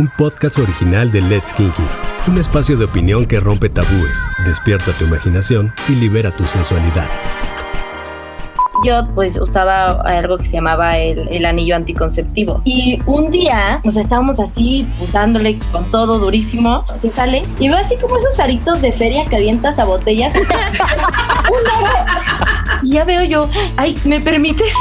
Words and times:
un 0.00 0.08
podcast 0.16 0.58
original 0.58 1.12
de 1.12 1.20
Let's 1.20 1.52
Kinky, 1.52 1.82
un 2.26 2.38
espacio 2.38 2.78
de 2.78 2.86
opinión 2.86 3.26
que 3.26 3.38
rompe 3.38 3.68
tabúes, 3.68 4.24
despierta 4.46 4.92
tu 4.92 5.04
imaginación 5.04 5.74
y 5.90 5.94
libera 5.94 6.30
tu 6.30 6.44
sensualidad. 6.44 7.06
Yo 8.82 9.06
pues 9.14 9.38
usaba 9.38 10.00
algo 10.00 10.38
que 10.38 10.46
se 10.46 10.52
llamaba 10.52 10.96
el, 10.96 11.44
anillo 11.44 11.76
anticonceptivo. 11.76 12.62
Y 12.64 13.02
un 13.04 13.30
día, 13.30 13.82
o 13.84 13.90
sea, 13.90 14.00
estábamos 14.00 14.40
así, 14.40 14.86
pues, 14.98 15.12
dándole 15.12 15.58
con 15.70 15.84
todo 15.90 16.18
durísimo, 16.18 16.86
se 16.96 17.10
sale 17.10 17.42
y 17.58 17.68
veo 17.68 17.76
así 17.76 17.96
como 17.96 18.16
esos 18.16 18.40
aritos 18.40 18.80
de 18.80 18.92
feria 18.92 19.26
que 19.26 19.36
avientas 19.36 19.78
a 19.78 19.84
botellas. 19.84 20.34
y 22.82 22.92
ya 22.92 23.04
veo 23.04 23.22
yo, 23.24 23.50
ay, 23.76 23.98
¿me 24.04 24.18
permites? 24.18 24.72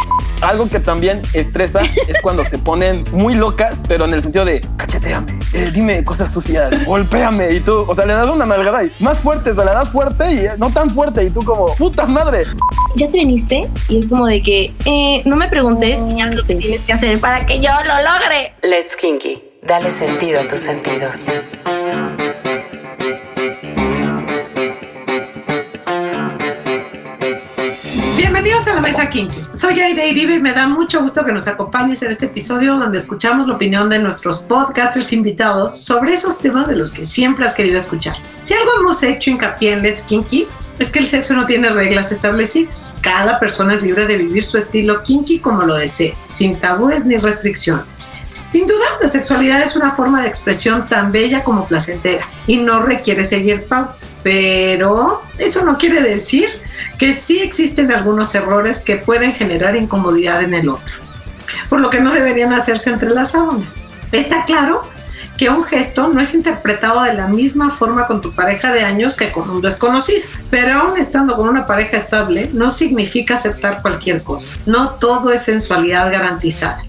Algo 0.41 0.69
que 0.69 0.79
también 0.79 1.21
estresa 1.33 1.81
es 2.07 2.21
cuando 2.21 2.45
se 2.45 2.57
ponen 2.57 3.03
muy 3.11 3.33
locas, 3.33 3.75
pero 3.87 4.05
en 4.05 4.13
el 4.13 4.21
sentido 4.21 4.45
de 4.45 4.61
cacheteame, 4.77 5.27
eh, 5.53 5.69
dime 5.73 6.03
cosas 6.03 6.31
sucias, 6.31 6.85
golpéame 6.85 7.51
y 7.51 7.59
tú, 7.59 7.85
o 7.87 7.93
sea, 7.93 8.05
le 8.05 8.13
das 8.13 8.29
una 8.29 8.45
nalgada 8.45 8.83
y 8.83 8.91
más 8.99 9.19
fuerte, 9.19 9.51
o 9.51 9.55
sea, 9.55 9.65
le 9.65 9.71
das 9.71 9.89
fuerte 9.89 10.33
y 10.33 10.37
eh, 10.45 10.51
no 10.57 10.69
tan 10.71 10.89
fuerte 10.91 11.25
y 11.25 11.29
tú 11.29 11.43
como, 11.43 11.75
puta 11.75 12.05
madre. 12.05 12.43
¿Ya 12.95 13.07
te 13.07 13.17
viniste? 13.17 13.69
Y 13.89 13.99
es 13.99 14.07
como 14.07 14.27
de 14.27 14.39
que, 14.39 14.73
eh, 14.85 15.21
no 15.25 15.35
me 15.35 15.49
preguntes, 15.49 15.99
haz 15.99 16.33
lo 16.33 16.43
que 16.43 16.55
tienes 16.55 16.81
que 16.81 16.93
hacer 16.93 17.19
para 17.19 17.45
que 17.45 17.59
yo 17.59 17.71
lo 17.85 17.95
logre. 17.95 18.53
Let's 18.63 18.95
Kinky, 18.95 19.43
dale 19.61 19.91
sentido 19.91 20.39
a 20.39 20.43
tus 20.43 20.61
sentidos. 20.61 21.27
Bienvenidos 28.65 28.99
a 28.99 29.03
la 29.03 29.09
Kinky. 29.09 29.41
Soy 29.53 29.79
Aide 29.79 30.07
Iribe 30.09 30.35
y 30.35 30.39
me 30.41 30.51
da 30.51 30.67
mucho 30.67 31.01
gusto 31.01 31.23
que 31.23 31.31
nos 31.31 31.47
acompañes 31.47 32.01
en 32.01 32.11
este 32.11 32.25
episodio 32.25 32.75
donde 32.75 32.97
escuchamos 32.97 33.47
la 33.47 33.55
opinión 33.55 33.87
de 33.87 33.99
nuestros 33.99 34.39
podcasters 34.39 35.13
invitados 35.13 35.77
sobre 35.77 36.13
esos 36.13 36.39
temas 36.39 36.67
de 36.67 36.75
los 36.75 36.91
que 36.91 37.05
siempre 37.05 37.45
has 37.45 37.53
querido 37.53 37.77
escuchar. 37.77 38.17
Si 38.43 38.53
algo 38.53 38.71
hemos 38.79 39.01
hecho 39.01 39.29
hincapié 39.29 39.73
en 39.73 39.81
Let's 39.81 40.01
Kinky 40.01 40.45
es 40.77 40.89
que 40.89 40.99
el 40.99 41.07
sexo 41.07 41.35
no 41.35 41.45
tiene 41.45 41.69
reglas 41.69 42.11
establecidas. 42.11 42.93
Cada 42.99 43.39
persona 43.39 43.75
es 43.75 43.81
libre 43.81 44.05
de 44.07 44.17
vivir 44.17 44.43
su 44.43 44.57
estilo 44.57 45.03
kinky 45.03 45.39
como 45.39 45.63
lo 45.63 45.75
desee, 45.75 46.13
sin 46.29 46.59
tabúes 46.59 47.05
ni 47.05 47.15
restricciones. 47.15 48.09
Sin 48.51 48.67
duda, 48.67 48.85
la 49.01 49.07
sexualidad 49.07 49.61
es 49.61 49.77
una 49.77 49.91
forma 49.91 50.21
de 50.21 50.27
expresión 50.27 50.85
tan 50.85 51.13
bella 51.13 51.45
como 51.45 51.65
placentera 51.65 52.27
y 52.45 52.57
no 52.57 52.81
requiere 52.81 53.23
seguir 53.23 53.63
pautas. 53.63 54.19
Pero 54.21 55.21
eso 55.37 55.63
no 55.63 55.77
quiere 55.77 56.01
decir 56.01 56.49
que 56.99 57.13
sí 57.13 57.39
existen 57.39 57.91
algunos 57.93 58.35
errores 58.35 58.79
que 58.79 58.97
pueden 58.97 59.33
generar 59.33 59.77
incomodidad 59.77 60.43
en 60.43 60.53
el 60.53 60.67
otro, 60.67 60.95
por 61.69 61.79
lo 61.79 61.89
que 61.89 62.01
no 62.01 62.11
deberían 62.11 62.53
hacerse 62.53 62.89
entre 62.89 63.09
las 63.09 63.31
sábanas. 63.31 63.87
Está 64.11 64.43
claro 64.43 64.81
que 65.37 65.49
un 65.49 65.63
gesto 65.63 66.09
no 66.09 66.19
es 66.19 66.33
interpretado 66.33 67.01
de 67.03 67.13
la 67.13 67.29
misma 67.29 67.69
forma 67.69 68.05
con 68.05 68.19
tu 68.19 68.33
pareja 68.33 68.73
de 68.73 68.83
años 68.83 69.15
que 69.15 69.31
con 69.31 69.49
un 69.49 69.61
desconocido, 69.61 70.23
pero 70.51 70.77
aún 70.77 70.97
estando 70.97 71.37
con 71.37 71.47
una 71.47 71.65
pareja 71.65 71.95
estable 71.95 72.49
no 72.51 72.69
significa 72.69 73.35
aceptar 73.35 73.81
cualquier 73.81 74.21
cosa. 74.21 74.57
No 74.65 74.89
todo 74.95 75.31
es 75.31 75.43
sensualidad 75.43 76.11
garantizada. 76.11 76.83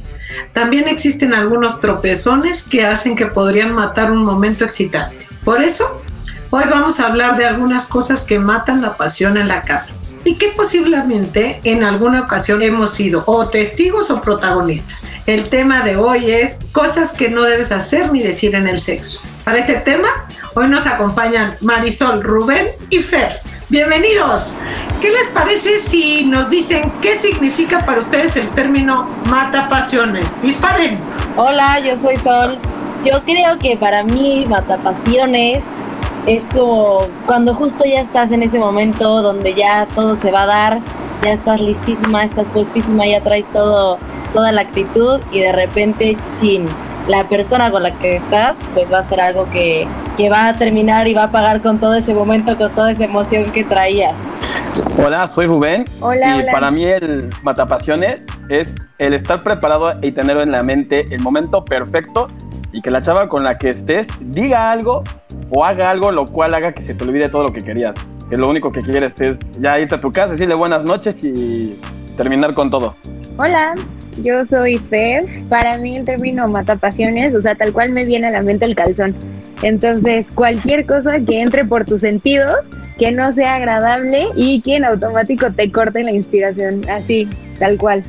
También 0.53 0.88
existen 0.88 1.34
algunos 1.34 1.78
tropezones 1.78 2.64
que 2.64 2.84
hacen 2.84 3.14
que 3.14 3.27
podrían 3.27 3.72
matar 3.77 4.11
un 4.11 4.25
momento 4.25 4.64
excitante. 4.64 5.28
Por 5.44 5.62
eso, 5.62 6.03
hoy 6.50 6.64
vamos 6.69 6.98
a 6.98 7.06
hablar 7.06 7.36
de 7.36 7.44
algunas 7.44 7.86
cosas 7.86 8.22
que 8.22 8.41
matan 8.41 8.83
la 8.83 8.97
pasión 8.97 9.36
en 9.36 9.47
la 9.47 9.62
cama 9.62 9.86
y 10.24 10.34
que 10.36 10.48
posiblemente 10.48 11.60
en 11.64 11.84
alguna 11.84 12.22
ocasión 12.22 12.62
hemos 12.62 12.90
sido 12.90 13.22
o 13.26 13.48
testigos 13.48 14.10
o 14.10 14.20
protagonistas. 14.20 15.10
El 15.26 15.48
tema 15.48 15.82
de 15.82 15.96
hoy 15.96 16.30
es 16.30 16.60
cosas 16.72 17.12
que 17.12 17.28
no 17.28 17.44
debes 17.44 17.72
hacer 17.72 18.12
ni 18.12 18.22
decir 18.22 18.54
en 18.54 18.68
el 18.68 18.80
sexo. 18.80 19.20
Para 19.44 19.58
este 19.58 19.74
tema, 19.74 20.08
hoy 20.54 20.68
nos 20.68 20.86
acompañan 20.86 21.56
Marisol, 21.60 22.22
Rubén 22.22 22.66
y 22.91 23.00
Fer. 23.00 23.41
Bienvenidos. 23.68 24.56
¿Qué 25.00 25.10
les 25.10 25.28
parece 25.28 25.78
si 25.78 26.25
nos 26.25 26.50
dicen 26.50 26.92
qué 27.00 27.14
significa 27.14 27.87
para 27.87 28.00
ustedes 28.00 28.37
el 28.37 28.48
término 28.50 29.08
mata 29.26 29.69
pasiones? 29.69 30.34
Disparen. 30.42 30.98
Hola, 31.37 31.78
yo 31.78 31.97
soy 32.00 32.16
Sol. 32.16 32.58
Yo 33.04 33.22
creo 33.25 33.58
que 33.58 33.76
para 33.76 34.02
mí 34.02 34.44
mata 34.47 34.76
pasiones 34.78 35.64
es 36.26 36.44
como 36.53 36.98
cuando 37.26 37.54
justo 37.54 37.84
ya 37.84 38.00
estás 38.00 38.32
en 38.32 38.42
ese 38.42 38.58
momento 38.58 39.22
donde 39.22 39.54
ya 39.54 39.86
todo 39.94 40.16
se 40.16 40.31
va 40.31 40.42
a 40.42 40.47
dar, 40.47 40.81
ya 41.22 41.32
estás 41.32 41.60
listísima, 41.60 42.25
estás 42.25 42.48
puestísima, 42.48 43.06
ya 43.06 43.20
traes 43.20 43.44
todo, 43.53 43.98
toda 44.32 44.53
la 44.53 44.62
actitud 44.62 45.20
y 45.32 45.41
de 45.41 45.53
repente, 45.53 46.16
chin, 46.41 46.66
la 47.08 47.28
persona 47.28 47.70
con 47.70 47.82
la 47.82 47.92
que 47.98 48.16
estás, 48.16 48.56
pues 48.75 48.91
va 48.92 48.98
a 48.98 49.03
ser 49.03 49.20
algo 49.20 49.48
que, 49.50 49.86
que 50.16 50.31
va 50.31 50.48
a 50.48 50.54
terminar 50.54 51.08
y 51.08 51.14
va 51.14 51.25
a 51.25 51.32
pagar 51.32 51.62
con 51.62 51.78
todo 51.78 51.94
ese 51.94 52.14
momento, 52.14 52.56
con 52.56 52.70
toda 52.72 52.92
esa 52.92 53.04
emoción 53.04 53.50
que 53.52 53.64
traías. 53.64 54.20
Hola, 55.02 55.26
soy 55.26 55.47
Rubén. 55.47 55.84
Hola, 56.00 56.38
y 56.38 56.52
para 56.52 56.70
mí 56.70 56.84
el 56.84 57.31
matapasiones 57.42 58.26
es 58.48 58.75
el 58.98 59.14
estar 59.14 59.42
preparado 59.42 59.94
y 60.02 60.12
tener 60.12 60.37
en 60.37 60.52
la 60.52 60.62
mente 60.62 61.06
el 61.10 61.20
momento 61.22 61.64
perfecto 61.64 62.28
y 62.72 62.82
que 62.82 62.91
la 62.91 63.03
chava 63.03 63.28
con 63.28 63.44
la 63.44 63.58
que 63.58 63.70
estés 63.70 64.06
diga 64.20 64.70
algo 64.70 65.03
o 65.50 65.64
haga 65.64 65.91
algo 65.91 66.12
lo 66.12 66.26
cual 66.26 66.54
haga 66.54 66.72
que 66.72 66.82
se 66.82 66.94
te 66.94 67.04
olvide 67.04 67.28
todo 67.28 67.44
lo 67.44 67.53
que 67.53 67.60
querías. 67.60 67.94
Que 68.28 68.36
lo 68.36 68.48
único 68.48 68.70
que 68.70 68.81
quieres 68.81 69.20
es 69.20 69.38
ya 69.58 69.78
irte 69.78 69.97
a 69.97 70.00
tu 70.00 70.12
casa, 70.12 70.32
decirle 70.32 70.54
buenas 70.54 70.84
noches 70.84 71.22
y 71.25 71.78
terminar 72.16 72.54
con 72.54 72.70
todo. 72.70 72.94
Hola, 73.38 73.75
yo 74.22 74.44
soy 74.44 74.78
Fer. 74.78 75.25
Para 75.48 75.78
mí 75.78 75.97
el 75.97 76.04
término 76.04 76.47
mata 76.48 76.76
pasiones, 76.76 77.34
o 77.34 77.41
sea, 77.41 77.54
tal 77.54 77.72
cual 77.72 77.91
me 77.91 78.04
viene 78.04 78.28
a 78.28 78.31
la 78.31 78.42
mente 78.42 78.64
el 78.66 78.76
calzón. 78.76 79.14
Entonces, 79.62 80.31
cualquier 80.34 80.87
cosa 80.87 81.19
que 81.20 81.41
entre 81.41 81.64
por 81.64 81.84
tus 81.84 82.02
sentidos, 82.02 82.70
que 82.98 83.12
no 83.12 83.32
sea 83.32 83.56
agradable 83.56 84.28
y 84.34 84.62
que 84.62 84.76
en 84.76 84.84
automático 84.84 85.52
te 85.52 85.70
corte 85.70 86.02
la 86.02 86.12
inspiración, 86.12 86.88
así, 86.88 87.28
tal 87.58 87.76
cual. 87.76 88.04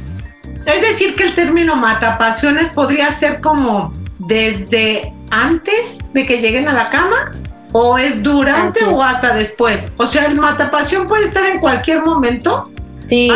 Es 0.68 0.82
decir, 0.82 1.16
que 1.16 1.24
el 1.24 1.34
término 1.34 1.76
mata 1.76 2.18
pasiones 2.18 2.70
podría 2.70 3.10
ser 3.12 3.42
como 3.42 3.92
desde 4.28 5.14
antes 5.30 6.00
de 6.14 6.26
que 6.26 6.42
lleguen 6.42 6.68
a 6.68 6.74
la 6.74 6.90
cama 6.90 7.32
o 7.72 7.98
es 7.98 8.22
durante 8.22 8.84
o 8.86 9.02
hasta 9.02 9.34
después. 9.36 9.94
O 9.98 10.06
sea, 10.06 10.26
el 10.26 10.36
matapasión 10.36 11.08
puede 11.08 11.26
estar 11.26 11.46
en 11.46 11.60
cualquier 11.60 12.04
momento. 12.04 12.70
Sí, 13.08 13.30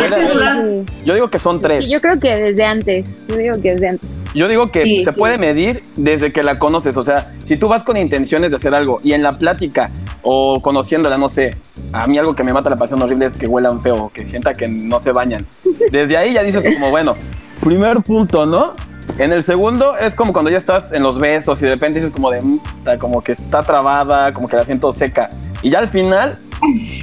yo 1.04 1.14
digo 1.14 1.28
que 1.28 1.38
son 1.38 1.60
tres. 1.60 1.86
yo 1.86 2.00
creo 2.00 2.18
que 2.18 2.34
desde 2.34 2.64
antes. 2.64 3.18
Yo 3.28 3.36
digo 3.36 3.60
que 3.60 3.72
desde 3.72 3.88
antes. 3.88 4.08
Yo 4.34 4.48
digo 4.48 4.70
que 4.70 5.02
se 5.04 5.12
puede 5.12 5.38
medir 5.38 5.82
desde 5.96 6.32
que 6.32 6.42
la 6.42 6.58
conoces. 6.58 6.96
O 6.96 7.02
sea, 7.02 7.34
si 7.44 7.56
tú 7.56 7.68
vas 7.68 7.82
con 7.82 7.96
intenciones 7.96 8.50
de 8.50 8.56
hacer 8.56 8.74
algo 8.74 9.00
y 9.02 9.12
en 9.12 9.22
la 9.22 9.32
plática 9.32 9.90
o 10.22 10.60
conociéndola, 10.60 11.18
no 11.18 11.28
sé, 11.28 11.56
a 11.92 12.06
mí 12.06 12.18
algo 12.18 12.34
que 12.34 12.42
me 12.42 12.52
mata 12.52 12.70
la 12.70 12.76
pasión 12.76 13.02
horrible 13.02 13.26
es 13.26 13.32
que 13.32 13.46
huelan 13.46 13.82
feo, 13.82 14.10
que 14.12 14.24
sienta 14.24 14.54
que 14.54 14.66
no 14.66 14.98
se 15.00 15.12
bañan. 15.12 15.46
Desde 15.90 16.16
ahí 16.16 16.32
ya 16.32 16.42
dices 16.42 16.62
como, 16.62 16.90
bueno, 16.90 17.14
primer 17.60 18.02
punto, 18.02 18.46
¿no? 18.46 18.74
En 19.18 19.32
el 19.32 19.42
segundo 19.42 19.96
es 19.96 20.14
como 20.14 20.32
cuando 20.32 20.50
ya 20.50 20.58
estás 20.58 20.92
en 20.92 21.02
los 21.02 21.18
besos 21.18 21.60
y 21.62 21.64
de 21.64 21.72
repente 21.72 22.00
dices 22.00 22.12
como 22.12 22.30
de, 22.30 22.42
como 22.98 23.22
que 23.22 23.32
está 23.32 23.62
trabada, 23.62 24.32
como 24.32 24.48
que 24.48 24.56
la 24.56 24.64
siento 24.64 24.92
seca. 24.92 25.30
Y 25.62 25.70
ya 25.70 25.78
al 25.78 25.88
final, 25.88 26.38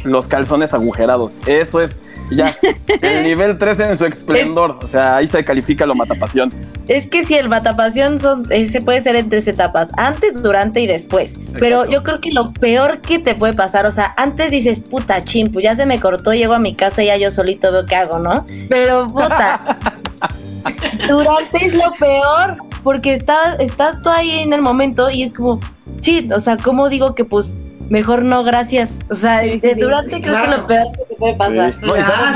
los 0.04 0.28
calzones 0.28 0.74
agujerados. 0.74 1.34
Eso 1.48 1.82
es 1.82 1.98
ya 2.32 2.56
el 3.02 3.24
nivel 3.24 3.58
13 3.58 3.84
en 3.90 3.98
su 3.98 4.06
esplendor. 4.06 4.80
O 4.82 4.88
sea, 4.88 5.18
ahí 5.18 5.28
se 5.28 5.44
califica 5.44 5.86
lo 5.86 5.96
matapasión. 5.96 6.52
Es 6.88 7.08
que 7.08 7.24
si 7.24 7.36
el 7.36 7.50
matapasión 7.50 8.20
son, 8.20 8.44
eh, 8.52 8.66
se 8.68 8.82
puede 8.82 9.02
ser 9.02 9.16
en 9.16 9.30
tres 9.30 9.48
etapas, 9.48 9.90
antes, 9.98 10.42
durante 10.42 10.82
y 10.82 10.88
después. 10.88 11.40
Pero 11.58 11.90
yo 11.90 12.04
creo 12.04 12.20
que 12.20 12.32
lo 12.32 12.52
peor 12.54 13.00
que 13.00 13.20
te 13.20 13.36
puede 13.36 13.54
pasar, 13.54 13.86
o 13.86 13.92
sea, 13.92 14.14
antes 14.18 14.52
dices, 14.52 14.82
puta 14.82 15.24
chimpu, 15.24 15.62
ya 15.62 15.76
se 15.76 15.86
me 15.86 16.00
cortó, 16.00 16.34
llego 16.34 16.54
a 16.54 16.60
mi 16.60 16.76
casa 16.76 17.04
y 17.04 17.08
ya 17.08 17.18
yo 17.18 17.32
solito 17.32 17.72
veo 17.72 17.86
qué 17.86 17.96
hago, 17.96 18.20
¿no? 18.20 18.46
Pero 18.70 19.08
puta. 19.08 19.78
Durante 21.08 21.66
es 21.66 21.76
lo 21.76 21.92
peor, 21.94 22.58
porque 22.84 23.14
estás, 23.14 23.60
estás 23.60 24.02
tú 24.02 24.10
ahí 24.10 24.40
en 24.40 24.54
el 24.54 24.62
momento 24.62 25.10
y 25.10 25.24
es 25.24 25.34
como, 25.34 25.60
sí, 26.02 26.30
o 26.34 26.40
sea, 26.40 26.58
¿cómo 26.58 26.90
digo 26.90 27.16
que 27.16 27.26
pues 27.26 27.56
mejor 27.90 28.24
no, 28.24 28.44
gracias? 28.44 29.00
O 29.10 29.16
sea, 29.16 29.42
durante 29.78 30.22
creo 30.22 30.44
que 30.44 30.52
lo 30.52 30.68
peor 30.68 30.88
que 30.98 31.04
te 31.10 31.16
puede 31.16 31.34
pasar. 31.36 31.76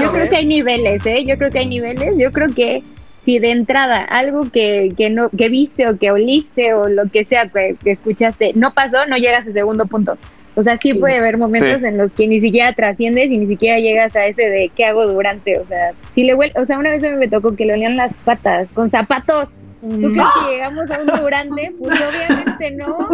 yo 0.02 0.12
creo 0.12 0.30
que 0.30 0.36
hay 0.36 0.46
niveles, 0.46 1.06
¿eh? 1.06 1.26
Yo 1.26 1.38
creo 1.38 1.52
que 1.52 1.60
hay 1.60 1.68
niveles, 1.68 2.20
yo 2.20 2.32
creo 2.32 2.54
que 2.54 2.84
si 3.20 3.40
de 3.40 3.52
entrada 3.52 4.06
algo 4.06 4.50
que, 4.50 4.94
que 4.98 5.10
no 5.10 5.30
que 5.30 5.50
viste 5.50 5.90
o 5.90 5.98
que 5.98 6.12
oliste 6.12 6.74
o 6.74 6.88
lo 6.88 7.10
que 7.10 7.26
sea 7.26 7.50
que, 7.50 7.76
escuchaste 7.84 8.54
no 8.56 8.74
pasó, 8.74 9.06
no 9.06 9.18
llegas 9.18 9.48
al 9.48 9.54
segundo 9.54 9.86
punto. 9.86 10.18
O 10.58 10.64
sea, 10.64 10.76
sí, 10.76 10.96
puede 10.96 11.20
haber 11.20 11.38
momentos 11.38 11.84
en 11.84 12.00
los 12.00 12.16
que 12.16 12.28
ni 12.28 12.40
siquiera 12.40 12.74
trasciendes 12.74 13.30
y 13.30 13.38
ni 13.38 13.46
siquiera 13.46 13.78
llegas 13.78 14.16
a 14.16 14.26
ese 14.26 14.42
de 14.42 14.72
qué 14.76 14.86
hago 14.86 15.06
durante. 15.06 15.60
O 15.60 15.68
sea, 15.68 15.92
si 16.14 16.24
le 16.24 16.34
o 16.34 16.66
sea, 16.66 16.80
una 16.80 16.90
vez 16.90 17.04
a 17.04 17.12
mí 17.12 17.16
me 17.16 17.28
tocó 17.28 17.56
que 17.56 17.64
le 17.64 17.74
olían 17.74 17.96
las 17.96 18.16
patas 18.16 18.72
con 18.72 18.90
zapatos. 18.90 19.50
¿Tú 19.82 19.88
crees 19.88 20.02
que 20.02 20.16
mm. 20.16 20.50
llegamos 20.50 20.90
a 20.90 21.00
un 21.00 21.22
durante? 21.22 21.76
Pues 21.80 22.02
obviamente 22.02 22.72
no. 22.72 23.08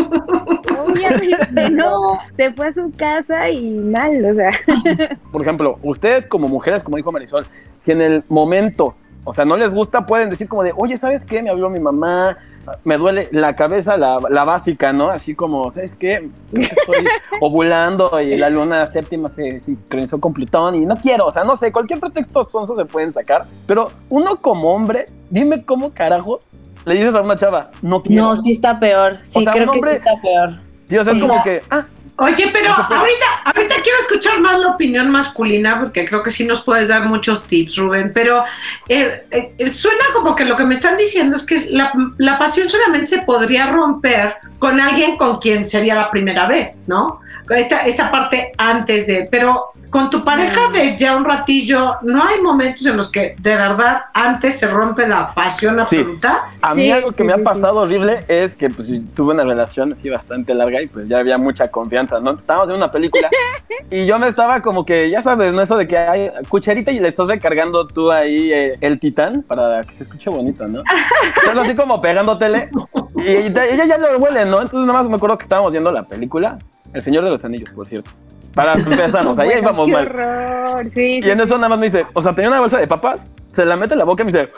Obviamente 0.86 1.69
no. 1.69 2.13
Se 2.38 2.54
fue 2.54 2.68
a 2.68 2.72
su 2.72 2.94
casa 2.95 3.50
y 3.50 3.75
mal, 3.75 4.24
o 4.24 4.36
sea. 4.36 4.51
Por 5.34 5.42
ejemplo, 5.42 5.80
ustedes 5.84 6.25
como 6.25 6.48
mujeres, 6.48 6.81
como 6.81 6.96
dijo 6.96 7.12
Marisol, 7.12 7.46
si 7.80 7.92
en 7.92 8.01
el 8.01 8.24
momento 8.30 8.96
o 9.25 9.34
sea, 9.34 9.46
no 9.46 9.56
les 9.56 9.74
gusta, 9.74 10.06
pueden 10.06 10.30
decir 10.30 10.48
como 10.48 10.63
de, 10.63 10.74
oye, 10.75 10.98
¿sabes 10.98 11.24
qué? 11.24 11.42
Me 11.42 11.50
habló 11.50 11.69
mi 11.69 11.80
mamá, 11.80 12.38
me 12.83 12.98
duele 12.98 13.27
la 13.31 13.56
cabeza, 13.56 13.98
la, 13.98 14.19
la 14.30 14.44
básica, 14.44 14.94
¿no? 14.94 15.10
Así 15.10 15.36
como, 15.36 15.69
¿sabes 15.71 15.95
qué? 15.95 16.30
Estoy 16.54 17.06
ovulando 17.42 18.19
y 18.21 18.36
la 18.38 18.50
luna 18.50 18.86
séptima 18.88 19.30
se 19.30 19.60
sincronizó 19.60 20.19
con 20.19 20.33
Plutón 20.33 20.75
y 20.75 20.86
no 20.86 20.95
quiero, 20.98 21.25
o 21.27 21.31
sea, 21.31 21.44
no 21.44 21.57
sé, 21.57 21.71
cualquier 21.71 22.00
pretexto 22.00 22.45
sonso 22.45 22.75
se 22.75 22.86
pueden 22.86 23.13
sacar, 23.13 23.45
pero 23.68 23.92
uno 24.10 24.38
como 24.38 24.74
hombre, 24.74 25.07
dime 25.30 25.63
cómo 25.65 25.92
carajos 25.94 26.39
le 26.86 26.95
dices 26.95 27.15
a 27.15 27.21
una 27.21 27.38
chava, 27.38 27.71
no 27.81 28.01
quiero. 28.04 28.24
No, 28.24 28.36
sí 28.36 28.51
está 28.54 28.80
peor. 28.80 29.19
Sí, 29.24 29.39
O 29.39 29.42
sea, 29.44 29.51
creo 29.54 29.65
un 29.65 29.71
que 29.71 29.77
hombre- 29.80 29.92
sí 29.94 29.98
está 30.00 30.21
peor. 30.21 30.50
O 31.01 31.04
sea, 31.06 31.13
es 31.13 31.21
como 31.24 31.44
que, 31.44 31.62
ah, 31.69 31.86
Oye, 32.18 32.51
pero 32.54 32.71
ahorita, 32.71 33.25
ahorita 33.45 33.75
quiero 33.81 34.00
escuchar 34.00 34.39
más 34.39 34.60
la 34.60 34.68
opinión 34.68 35.10
masculina 35.10 35.80
porque 35.80 36.06
creo 36.06 36.21
que 36.21 36.30
sí 36.30 36.45
nos 36.45 36.62
puedes 36.62 36.89
dar 36.89 37.06
muchos 37.06 37.48
tips, 37.48 37.77
Rubén. 37.77 38.12
Pero 38.13 38.44
eh, 38.88 39.25
eh, 39.31 39.69
suena 39.69 40.06
como 40.13 40.36
que 40.36 40.45
lo 40.45 40.56
que 40.56 40.63
me 40.63 40.75
están 40.75 40.95
diciendo 40.95 41.36
es 41.36 41.44
que 41.44 41.65
la, 41.69 41.92
la 42.19 42.38
pasión 42.38 42.69
solamente 42.69 43.07
se 43.07 43.21
podría 43.24 43.68
romper 43.68 44.36
con 44.60 44.80
alguien 44.80 45.18
con 45.18 45.39
quien 45.39 45.65
sería 45.65 45.95
la 45.95 46.12
primera 46.12 46.48
vez, 46.48 46.83
¿no? 46.86 47.19
Esta, 47.50 47.81
esta 47.86 48.12
parte 48.12 48.51
antes 48.57 49.07
de. 49.07 49.27
Pero 49.30 49.73
con 49.94 50.10
tu 50.10 50.24
pareja 50.24 50.72
de 50.72 50.98
ya 50.98 51.16
un 51.16 51.24
ratillo, 51.24 51.98
¿no 52.01 52.24
hay 52.24 52.42
momentos 52.42 52.84
en 52.88 52.98
los 52.98 53.12
que 53.12 53.36
de 53.38 53.56
verdad 53.56 54.06
antes 54.12 54.57
se 54.57 54.66
rompe 54.66 55.07
la 55.07 55.31
pasión 55.36 55.75
Sí. 55.88 55.98
absoluta? 56.00 56.45
A 56.63 56.74
mí 56.74 56.86
Sí, 56.86 56.92
algo 56.92 57.12
que 57.12 57.18
sí, 57.18 57.24
me 57.25 57.34
ha 57.34 57.36
sí, 57.36 57.42
sí. 57.42 57.45
pasado 57.45 57.81
horrible 57.81 58.25
es 58.28 58.56
que 58.56 58.72
pues, 58.72 58.88
tuve 59.16 59.36
una 59.36 59.44
relación 59.44 59.94
así 59.94 60.10
bastante 60.10 60.56
larga 60.56 60.81
y 60.81 60.88
pues 60.88 61.07
ya 61.07 61.19
había 61.19 61.38
mucha 61.38 61.68
confianza, 61.68 62.19
¿no? 62.19 62.31
Estábamos 62.31 62.69
en 62.69 62.75
una 62.78 62.92
película 62.92 63.30
y 63.92 64.07
yo 64.07 64.18
me 64.18 64.30
estaba 64.30 64.63
como 64.63 64.84
que, 64.84 65.12
ya 65.12 65.22
sabes, 65.22 65.54
¿no? 65.54 65.62
Eso 65.62 65.78
de 65.78 65.88
que 65.88 65.96
hay 65.96 66.31
cucharita 66.50 66.92
y 66.92 67.00
le 67.00 67.10
estás 67.10 67.28
recargando 67.28 67.86
tú 67.86 68.12
ahí 68.12 68.51
eh, 68.51 68.78
el 68.81 69.00
titán 69.00 69.44
para 69.44 69.84
que 69.84 69.94
se 69.94 70.01
escuche 70.06 70.31
bonito, 70.31 70.68
¿no? 70.68 70.81
Estás 71.38 71.56
así 71.56 71.75
como 71.75 72.01
pegándotele 72.01 72.72
y 73.18 73.28
ella 73.28 73.66
ella 73.68 73.86
ya 73.86 73.98
lo 74.00 74.18
huele, 74.18 74.44
¿no? 74.46 74.60
Entonces 74.60 74.88
nada 74.88 75.01
más 75.04 75.07
me 75.07 75.18
acuerdo 75.18 75.38
que 75.38 75.44
estábamos 75.44 75.72
viendo 75.72 75.92
la 75.92 76.01
película, 76.01 76.57
El 76.94 77.04
Señor 77.04 77.24
de 77.25 77.30
los 77.30 77.46
Anillos, 77.46 77.69
por 77.69 77.88
cierto. 77.88 78.10
Para 78.54 78.74
empezar, 78.74 79.26
o 79.28 79.34
sea, 79.34 79.46
Bueno, 79.46 79.60
íbamos 79.60 79.86
qué 79.88 79.92
mal. 79.92 80.08
horror, 80.08 80.92
sí, 80.92 81.20
Y 81.24 81.30
en 81.30 81.42
eso 81.42 81.56
nada 81.56 81.70
más 81.70 81.80
me 81.80 81.86
dice, 81.86 82.06
o 82.14 82.22
sea, 82.22 82.34
tenía 82.34 82.50
una 82.50 82.60
bolsa 82.60 82.80
de 82.80 82.88
papas, 82.88 83.20
se 83.52 83.66
la 83.66 83.76
mete 83.76 83.94
en 83.94 84.00
la 84.00 84.06
boca 84.06 84.24
y 84.24 84.26
me 84.26 84.32
dice, 84.32 84.50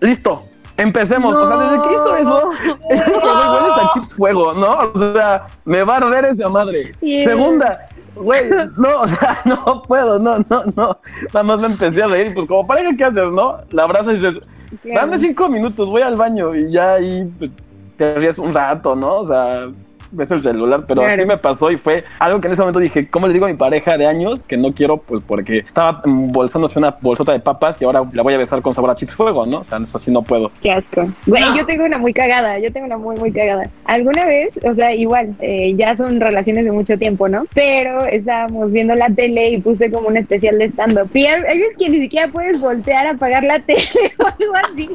listo, 0.00 0.44
empecemos. 0.76 1.36
O 1.36 1.46
sea, 1.46 1.56
desde 1.56 1.82
que 1.82 1.94
hizo 1.94 2.16
eso, 2.16 2.50
güey, 2.84 2.98
hueles 3.00 3.72
a 3.76 3.90
chips 3.94 4.14
fuego, 4.14 4.54
¿no? 4.54 4.90
O 4.94 5.12
sea, 5.12 5.46
me 5.64 5.82
va 5.82 5.94
a 5.94 5.96
arder 5.98 6.24
esa 6.26 6.48
madre. 6.48 6.92
Yeah. 7.00 7.24
Segunda, 7.24 7.88
güey, 8.16 8.50
no, 8.76 9.00
o 9.00 9.08
sea, 9.08 9.38
no 9.44 9.82
puedo, 9.82 10.18
no, 10.18 10.38
no, 10.48 10.64
no. 10.76 10.98
Nada 11.32 11.42
más 11.44 11.60
me 11.60 11.68
empecé 11.68 12.02
a 12.02 12.06
reír 12.06 12.28
y 12.28 12.34
pues 12.34 12.46
como 12.46 12.66
pareja, 12.66 12.90
¿qué 12.96 13.04
haces, 13.04 13.30
no? 13.30 13.58
La 13.70 13.84
abrazas 13.84 14.14
y 14.14 14.20
dices, 14.20 14.48
dame 14.84 15.18
cinco 15.18 15.48
minutos, 15.48 15.88
voy 15.88 16.02
al 16.02 16.16
baño 16.16 16.54
y 16.54 16.72
ya 16.72 16.94
ahí, 16.94 17.30
pues, 17.38 17.52
te 17.96 18.14
ríes 18.14 18.38
un 18.38 18.54
rato, 18.54 18.94
¿no? 18.96 19.18
O 19.18 19.26
sea... 19.26 19.68
Ves 20.10 20.30
el 20.30 20.42
celular, 20.42 20.84
pero 20.86 21.02
Claro. 21.02 21.14
así 21.14 21.26
me 21.26 21.36
pasó 21.36 21.70
y 21.70 21.76
fue 21.76 22.04
algo 22.18 22.40
que 22.40 22.46
en 22.48 22.52
ese 22.54 22.62
momento 22.62 22.80
dije, 22.80 23.08
¿cómo 23.08 23.26
le 23.26 23.32
digo 23.34 23.44
a 23.46 23.48
mi 23.48 23.54
pareja 23.54 23.98
de 23.98 24.06
años 24.06 24.42
que 24.42 24.56
no 24.56 24.72
quiero? 24.72 24.96
Pues 24.98 25.22
porque 25.26 25.58
estaba 25.58 26.00
embolsándose 26.04 26.78
una 26.78 26.96
bolsota 27.00 27.32
de 27.32 27.40
papas 27.40 27.80
y 27.82 27.84
ahora 27.84 28.02
la 28.12 28.22
voy 28.22 28.34
a 28.34 28.38
besar 28.38 28.62
con 28.62 28.72
sabor 28.74 28.90
a 28.90 28.94
chips 28.96 29.14
fuego, 29.14 29.44
¿no? 29.46 29.58
O 29.60 29.64
sea, 29.64 29.78
eso 29.78 29.98
sí 29.98 30.10
no 30.10 30.22
puedo. 30.22 30.50
Qué 30.62 30.72
asco. 30.72 31.06
Güey, 31.26 31.42
No. 31.42 31.56
yo 31.56 31.66
tengo 31.66 31.84
una 31.84 31.98
muy 31.98 32.12
cagada, 32.14 32.58
yo 32.58 32.72
tengo 32.72 32.86
una 32.86 32.96
muy, 32.98 33.16
muy 33.16 33.32
cagada. 33.32 33.68
Alguna 33.84 34.24
vez, 34.26 34.58
o 34.64 34.74
sea, 34.74 34.94
igual, 34.94 35.34
eh, 35.40 35.74
ya 35.76 35.94
son 35.94 36.20
relaciones 36.20 36.64
de 36.64 36.72
mucho 36.72 36.96
tiempo, 36.98 37.28
¿no? 37.28 37.44
Pero 37.54 38.04
estábamos 38.06 38.72
viendo 38.72 38.94
la 38.94 39.10
tele 39.10 39.50
y 39.50 39.60
puse 39.60 39.90
como 39.90 40.08
un 40.08 40.16
especial 40.16 40.58
de 40.58 40.64
stand-up. 40.68 41.10
Y 41.14 41.26
hay, 41.26 41.42
veces 41.58 41.76
que 41.76 41.88
ni 41.88 42.00
siquiera 42.00 42.28
puedes 42.28 42.60
voltear 42.60 43.06
a 43.06 43.10
apagar 43.10 43.44
la 43.44 43.58
tele 43.66 43.82
o 44.18 44.26
algo 44.26 44.54
así. 44.64 44.88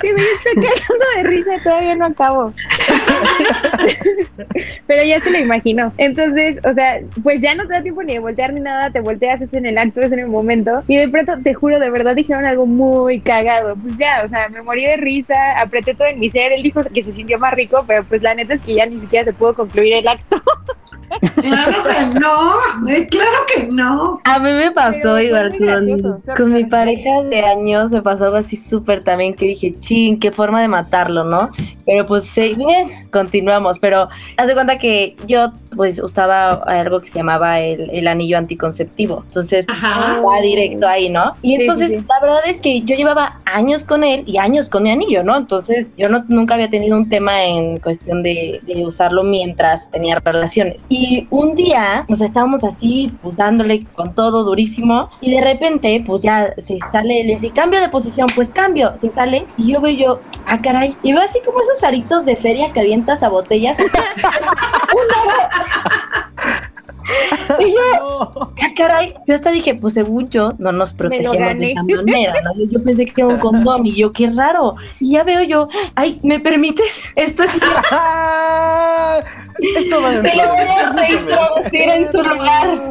Que 0.00 0.12
me 0.12 0.20
estoy 0.20 0.54
cagando 0.54 1.04
de 1.16 1.22
risa, 1.24 1.50
todavía 1.64 1.94
no 1.96 2.06
acabo. 2.06 2.52
Pero 4.86 5.04
ya 5.04 5.20
se 5.20 5.30
lo 5.30 5.38
imagino. 5.38 5.92
Entonces, 5.98 6.60
o 6.64 6.74
sea, 6.74 7.00
pues 7.22 7.42
ya 7.42 7.54
no 7.54 7.66
te 7.66 7.74
da 7.74 7.82
tiempo 7.82 8.02
ni 8.02 8.14
de 8.14 8.18
voltear 8.18 8.52
ni 8.52 8.60
nada, 8.60 8.90
te 8.90 9.00
volteas, 9.00 9.40
es 9.40 9.54
en 9.54 9.66
el 9.66 9.78
acto, 9.78 10.00
es 10.00 10.12
en 10.12 10.20
el 10.20 10.28
momento. 10.28 10.82
Y 10.88 10.96
de 10.96 11.08
pronto, 11.08 11.34
te 11.42 11.54
juro, 11.54 11.78
de 11.78 11.90
verdad 11.90 12.14
dijeron 12.14 12.44
algo 12.44 12.66
muy 12.66 13.20
cagado. 13.20 13.76
Pues 13.76 13.96
ya, 13.98 14.22
o 14.24 14.28
sea, 14.28 14.48
me 14.48 14.62
morí 14.62 14.84
de 14.84 14.96
risa, 14.96 15.60
apreté 15.60 15.94
todo 15.94 16.08
en 16.08 16.18
mi 16.18 16.30
ser. 16.30 16.52
Él 16.52 16.62
dijo 16.62 16.82
que 16.92 17.02
se 17.02 17.12
sintió 17.12 17.38
más 17.38 17.54
rico, 17.54 17.84
pero 17.86 18.04
pues 18.04 18.22
la 18.22 18.34
neta 18.34 18.54
es 18.54 18.60
que 18.60 18.74
ya 18.74 18.86
ni 18.86 18.98
siquiera 18.98 19.24
se 19.24 19.32
pudo 19.32 19.54
concluir 19.54 19.94
el 19.94 20.08
acto. 20.08 20.42
Claro 21.40 21.82
que 21.84 22.20
no, 22.20 22.88
eh, 22.88 23.06
claro 23.08 23.38
que 23.46 23.66
no. 23.68 24.20
A 24.24 24.38
mí 24.38 24.52
me 24.52 24.70
pasó 24.70 24.98
Pero 25.00 25.20
igual 25.20 25.50
gracioso, 25.58 26.20
con, 26.24 26.36
con 26.36 26.52
mi 26.52 26.64
pareja 26.64 27.22
de 27.22 27.40
años, 27.44 27.90
me 27.90 28.02
pasó 28.02 28.26
algo 28.26 28.36
así 28.36 28.56
súper 28.56 29.02
también 29.02 29.34
que 29.34 29.46
dije, 29.46 29.74
ching, 29.80 30.18
qué 30.18 30.30
forma 30.30 30.60
de 30.60 30.68
matarlo, 30.68 31.24
¿no? 31.24 31.50
Pero 31.86 32.06
pues 32.06 32.24
sí, 32.24 32.54
bien, 32.56 33.08
continuamos, 33.10 33.78
pero 33.78 34.08
haz 34.48 34.54
de 34.54 34.54
cuenta 34.54 34.78
que 34.78 35.14
yo 35.26 35.52
pues 35.76 36.02
usaba 36.02 36.54
algo 36.66 37.00
que 37.00 37.08
se 37.08 37.18
llamaba 37.18 37.60
el, 37.60 37.90
el 37.90 38.08
anillo 38.08 38.38
anticonceptivo, 38.38 39.22
entonces 39.26 39.66
Ajá. 39.68 40.20
va 40.22 40.40
directo 40.40 40.88
ahí, 40.88 41.08
¿no? 41.10 41.34
Y 41.42 41.56
Sí, 41.56 41.62
entonces 41.62 41.90
sí, 41.90 41.98
sí. 41.98 42.04
la 42.08 42.20
verdad 42.26 42.40
es 42.46 42.60
que 42.60 42.80
yo 42.80 42.96
llevaba 42.96 43.38
años 43.54 43.84
con 43.84 44.04
él 44.04 44.24
y 44.26 44.38
años 44.38 44.68
con 44.68 44.82
mi 44.82 44.90
anillo, 44.90 45.22
¿no? 45.22 45.36
Entonces 45.36 45.94
yo 45.96 46.08
no, 46.08 46.24
nunca 46.28 46.54
había 46.54 46.70
tenido 46.70 46.96
un 46.96 47.08
tema 47.08 47.44
en 47.44 47.78
cuestión 47.78 48.22
de, 48.22 48.60
de 48.62 48.86
usarlo 48.86 49.22
mientras 49.22 49.90
tenía 49.90 50.20
relaciones. 50.20 50.84
Y 50.88 51.26
un 51.30 51.54
día, 51.54 52.06
sea, 52.14 52.26
estábamos 52.26 52.64
así, 52.64 53.12
pues 53.22 53.36
dándole 53.36 53.84
con 53.94 54.14
todo 54.14 54.44
durísimo 54.44 55.10
y 55.20 55.32
de 55.32 55.40
repente, 55.40 56.02
pues 56.06 56.22
ya 56.22 56.54
se 56.58 56.78
sale, 56.90 57.24
le 57.24 57.34
dice, 57.34 57.50
cambio 57.50 57.80
de 57.80 57.88
posición, 57.88 58.28
pues 58.34 58.50
cambio, 58.50 58.94
se 58.96 59.10
sale 59.10 59.46
y 59.56 59.72
yo 59.72 59.80
veo 59.80 59.92
yo, 59.92 60.20
ah, 60.46 60.60
caray, 60.60 60.96
y 61.02 61.12
veo 61.12 61.22
así 61.22 61.40
como 61.44 61.60
esos 61.60 61.82
aritos 61.84 62.24
de 62.24 62.36
feria 62.36 62.72
que 62.72 62.80
avientas 62.80 63.22
a 63.22 63.28
botellas. 63.28 63.78
y 67.60 67.72
yo, 67.72 68.52
Ah, 68.62 68.72
caray. 68.76 69.14
Yo 69.26 69.34
hasta 69.34 69.50
dije, 69.50 69.74
pues 69.74 69.94
según 69.94 70.28
yo, 70.28 70.52
no 70.58 70.72
nos 70.72 70.92
protegemos 70.92 71.36
de 71.58 71.72
esa 71.72 71.82
manera, 71.82 72.34
¿no? 72.42 72.54
Yo, 72.56 72.70
yo 72.70 72.82
pensé 72.82 73.06
que 73.06 73.20
era 73.20 73.28
un 73.28 73.38
condón 73.38 73.86
y 73.86 73.94
yo, 73.94 74.12
qué 74.12 74.30
raro. 74.30 74.76
Y 75.00 75.12
ya 75.12 75.24
veo 75.24 75.42
yo, 75.42 75.68
ay, 75.94 76.18
¿me 76.22 76.40
permites? 76.40 77.12
Esto 77.16 77.44
es 77.44 77.50
Esto 79.76 80.02
va 80.02 80.10
a 80.10 80.22
te 80.22 80.36
lo 80.36 80.48
voy 80.48 80.60
a 80.60 80.92
reintroducir 80.92 81.88
en 81.90 82.12
su 82.12 82.22
lugar. 82.22 82.82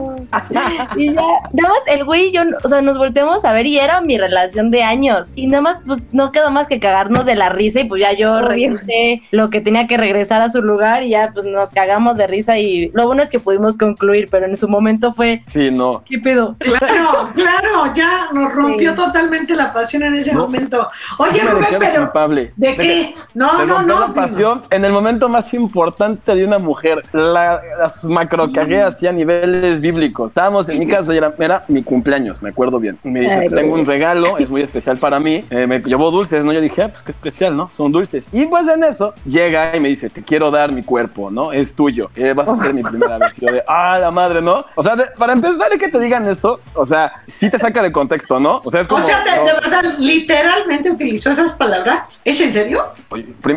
Y 0.97 1.13
ya, 1.13 1.21
nada 1.53 1.69
más 1.69 1.79
el 1.87 2.03
güey 2.03 2.27
y 2.27 2.31
yo, 2.33 2.41
o 2.63 2.67
sea, 2.67 2.81
nos 2.81 2.97
volteamos 2.97 3.45
a 3.45 3.53
ver 3.53 3.65
y 3.65 3.79
era 3.79 4.01
mi 4.01 4.17
relación 4.17 4.71
de 4.71 4.83
años. 4.83 5.29
Y 5.35 5.47
nada 5.47 5.61
más, 5.61 5.79
pues 5.85 6.13
no 6.13 6.31
quedó 6.33 6.51
más 6.51 6.67
que 6.67 6.79
cagarnos 6.81 7.25
de 7.25 7.35
la 7.35 7.47
risa 7.49 7.79
y 7.79 7.83
pues 7.85 8.01
ya 8.01 8.11
yo 8.13 8.41
regresé 8.41 9.21
lo 9.31 9.49
que 9.49 9.61
tenía 9.61 9.87
que 9.87 9.95
regresar 9.97 10.41
a 10.41 10.49
su 10.49 10.61
lugar 10.61 11.03
y 11.03 11.09
ya 11.09 11.31
pues 11.33 11.45
nos 11.45 11.69
cagamos 11.69 12.17
de 12.17 12.27
risa 12.27 12.57
y 12.57 12.89
lo 12.93 13.05
bueno 13.07 13.23
es 13.23 13.29
que 13.29 13.39
pudimos 13.39 13.77
concluir, 13.77 14.27
pero 14.29 14.45
en 14.45 14.57
su 14.57 14.67
momento 14.67 15.13
fue, 15.13 15.43
Sí, 15.47 15.71
no. 15.71 16.03
¿qué 16.09 16.19
pedo? 16.19 16.55
Claro, 16.59 17.29
claro, 17.33 17.93
ya 17.93 18.27
nos 18.33 18.51
rompió 18.51 18.91
Sí. 18.91 18.95
totalmente 18.97 19.55
la 19.55 19.71
pasión 19.71 20.03
en 20.03 20.15
ese 20.15 20.33
No. 20.33 20.41
momento. 20.41 20.89
Oye, 21.19 21.39
Rubén, 21.41 21.75
pero 21.79 22.01
culpable. 22.03 22.51
¿de 22.57 22.75
qué? 22.75 23.13
No, 23.33 23.59
de 23.59 23.65
no, 23.65 23.81
no. 23.81 23.99
la 24.01 24.07
pasión 24.13 24.61
en 24.69 24.83
el 24.83 24.91
momento 24.91 25.29
más 25.29 25.53
importante 25.53 26.35
de 26.35 26.43
una 26.45 26.56
mujer, 26.59 27.03
la- 27.11 27.61
las 27.79 28.03
macro 28.03 28.49
así 28.85 29.07
a 29.07 29.11
niveles 29.11 29.81
bíblicos. 29.81 30.29
Estábamos 30.29 30.67
en 30.69 30.79
mi 30.79 30.87
caso, 30.87 31.13
y 31.13 31.17
era, 31.17 31.33
era 31.39 31.63
mi 31.67 31.83
cumpleaños, 31.83 32.41
me 32.41 32.49
acuerdo 32.49 32.79
bien. 32.79 32.97
Me 33.03 33.21
dice, 33.21 33.33
Ay, 33.33 33.49
te 33.49 33.55
tengo 33.55 33.73
un 33.75 33.85
regalo, 33.85 34.37
es 34.37 34.49
muy 34.49 34.61
especial 34.61 34.97
para 34.97 35.19
mí. 35.19 35.45
Eh, 35.49 35.67
me 35.67 35.79
llevó 35.79 36.11
dulces, 36.11 36.43
¿no? 36.43 36.51
Yo 36.53 36.61
dije, 36.61 36.83
ah, 36.83 36.89
pues 36.89 37.01
qué 37.01 37.11
especial, 37.11 37.55
¿no? 37.55 37.69
Son 37.71 37.91
dulces. 37.91 38.27
Y 38.31 38.45
pues 38.45 38.67
en 38.67 38.83
eso 38.83 39.13
llega 39.25 39.75
y 39.75 39.79
me 39.79 39.89
dice, 39.89 40.09
te 40.09 40.21
quiero 40.23 40.51
dar 40.51 40.71
mi 40.71 40.83
cuerpo, 40.83 41.29
¿no? 41.31 41.51
Es 41.51 41.73
tuyo. 41.73 42.09
Eh, 42.15 42.33
vas 42.33 42.47
a 42.49 42.55
ser 42.55 42.73
mi 42.73 42.83
primera 42.83 43.17
vez. 43.17 43.35
Yo 43.37 43.51
de, 43.51 43.63
ah, 43.67 43.97
la 43.99 44.11
madre, 44.11 44.41
¿no? 44.41 44.65
O 44.75 44.83
sea, 44.83 44.95
de- 44.95 45.07
para 45.17 45.33
empezar, 45.33 45.69
de 45.69 45.77
que 45.77 45.89
te 45.89 45.99
digan 45.99 46.27
eso, 46.27 46.59
o 46.73 46.85
sea, 46.85 47.11
sí 47.27 47.49
te 47.49 47.59
saca 47.59 47.81
de 47.83 47.91
contexto, 47.91 48.39
¿no? 48.39 48.61
O 48.63 48.69
sea, 48.69 48.81
es 48.81 48.87
como... 48.87 49.01
O 49.01 49.05
sea, 49.05 49.23
de, 49.23 49.35
no. 49.37 49.45
de 49.45 49.53
verdad, 49.53 49.83
literalmente 49.99 50.91
utilizó 50.91 51.29
esas 51.29 51.53
palabras. 51.53 52.21
¿Es 52.25 52.39
en 52.41 52.51
serio? 52.51 52.83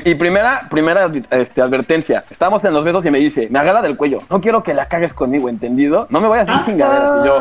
Y 0.05 0.15
primera, 0.15 0.67
primera 0.71 1.11
este, 1.31 1.61
advertencia. 1.61 2.25
Estamos 2.31 2.65
en 2.65 2.73
los 2.75 2.85
besos 2.93 3.05
y 3.07 3.11
me 3.11 3.19
dice, 3.19 3.49
me 3.51 3.59
agarra 3.59 3.83
del 3.83 3.97
cuello. 3.97 4.19
No 4.29 4.41
quiero 4.41 4.63
que 4.63 4.75
la 4.75 4.87
cagues 4.89 5.15
conmigo, 5.15 5.49
¿entendido? 5.49 6.07
No 6.11 6.21
me 6.21 6.29
voy 6.29 6.39
a 6.39 6.43
hacer 6.43 6.55
Ah. 6.57 6.63
chingaderas. 6.65 7.13
Y 7.23 7.27
yo, 7.27 7.41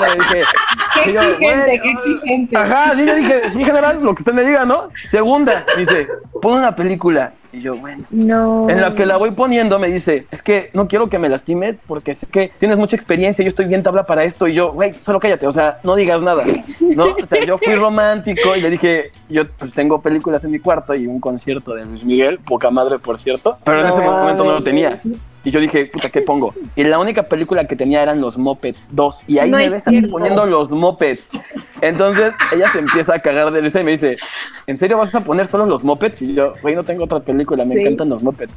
le 0.00 0.14
dije, 0.16 0.42
Qué 1.02 1.12
yo, 1.12 1.22
exigente, 1.22 1.80
qué 1.80 1.90
exigente. 1.90 2.56
Ajá, 2.56 2.92
sí, 2.96 3.06
yo 3.06 3.14
dije, 3.14 3.50
sí, 3.50 3.64
general, 3.64 4.02
lo 4.02 4.14
que 4.14 4.22
usted 4.22 4.32
me 4.32 4.42
diga, 4.42 4.64
¿no? 4.64 4.90
Segunda, 5.08 5.64
dice, 5.76 6.08
pon 6.40 6.58
una 6.58 6.74
película. 6.76 7.32
Y 7.52 7.60
yo, 7.60 7.76
bueno. 7.76 8.04
No. 8.10 8.68
En 8.68 8.80
la 8.80 8.92
que 8.92 9.06
la 9.06 9.16
voy 9.16 9.30
poniendo 9.30 9.78
me 9.78 9.88
dice, 9.88 10.26
es 10.32 10.42
que 10.42 10.70
no 10.72 10.88
quiero 10.88 11.08
que 11.08 11.20
me 11.20 11.28
lastimes 11.28 11.76
porque 11.86 12.12
sé 12.12 12.26
que 12.26 12.52
tienes 12.58 12.76
mucha 12.76 12.96
experiencia, 12.96 13.44
yo 13.44 13.48
estoy 13.48 13.66
bien 13.66 13.84
tabla 13.84 14.04
para 14.04 14.24
esto 14.24 14.48
y 14.48 14.54
yo, 14.54 14.72
güey, 14.72 14.94
solo 14.94 15.20
cállate, 15.20 15.46
o 15.46 15.52
sea, 15.52 15.78
no 15.84 15.94
digas 15.94 16.20
nada, 16.20 16.44
¿no? 16.80 17.14
O 17.22 17.26
sea, 17.26 17.44
yo 17.44 17.58
fui 17.58 17.76
romántico 17.76 18.56
y 18.56 18.60
le 18.60 18.70
dije, 18.70 19.12
yo 19.28 19.44
pues 19.46 19.72
tengo 19.72 20.00
películas 20.02 20.42
en 20.42 20.50
mi 20.50 20.58
cuarto 20.58 20.94
y 20.94 21.06
un 21.06 21.20
concierto 21.20 21.74
de 21.74 21.84
Luis 21.84 22.04
Miguel, 22.04 22.40
poca 22.40 22.70
madre 22.70 22.98
por 22.98 23.18
cierto, 23.18 23.56
pero 23.62 23.82
en 23.82 23.86
ese 23.86 24.00
momento 24.00 24.44
no 24.44 24.52
lo 24.52 24.62
tenía. 24.64 25.00
Y 25.44 25.50
yo 25.50 25.60
dije, 25.60 25.86
puta, 25.86 26.08
¿qué 26.08 26.22
pongo? 26.22 26.54
Y 26.74 26.84
la 26.84 26.98
única 26.98 27.24
película 27.24 27.66
que 27.66 27.76
tenía 27.76 28.02
eran 28.02 28.20
los 28.20 28.38
Mopeds 28.38 28.88
2. 28.92 29.24
Y 29.28 29.38
ahí 29.38 29.50
No 29.50 29.58
me 29.58 29.66
es 29.66 29.70
ves 29.70 29.86
a 29.86 29.90
mí 29.90 30.00
poniendo 30.02 30.46
los 30.46 30.70
Mopeds. 30.70 31.28
Entonces 31.84 32.32
ella 32.52 32.70
se 32.72 32.78
empieza 32.78 33.14
a 33.14 33.18
cagar 33.18 33.50
de 33.52 33.60
risa 33.60 33.80
y 33.80 33.84
me 33.84 33.90
dice, 33.92 34.14
¿en 34.66 34.76
serio 34.76 34.96
vas 34.98 35.14
a 35.14 35.20
poner 35.20 35.46
solo 35.46 35.66
los 35.66 35.84
Mopeds? 35.84 36.22
Y 36.22 36.34
yo, 36.34 36.54
güey, 36.62 36.74
no 36.74 36.82
tengo 36.82 37.04
otra 37.04 37.20
película, 37.20 37.64
me 37.64 37.74
Sí. 37.74 37.80
encantan 37.80 38.08
los 38.08 38.22
Mopeds. 38.22 38.56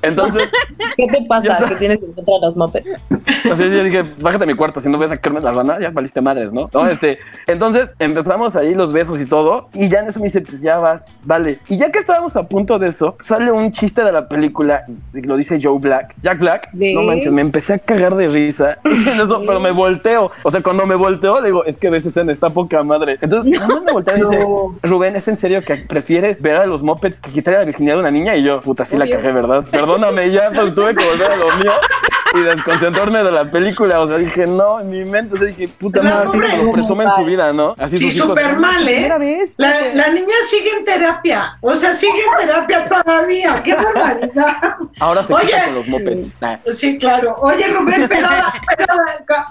Entonces, 0.00 0.48
¿Qué 0.96 1.06
te 1.06 1.24
pasa 1.28 1.64
que 1.68 1.76
tienes 1.76 2.02
en 2.02 2.12
contra 2.12 2.34
de 2.34 2.40
los 2.40 2.56
mopeds? 2.56 3.04
así 3.50 3.62
yo 3.70 3.84
dije, 3.84 4.02
bájate 4.20 4.44
a 4.44 4.46
mi 4.46 4.54
cuarto, 4.54 4.80
si 4.80 4.88
no 4.88 4.98
ves 4.98 5.10
a 5.10 5.14
sacarme 5.14 5.40
la 5.40 5.52
rana, 5.52 5.78
ya 5.80 5.90
valiste 5.90 6.20
madres, 6.20 6.52
¿no? 6.52 6.68
¿No? 6.72 6.86
Este, 6.88 7.18
entonces 7.46 7.94
empezamos 7.98 8.56
ahí 8.56 8.74
los 8.74 8.92
besos 8.92 9.20
y 9.20 9.26
todo, 9.26 9.68
y 9.74 9.88
ya 9.88 10.00
en 10.00 10.08
eso 10.08 10.18
me 10.18 10.26
dice, 10.26 10.40
pues 10.40 10.60
ya 10.60 10.78
vas, 10.78 11.14
vale. 11.24 11.58
Y 11.68 11.78
ya 11.78 11.90
que 11.92 11.98
estábamos 12.00 12.36
a 12.36 12.42
punto 12.44 12.78
de 12.78 12.88
eso, 12.88 13.16
sale 13.20 13.50
un 13.52 13.70
chiste 13.70 14.02
de 14.02 14.12
la 14.12 14.28
película, 14.28 14.84
y 15.14 15.20
lo 15.22 15.36
dice 15.36 15.58
Joe 15.62 15.78
Black, 15.78 16.14
Jack 16.22 16.38
Black, 16.38 16.68
no 16.72 17.02
manches, 17.02 17.32
me 17.32 17.42
empecé 17.42 17.74
a 17.74 17.78
cagar 17.78 18.14
de 18.16 18.28
risa, 18.28 18.78
en 18.84 19.08
eso, 19.08 19.42
pero 19.46 19.60
me 19.60 19.70
volteo, 19.70 20.30
o 20.42 20.50
sea, 20.50 20.62
cuando 20.62 20.86
me 20.86 20.94
volteo, 20.94 21.40
le 21.40 21.48
digo, 21.48 21.64
es 21.64 21.76
que 21.78 21.90
ves 21.90 22.04
escena, 22.06 22.32
está 22.32 22.50
poca 22.62 22.82
madre. 22.82 23.18
Entonces, 23.20 23.52
nada 23.52 23.68
más 23.68 23.82
me 23.82 23.92
volteo 23.92 24.16
y 24.16 24.20
dice. 24.22 24.46
Rubén, 24.82 25.16
¿es 25.16 25.28
en 25.28 25.36
serio 25.36 25.62
que 25.62 25.76
prefieres 25.76 26.40
ver 26.40 26.56
a 26.56 26.66
los 26.66 26.82
mopeds 26.82 27.20
que 27.20 27.30
quitarle 27.30 27.60
la 27.60 27.64
virginidad 27.66 27.94
de 27.94 28.00
una 28.00 28.10
niña? 28.10 28.36
Y 28.36 28.42
yo, 28.42 28.60
puta, 28.60 28.84
sí 28.84 28.96
la 28.96 29.06
cagué, 29.06 29.32
¿verdad? 29.32 29.64
Perdóname, 29.70 30.30
ya 30.30 30.50
pues, 30.52 30.74
tuve 30.74 30.94
que 30.94 31.04
volver 31.04 31.32
a 31.32 31.36
lo 31.36 31.56
mío 31.56 31.72
y 32.34 32.40
desconcentrarme 32.40 33.22
de 33.22 33.30
la 33.30 33.50
película. 33.50 34.00
O 34.00 34.06
sea, 34.08 34.16
dije, 34.18 34.46
no, 34.46 34.80
en 34.80 34.90
mi 34.90 35.04
mente, 35.04 35.34
o 35.34 35.38
sea, 35.38 35.46
dije, 35.48 35.68
puta, 35.68 36.02
No, 36.02 36.10
madre, 36.10 36.28
así 36.28 36.38
como 36.56 36.62
lo 36.64 36.72
presume 36.72 37.04
en 37.04 37.10
su 37.16 37.24
vida, 37.24 37.52
¿no? 37.52 37.74
Así 37.78 37.96
Sí, 37.96 38.10
súper 38.10 38.56
mal, 38.56 38.86
¿eh? 38.88 39.12
Vez. 39.18 39.54
La, 39.56 39.80
la 39.94 40.08
niña 40.10 40.34
sigue 40.48 40.70
en 40.78 40.84
terapia. 40.84 41.56
O 41.60 41.74
sea, 41.74 41.92
sigue 41.92 42.20
en 42.40 42.46
terapia 42.46 42.86
todavía. 42.86 43.62
¡Qué 43.62 43.74
barbaridad! 43.74 44.76
Ahora 45.00 45.22
se 45.24 45.32
Oye. 45.32 45.52
con 45.64 45.74
los 45.74 45.88
mopeds. 45.88 46.26
Nah. 46.40 46.56
Sí, 46.70 46.98
claro. 46.98 47.36
Oye, 47.40 47.66
Rubén, 47.68 48.06
pero, 48.08 48.28
pero 48.76 48.94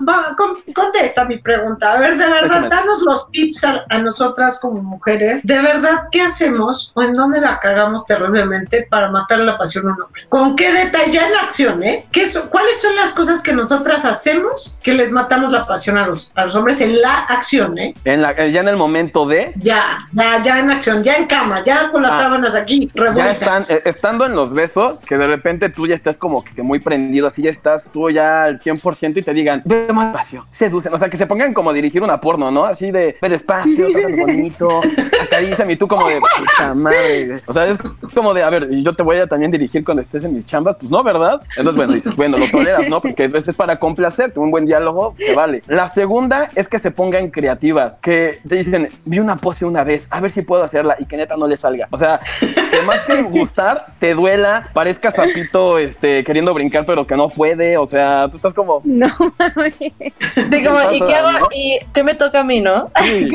va, 0.08 0.36
con- 0.36 0.58
contesta 0.74 1.26
mi 1.26 1.38
pregunta. 1.38 1.94
A 1.94 1.98
ver, 1.98 2.18
de 2.18 2.26
verdad, 2.26 2.48
Déjame. 2.64 2.70
danos 2.70 3.02
los 3.02 3.30
tips 3.32 3.64
a, 3.64 3.86
a 3.90 3.98
nosotras 4.00 4.60
como 4.60 4.82
mujeres. 4.82 5.42
De 5.44 5.60
verdad, 5.60 6.04
¿qué 6.12 6.22
hacemos 6.22 6.92
o 6.96 7.02
en 7.04 7.14
dónde 7.14 7.40
la 7.42 7.60
cagamos 7.60 8.06
terriblemente 8.06 8.88
para 8.90 9.10
matar 9.10 9.40
la 9.40 9.58
pasión 9.58 9.88
a 9.88 9.94
un 9.94 10.02
hombre? 10.02 10.24
¿Con 10.30 10.56
qué 10.56 10.72
detalle? 10.72 11.12
Ya 11.12 11.28
en 11.28 11.34
la 11.34 11.40
acción, 11.42 11.84
¿eh? 11.84 12.08
¿Qué 12.12 12.26
so- 12.26 12.50
¿Cuáles 12.72 12.82
son 12.84 12.96
las 12.96 13.12
cosas 13.12 13.42
que 13.44 13.52
nosotras 13.52 14.06
hacemos 14.06 14.78
que 14.82 14.94
les 14.94 15.12
matamos 15.12 15.52
la 15.52 15.68
pasión 15.68 15.98
a 15.98 16.08
los, 16.08 16.32
a 16.36 16.46
los 16.46 16.56
hombres 16.56 16.80
en 16.80 17.02
la 17.02 17.18
acción, 17.18 17.78
¿eh? 17.78 17.94
En 18.06 18.22
la, 18.22 18.32
eh, 18.32 18.50
ya 18.54 18.62
en 18.62 18.70
el 18.70 18.78
momento 18.78 19.26
de. 19.26 19.52
Ya, 19.62 19.98
ya, 20.14 20.42
ya 20.42 20.58
en 20.60 20.72
acción, 20.72 21.04
ya 21.04 21.16
en 21.16 21.26
cama, 21.28 21.66
ya 21.66 21.92
con 21.92 22.02
las 22.02 22.14
Ah. 22.14 22.20
sábanas 22.20 22.56
aquí 22.56 22.90
Ya 22.96 23.04
revueltas. 23.04 23.42
están, 23.70 23.78
eh, 23.78 23.82
estando 23.84 24.26
en 24.26 24.36
los 24.36 24.54
besos, 24.54 25.00
que 25.02 25.18
de 25.18 25.28
repente 25.28 25.68
tú 25.70 25.86
ya 25.86 25.96
estás 25.96 26.16
como 26.16 26.46
que 26.46 26.62
muy 26.64 26.80
prendido, 26.80 27.28
así 27.28 27.42
ya 27.42 27.50
estás 27.50 27.92
tú 27.92 28.10
ya 28.10 28.44
al 28.44 28.58
100% 28.58 29.20
y 29.20 29.24
te 29.24 29.34
digan, 29.34 29.62
ve 29.66 29.88
más 29.92 30.14
despacio, 30.14 30.46
seducen, 30.52 30.94
o 30.94 30.98
sea, 30.98 31.10
que 31.10 31.18
se 31.18 31.28
pongan 31.28 31.54
como 31.54 31.72
a 31.72 31.74
dirigir 31.74 32.02
una 32.02 32.22
porno, 32.22 32.52
¿no? 32.52 32.64
Así 32.64 32.90
de, 32.90 33.18
ve 33.22 33.28
despacio, 33.30 33.90
bonito, 34.18 34.80
acaríciame 35.22 35.74
y 35.74 35.76
tú 35.76 35.90
como 35.90 36.08
de, 36.08 36.22
puta 36.22 36.74
madre. 36.74 37.42
O 37.48 37.52
sea, 37.52 37.66
es 37.68 37.78
como 38.16 38.34
de, 38.34 38.44
a 38.44 38.50
ver, 38.50 38.70
yo 38.82 38.96
te 38.96 39.04
voy 39.04 39.18
a 39.18 39.28
también 39.28 39.52
dirigir 39.52 39.84
cuando 39.84 40.02
estés 40.02 40.24
en 40.24 40.34
mis 40.34 40.46
chambas, 40.46 40.78
pues 40.80 40.90
no, 40.90 41.04
¿verdad? 41.04 41.42
Entonces, 41.50 41.76
bueno, 41.76 41.92
dices, 41.94 42.16
bueno, 42.16 42.38
lo 42.38 42.48
¿no? 42.90 43.02
Porque 43.02 43.24
a 43.24 43.28
veces 43.28 43.50
es 43.50 43.56
para 43.56 43.80
complacerte, 43.80 44.40
un 44.40 44.52
buen 44.52 44.66
diálogo 44.66 45.16
se 45.18 45.34
vale. 45.34 45.64
La 45.68 45.90
segunda 45.90 46.50
es 46.56 46.68
que 46.68 46.80
se 46.80 46.92
pongan 46.92 47.30
creativas, 47.30 47.98
que 48.02 48.40
te 48.48 48.56
dicen, 48.56 48.90
vi 49.06 49.20
una 49.20 49.36
pose 49.36 49.66
una 49.66 49.84
vez, 49.84 50.08
a 50.10 50.20
ver 50.22 50.32
si 50.32 50.42
puedo 50.42 50.64
hacerla 50.64 50.96
y 51.00 51.06
que 51.06 51.18
neta 51.18 51.38
no 51.38 51.48
le 51.48 51.58
salga. 51.58 51.88
O 51.92 51.98
sea, 51.98 52.20
que 52.40 52.82
más 52.86 53.00
que 53.02 53.22
gustar, 53.24 53.88
te 54.00 54.14
duela, 54.14 54.70
parezca 54.74 55.12
sapito 55.12 55.78
este, 55.78 56.24
queriendo 56.24 56.54
brincar 56.54 56.86
pero 56.86 57.06
que 57.06 57.16
no 57.16 57.30
puede, 57.30 57.78
o 57.78 57.86
sea, 57.86 58.28
tú 58.30 58.38
estás 58.38 58.54
como... 58.54 58.82
No 58.84 59.10
mames. 59.38 59.76
Sí, 60.34 60.64
como, 60.64 60.92
¿y 60.92 61.00
qué 61.00 61.16
hago? 61.16 61.32
¿no? 61.32 61.48
¿Y 61.54 61.80
qué 61.94 62.04
me 62.04 62.16
toca 62.16 62.40
a 62.40 62.44
mí, 62.44 62.62
no? 62.62 62.90
Sí. 63.04 63.30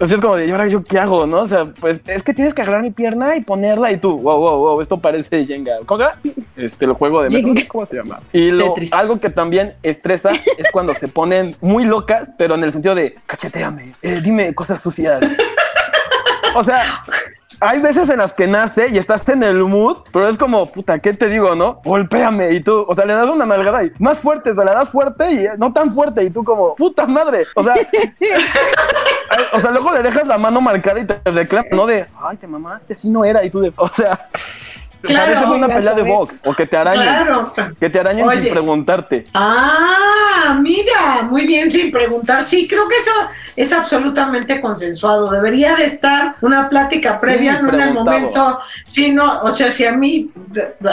Así 0.00 0.14
es 0.14 0.20
como 0.20 0.36
de, 0.36 0.46
¿y 0.46 0.50
ahora 0.50 0.68
yo 0.68 0.82
qué 0.84 0.98
hago, 0.98 1.26
no? 1.26 1.40
O 1.40 1.48
sea, 1.48 1.66
pues 1.80 2.00
es 2.06 2.22
que 2.22 2.32
tienes 2.32 2.54
que 2.54 2.62
agarrar 2.62 2.82
mi 2.82 2.90
pierna 2.90 3.36
y 3.36 3.40
ponerla 3.40 3.90
y 3.92 3.96
tú, 3.96 4.16
wow, 4.18 4.38
wow, 4.38 4.58
wow, 4.58 4.80
esto 4.80 4.98
parece 4.98 5.44
Jenga. 5.46 5.78
¿Cómo 5.84 5.98
se 5.98 6.04
llama? 6.04 6.20
Este, 6.56 6.84
el 6.84 6.92
juego 6.92 7.22
de 7.22 7.30
sé 7.30 7.68
¿cómo 7.68 7.86
se 7.86 7.96
llama? 7.96 8.20
Y 8.32 8.50
lo, 8.50 8.74
algo 8.92 9.20
que 9.20 9.30
también 9.30 9.74
estresa 9.82 10.30
es 10.58 10.70
cuando 10.72 10.94
se 10.94 11.08
ponen 11.08 11.56
muy 11.60 11.84
locas, 11.84 12.30
pero 12.38 12.54
en 12.54 12.64
el 12.64 12.72
sentido 12.72 12.94
de, 12.94 13.16
cacheteame, 13.26 13.92
eh, 14.02 14.20
dime 14.22 14.54
cosas 14.54 14.80
sucias. 14.80 15.20
O 16.54 16.64
sea, 16.64 17.02
hay 17.60 17.80
veces 17.80 18.08
en 18.08 18.18
las 18.18 18.34
que 18.34 18.46
nace 18.46 18.88
y 18.88 18.98
estás 18.98 19.28
en 19.28 19.42
el 19.42 19.58
mood, 19.58 19.98
pero 20.12 20.28
es 20.28 20.36
como, 20.36 20.66
puta, 20.66 20.98
¿qué 20.98 21.12
te 21.14 21.28
digo, 21.28 21.54
no? 21.54 21.80
Golpéame 21.84 22.52
y 22.52 22.60
tú, 22.60 22.84
o 22.86 22.94
sea, 22.94 23.06
le 23.06 23.14
das 23.14 23.28
una 23.28 23.46
nalgada 23.46 23.84
y 23.84 23.92
más 23.98 24.18
fuerte, 24.18 24.50
o 24.50 24.54
sea, 24.54 24.64
le 24.64 24.72
das 24.72 24.90
fuerte 24.90 25.32
y 25.32 25.38
eh, 25.46 25.50
no 25.58 25.72
tan 25.72 25.94
fuerte 25.94 26.24
y 26.24 26.30
tú 26.30 26.44
como, 26.44 26.74
puta 26.74 27.06
madre, 27.06 27.46
o 27.54 27.62
sea, 27.62 27.74
ay, 27.74 27.88
o 29.52 29.60
sea, 29.60 29.70
luego 29.70 29.92
le 29.92 30.02
dejas 30.02 30.26
la 30.26 30.38
mano 30.38 30.60
marcada 30.60 31.00
y 31.00 31.06
te 31.06 31.18
reclama, 31.30 31.68
no 31.72 31.86
de, 31.86 32.06
ay, 32.20 32.36
te 32.36 32.46
mamaste, 32.46 32.94
así 32.94 33.08
no 33.08 33.24
era 33.24 33.44
y 33.44 33.50
tú 33.50 33.60
de, 33.60 33.72
o 33.76 33.88
sea, 33.88 34.28
Claro, 35.02 35.34
parece 35.34 35.52
una 35.52 35.68
pelea 35.68 35.94
de 35.94 36.02
box 36.02 36.34
o 36.44 36.54
que 36.54 36.66
te 36.66 36.76
arañen, 36.76 37.02
Claro. 37.02 37.52
que 37.78 37.90
te 37.90 37.98
arañen 38.00 38.26
Oye. 38.26 38.42
sin 38.42 38.50
preguntarte. 38.52 39.24
Ah, 39.34 40.58
mira, 40.60 41.22
muy 41.28 41.46
bien, 41.46 41.70
sin 41.70 41.90
preguntar. 41.90 42.42
Sí, 42.42 42.66
creo 42.68 42.88
que 42.88 42.96
eso 42.96 43.10
es 43.54 43.72
absolutamente 43.72 44.60
consensuado. 44.60 45.30
Debería 45.30 45.76
de 45.76 45.84
estar 45.84 46.36
una 46.40 46.68
plática 46.68 47.20
previa, 47.20 47.58
Sí, 47.58 47.62
no 47.62 47.72
en 47.72 47.80
el 47.80 47.94
momento. 47.94 48.60
Sí, 48.88 49.12
no, 49.12 49.42
o 49.42 49.50
sea, 49.50 49.70
si 49.70 49.84
a 49.84 49.92
mí 49.92 50.30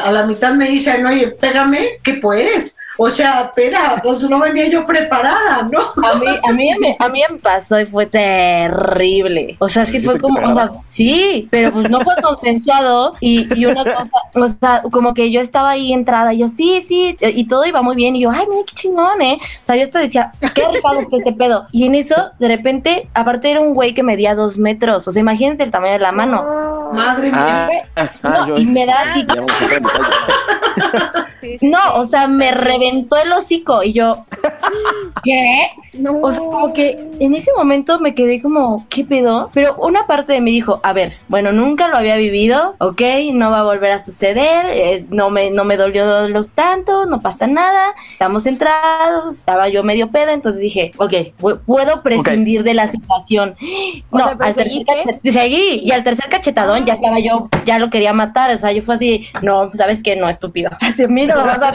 a 0.04 0.12
la 0.12 0.26
mitad 0.26 0.54
me 0.54 0.68
dicen, 0.70 1.06
oye, 1.06 1.28
pégame, 1.40 2.00
¿qué 2.04 2.16
pues? 2.16 2.78
O 2.98 3.10
sea, 3.10 3.42
espera, 3.44 4.00
pues 4.04 4.22
no 4.30 4.40
venía 4.40 4.68
yo 4.68 4.86
preparada, 4.86 5.68
¿no? 5.72 5.80
A 6.08 6.16
mí, 6.16 6.28
a 6.28 6.54
mí, 6.54 6.70
me, 6.80 6.96
a 7.00 7.10
mí 7.10 7.24
me 7.30 7.38
pasó 7.40 7.80
y 7.80 7.86
fue 7.86 8.06
terrible. 8.06 9.56
O 9.60 9.68
sea, 9.68 9.86
sí 9.86 9.94
¿Dijiste 9.94 10.12
fue 10.12 10.20
como, 10.20 10.48
o 10.48 10.54
sea, 10.54 10.72
sí, 10.90 11.48
pero 11.50 11.72
pues 11.72 11.90
no 11.90 12.02
fue 12.02 12.14
consensuado 12.22 13.14
y, 13.20 13.48
y 13.60 13.66
una 13.66 13.84
cosa, 13.84 14.10
o 14.36 14.48
sea, 14.48 14.84
como 14.92 15.14
que 15.14 15.32
yo 15.32 15.42
estaba 15.42 15.72
ahí 15.72 15.92
entrada 15.92 16.34
y 16.34 16.40
yo, 16.40 16.48
sí, 16.48 16.84
sí, 16.88 17.18
y 17.20 17.48
todo 17.48 17.66
iba 17.66 17.82
muy 17.82 17.96
bien 17.96 18.16
y 18.16 18.22
yo, 18.22 18.32
ay, 18.32 18.46
mira 18.50 18.64
qué 18.68 18.76
chingón, 18.76 19.22
¿eh? 19.22 19.40
O 19.42 19.66
sea, 19.66 19.76
yo 19.76 19.84
hasta 19.84 20.00
decía, 20.00 20.32
qué 20.54 20.68
rifado 20.68 21.00
está 21.00 21.18
este 21.18 21.34
pedo. 21.34 21.68
Y 21.72 21.86
en 21.86 21.96
eso, 21.96 22.32
de 22.40 22.48
repente, 22.48 23.10
aparte 23.14 23.50
era 23.50 23.60
un 23.60 23.74
güey 23.74 23.94
que 23.94 24.04
medía 24.04 24.36
dos 24.36 24.58
metros, 24.58 25.08
o 25.08 25.12
sea, 25.12 25.20
imagínense 25.20 25.64
el 25.64 25.72
tamaño 25.72 25.94
de 25.94 26.00
la 26.00 26.12
mano. 26.12 26.83
No. 26.94 27.06
Madre 27.06 27.32
mía. 27.32 27.70
Ah, 27.96 28.10
ah, 28.24 28.46
No, 28.48 28.58
y 28.58 28.66
me 28.66 28.86
da 28.86 29.02
así, 29.02 29.26
no, 31.62 31.96
o 31.96 32.06
sea, 32.06 32.28
me 32.28 32.52
reventó 32.52 33.18
el 33.18 33.32
hocico 33.32 33.84
y 33.84 33.94
yo, 33.94 34.26
¿qué? 35.24 35.72
No. 35.94 36.20
O 36.22 36.32
sea, 36.32 36.40
como 36.40 36.74
que 36.74 36.98
en 37.20 37.34
ese 37.36 37.52
momento 37.56 38.00
me 38.00 38.16
quedé 38.16 38.42
como, 38.42 38.86
¿qué 38.90 39.04
pedo? 39.06 39.50
Pero 39.54 39.76
una 39.78 40.08
parte 40.08 40.34
de 40.34 40.42
mí 40.42 40.52
dijo, 40.52 40.80
a 40.84 40.94
ver, 40.94 41.14
bueno, 41.28 41.52
nunca 41.52 41.88
lo 41.88 41.98
había 41.98 42.16
vivido, 42.18 42.76
ok, 42.80 43.02
no 43.34 43.52
va 43.52 43.60
a 43.60 43.64
volver 43.64 43.92
a 43.92 44.00
suceder, 44.00 44.66
eh, 44.70 45.06
no, 45.10 45.30
me, 45.30 45.52
no 45.52 45.64
me 45.66 45.78
dolió 45.78 46.28
los 46.30 46.50
tanto, 46.50 47.06
no 47.06 47.22
pasa 47.22 47.48
nada, 47.48 47.94
estamos 48.12 48.44
centrados, 48.44 49.36
estaba 49.40 49.70
yo 49.70 49.84
medio 49.84 50.10
peda, 50.10 50.34
entonces 50.34 50.62
dije, 50.62 50.92
ok, 50.98 51.12
pu- 51.40 51.60
puedo 51.66 52.02
prescindir 52.04 52.64
de 52.64 52.74
la 52.74 52.90
situación. 52.90 53.56
O 54.10 54.18
No, 54.18 54.26
sea, 54.26 54.36
¿pero 54.38 54.46
al 54.50 54.56
tercer 54.56 54.84
cachet- 54.86 55.32
seguí, 55.32 55.82
y 55.84 55.92
al 55.92 56.04
tercer 56.04 56.30
cachetadón 56.30 56.86
ya 56.86 56.94
estaba 56.94 57.20
yo, 57.20 57.50
ya 57.66 57.80
lo 57.80 57.90
quería 57.90 58.14
matar, 58.14 58.52
o 58.52 58.58
sea, 58.58 58.72
yo 58.72 58.82
fue 58.84 58.96
así, 58.96 59.28
no, 59.42 59.72
¿sabes 59.74 60.04
qué? 60.04 60.16
No, 60.16 60.30
estúpido. 60.30 60.72
Así, 60.82 61.08
mira, 61.08 61.36
lo 61.36 61.44
vas 61.44 61.62
a 61.62 61.72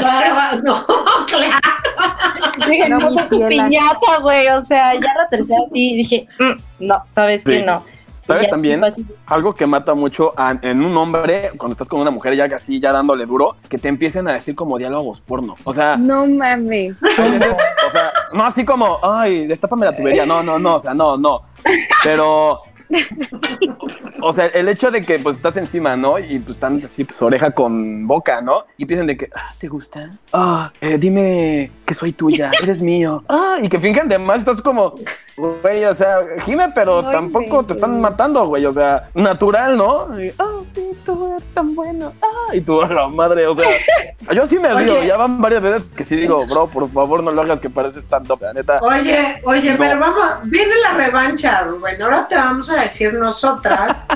no, 0.63 0.85
claro. 1.27 1.57
Dije, 2.69 2.89
No, 2.89 2.99
piñata, 3.49 4.19
güey. 4.23 4.49
O 4.49 4.63
sea, 4.65 4.95
ya 4.95 5.13
la 5.17 5.29
tercera 5.31 5.61
sí 5.73 5.95
dije, 5.97 6.27
"Mm, 6.39 6.87
no, 6.87 7.03
sabes 7.15 7.43
Sí. 7.43 7.51
que 7.53 7.63
no. 7.63 7.83
¿Sabes 8.27 8.43
ya 8.43 8.51
también? 8.51 8.83
Algo 9.25 9.55
que 9.55 9.67
mata 9.67 9.95
mucho 9.95 10.35
a- 10.37 10.55
en 10.61 10.85
un 10.85 10.95
hombre, 10.99 11.51
cuando 11.57 11.73
estás 11.73 11.89
con 11.89 11.99
una 11.99 12.11
mujer 12.11 12.37
ya 12.37 12.45
así, 12.55 12.79
ya 12.79 12.93
dándole 12.93 13.25
duro, 13.25 13.57
que 13.71 13.79
te 13.79 13.89
empiecen 13.89 14.29
a 14.29 14.33
decir 14.35 14.55
como 14.55 14.77
diálogos 14.77 15.23
porno. 15.23 15.57
O 15.65 15.73
sea, 15.73 15.97
No 15.97 16.27
mames. 16.27 16.95
o 17.03 17.91
sea, 17.91 18.13
no 18.35 18.45
así 18.45 18.67
como, 18.67 18.99
ay, 19.03 19.47
destápame 19.47 19.87
la 19.87 19.97
tubería. 19.97 20.27
No, 20.27 20.43
no, 20.43 20.59
no, 20.59 20.75
o 20.77 20.81
sea, 20.81 20.93
no, 20.93 21.17
no. 21.17 21.41
Pero 22.05 22.61
O 24.21 24.33
sea, 24.33 24.47
el 24.47 24.69
hecho 24.69 24.91
de 24.91 25.03
que 25.05 25.19
pues 25.21 25.37
estás 25.37 25.57
encima, 25.57 25.97
¿no? 25.97 26.19
Y 26.19 26.39
pues 26.41 26.57
están 26.57 26.83
así, 26.85 27.05
pues 27.05 27.21
oreja 27.23 27.53
con 27.53 28.07
boca, 28.07 28.41
¿no? 28.41 28.65
Y 28.77 28.85
piensan 28.85 29.07
de 29.07 29.17
que, 29.17 29.31
ah, 29.35 29.51
¿te 29.59 29.69
gusta? 29.69 30.11
Ah, 30.33 30.73
eh, 30.81 30.99
dime 30.99 31.71
que 31.87 31.95
soy 31.95 32.13
tuya, 32.13 32.51
eres 32.63 32.81
mío. 32.81 33.23
Ah, 33.29 33.59
y 33.63 33.69
que 33.69 33.79
finjan 33.79 34.09
de 34.09 34.19
más, 34.19 34.41
estás 34.41 34.61
como, 34.63 34.95
güey, 35.37 35.85
o 35.85 35.95
sea, 35.95 36.19
gime, 36.45 36.67
pero 36.75 37.03
tampoco 37.05 37.63
te 37.65 37.75
están 37.75 38.01
matando, 38.01 38.47
güey, 38.47 38.65
o 38.67 38.73
sea, 38.73 39.09
natural, 39.15 39.77
¿no? 39.77 40.21
Y, 40.21 40.33
ah, 40.39 40.61
sí, 40.75 40.91
tú 41.05 41.31
eres 41.31 41.45
tan 41.55 41.75
bueno. 41.75 42.13
Ah, 42.23 42.55
y 42.55 42.61
tú, 42.61 42.81
a 42.81 42.89
la 42.89 43.09
madre, 43.09 43.47
o 43.47 43.55
sea, 43.55 43.65
yo 44.35 44.47
sí 44.47 44.59
me 44.59 44.73
río, 44.75 44.95
Oye. 44.99 45.07
ya 45.07 45.17
van 45.17 45.41
varias 45.41 45.63
veces 45.63 45.83
que 45.97 46.05
sí 46.05 46.17
digo, 46.17 46.45
bro, 46.47 46.67
por 46.67 46.91
favor 46.91 47.23
no 47.23 47.31
lo 47.31 47.43
hagas 47.43 47.61
que 47.61 47.71
parece 47.71 48.01
stand-up, 48.01 48.41
la 48.43 48.53
neta. 48.53 48.81
Oye, 48.81 49.41
oye, 49.45 49.73
No. 49.73 49.79
pero 49.79 50.01
vamos, 50.01 50.25
viene 50.45 50.73
la 50.83 50.95
revancha, 50.95 51.63
Rubén. 51.65 52.01
Ahora 52.03 52.27
te 52.27 52.35
vamos 52.37 52.71
a 52.71 52.78
decir 52.83 53.15
nosotras 53.15 54.07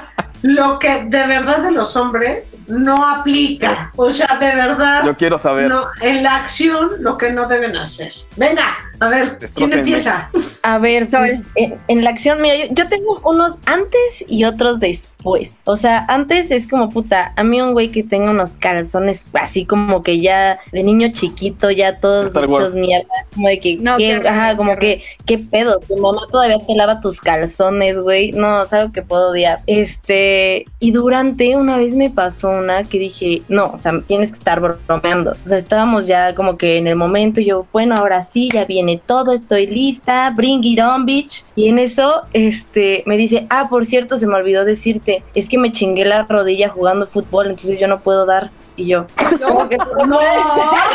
lo 0.43 0.79
que 0.81 1.05
de 1.05 1.27
verdad 1.29 1.59
de 1.61 1.71
los 1.71 1.95
hombres 1.97 2.61
no 2.67 3.07
aplica. 3.07 3.93
O 3.97 4.11
sea, 4.11 4.37
de 4.41 4.55
verdad, 4.55 5.05
Yo 5.05 5.17
quiero 5.17 5.39
saber. 5.39 5.69
no, 5.69 5.87
en 6.01 6.23
la 6.25 6.35
acción 6.37 6.91
lo 6.99 7.17
que 7.17 7.31
no 7.31 7.47
deben 7.47 7.77
hacer. 7.77 8.13
Venga, 8.37 8.65
a 8.99 9.09
ver, 9.09 9.39
¿quién 9.55 9.73
empieza? 9.73 10.31
A 10.65 10.79
ver, 10.79 11.07
Sol. 11.07 11.21
pues, 11.29 11.41
en, 11.55 11.81
en 11.87 12.03
la 12.05 12.11
acción, 12.11 12.41
mira, 12.43 12.57
yo, 12.57 12.67
yo 12.71 12.89
tengo 12.89 13.21
unos 13.25 13.59
antes 13.67 14.25
y 14.27 14.45
otros 14.45 14.81
después. 14.81 15.12
O 15.25 15.77
sea, 15.77 16.05
antes 16.09 16.51
es 16.51 16.67
como 16.67 16.91
puta, 16.91 17.33
a 17.37 17.45
mí 17.45 17.61
un 17.61 17.73
güey 17.73 17.91
que 17.91 18.03
tenga 18.03 18.31
unos 18.31 18.57
calzones 18.57 19.25
así 19.33 19.65
como 19.65 20.03
que 20.03 20.21
ya 20.21 20.59
de 20.73 20.83
niño 20.83 21.09
chiquito, 21.13 21.71
ya 21.71 21.99
todos 21.99 22.35
hechos 22.35 22.75
mierda, 22.75 23.09
como 23.35 23.49
de 23.49 23.61
que, 23.61 23.77
No, 23.77 23.97
¿qué? 23.97 24.09
qué 24.09 24.17
horror, 24.17 24.29
ajá, 24.29 24.51
qué 24.51 24.57
como 24.57 24.77
que, 24.77 25.03
¿qué 25.27 25.39
pedo? 25.39 25.81
Tu 25.81 25.97
mamá 25.97 26.23
todavía 26.31 26.59
te 26.67 26.75
lava 26.75 27.01
tus 27.01 27.21
calzones, 27.21 27.99
güey. 27.99 28.33
No, 28.33 28.63
es 28.63 28.73
algo 28.73 28.93
que 28.93 29.03
puedo 29.03 29.31
odiar. 29.31 29.61
Este, 29.67 30.65
y 30.81 30.91
durante 30.93 31.57
una 31.57 31.79
vez 31.79 31.95
me 31.95 32.11
pasó 32.11 32.51
una 32.51 32.85
que 32.85 32.99
dije, 32.99 33.43
no, 33.49 33.73
o 33.73 33.79
sea, 33.79 33.93
tienes 34.07 34.31
que 34.31 34.39
estar 34.39 34.61
bromeando. 34.61 35.33
O 35.45 35.49
sea, 35.49 35.59
estábamos 35.59 36.07
ya 36.07 36.35
como 36.35 36.57
que 36.57 36.79
en 36.79 36.87
el 36.87 36.97
momento, 36.97 37.41
y 37.41 37.47
yo, 37.47 37.67
bueno, 37.73 37.97
ahora 37.97 38.23
sí, 38.23 38.49
ya 38.53 38.65
viene 38.65 39.01
todo, 39.05 39.33
estoy 39.33 39.67
lista, 39.67 40.31
bring 40.31 40.65
it 40.65 40.81
on, 40.81 41.07
bitch. 41.07 41.45
Y 41.55 41.69
en 41.69 41.79
eso, 41.79 42.23
este, 42.33 43.03
me 43.07 43.17
dice, 43.17 43.47
ah, 43.51 43.69
por 43.69 43.87
cierto, 43.87 44.19
se 44.19 44.27
me 44.27 44.35
olvidó 44.35 44.65
decirte, 44.65 45.12
es 45.35 45.49
que 45.49 45.59
me 45.59 45.73
chingué 45.73 46.05
la 46.05 46.23
rodilla 46.25 46.69
jugando 46.69 47.07
fútbol, 47.07 47.47
entonces 47.51 47.79
yo 47.81 47.87
no 47.89 48.01
puedo 48.01 48.27
dar. 48.27 48.51
Y 48.77 48.87
yo, 48.87 49.07
¿cómo 49.47 49.69
que 49.69 49.77
no? 49.77 49.85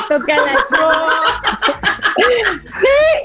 Toca 0.10 0.36
la 0.36 0.56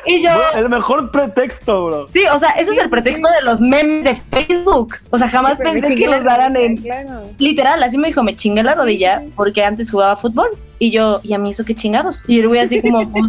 Y 0.06 0.22
yo, 0.22 0.30
Bro, 0.34 0.58
el 0.60 0.68
mejor 0.68 1.10
pretexto, 1.10 1.86
bro. 1.86 2.08
sí, 2.12 2.24
o 2.32 2.38
sea, 2.38 2.50
ese 2.50 2.72
es 2.72 2.78
el 2.78 2.90
pretexto 2.90 3.28
de 3.30 3.42
los 3.44 3.60
memes 3.60 4.04
de 4.04 4.16
Facebook. 4.16 4.96
O 5.10 5.18
sea, 5.18 5.28
jamás 5.28 5.58
pensé 5.58 5.94
que 5.94 6.06
les 6.06 6.24
daran 6.24 6.56
en, 6.56 6.76
Claro. 6.76 7.22
Literal, 7.38 7.82
así 7.82 7.96
me 7.96 8.08
dijo, 8.08 8.22
me 8.22 8.34
chingué 8.36 8.62
la 8.62 8.74
rodilla 8.74 9.22
porque 9.36 9.64
antes 9.64 9.90
jugaba 9.90 10.16
fútbol. 10.16 10.48
Y 10.78 10.90
yo, 10.90 11.20
¿y 11.22 11.32
a 11.32 11.38
mí 11.38 11.50
eso 11.50 11.64
qué 11.64 11.74
chingados? 11.74 12.22
Y 12.26 12.40
el 12.40 12.48
güey 12.48 12.60
así 12.60 12.82
como, 12.82 13.08
"Pues, 13.10 13.24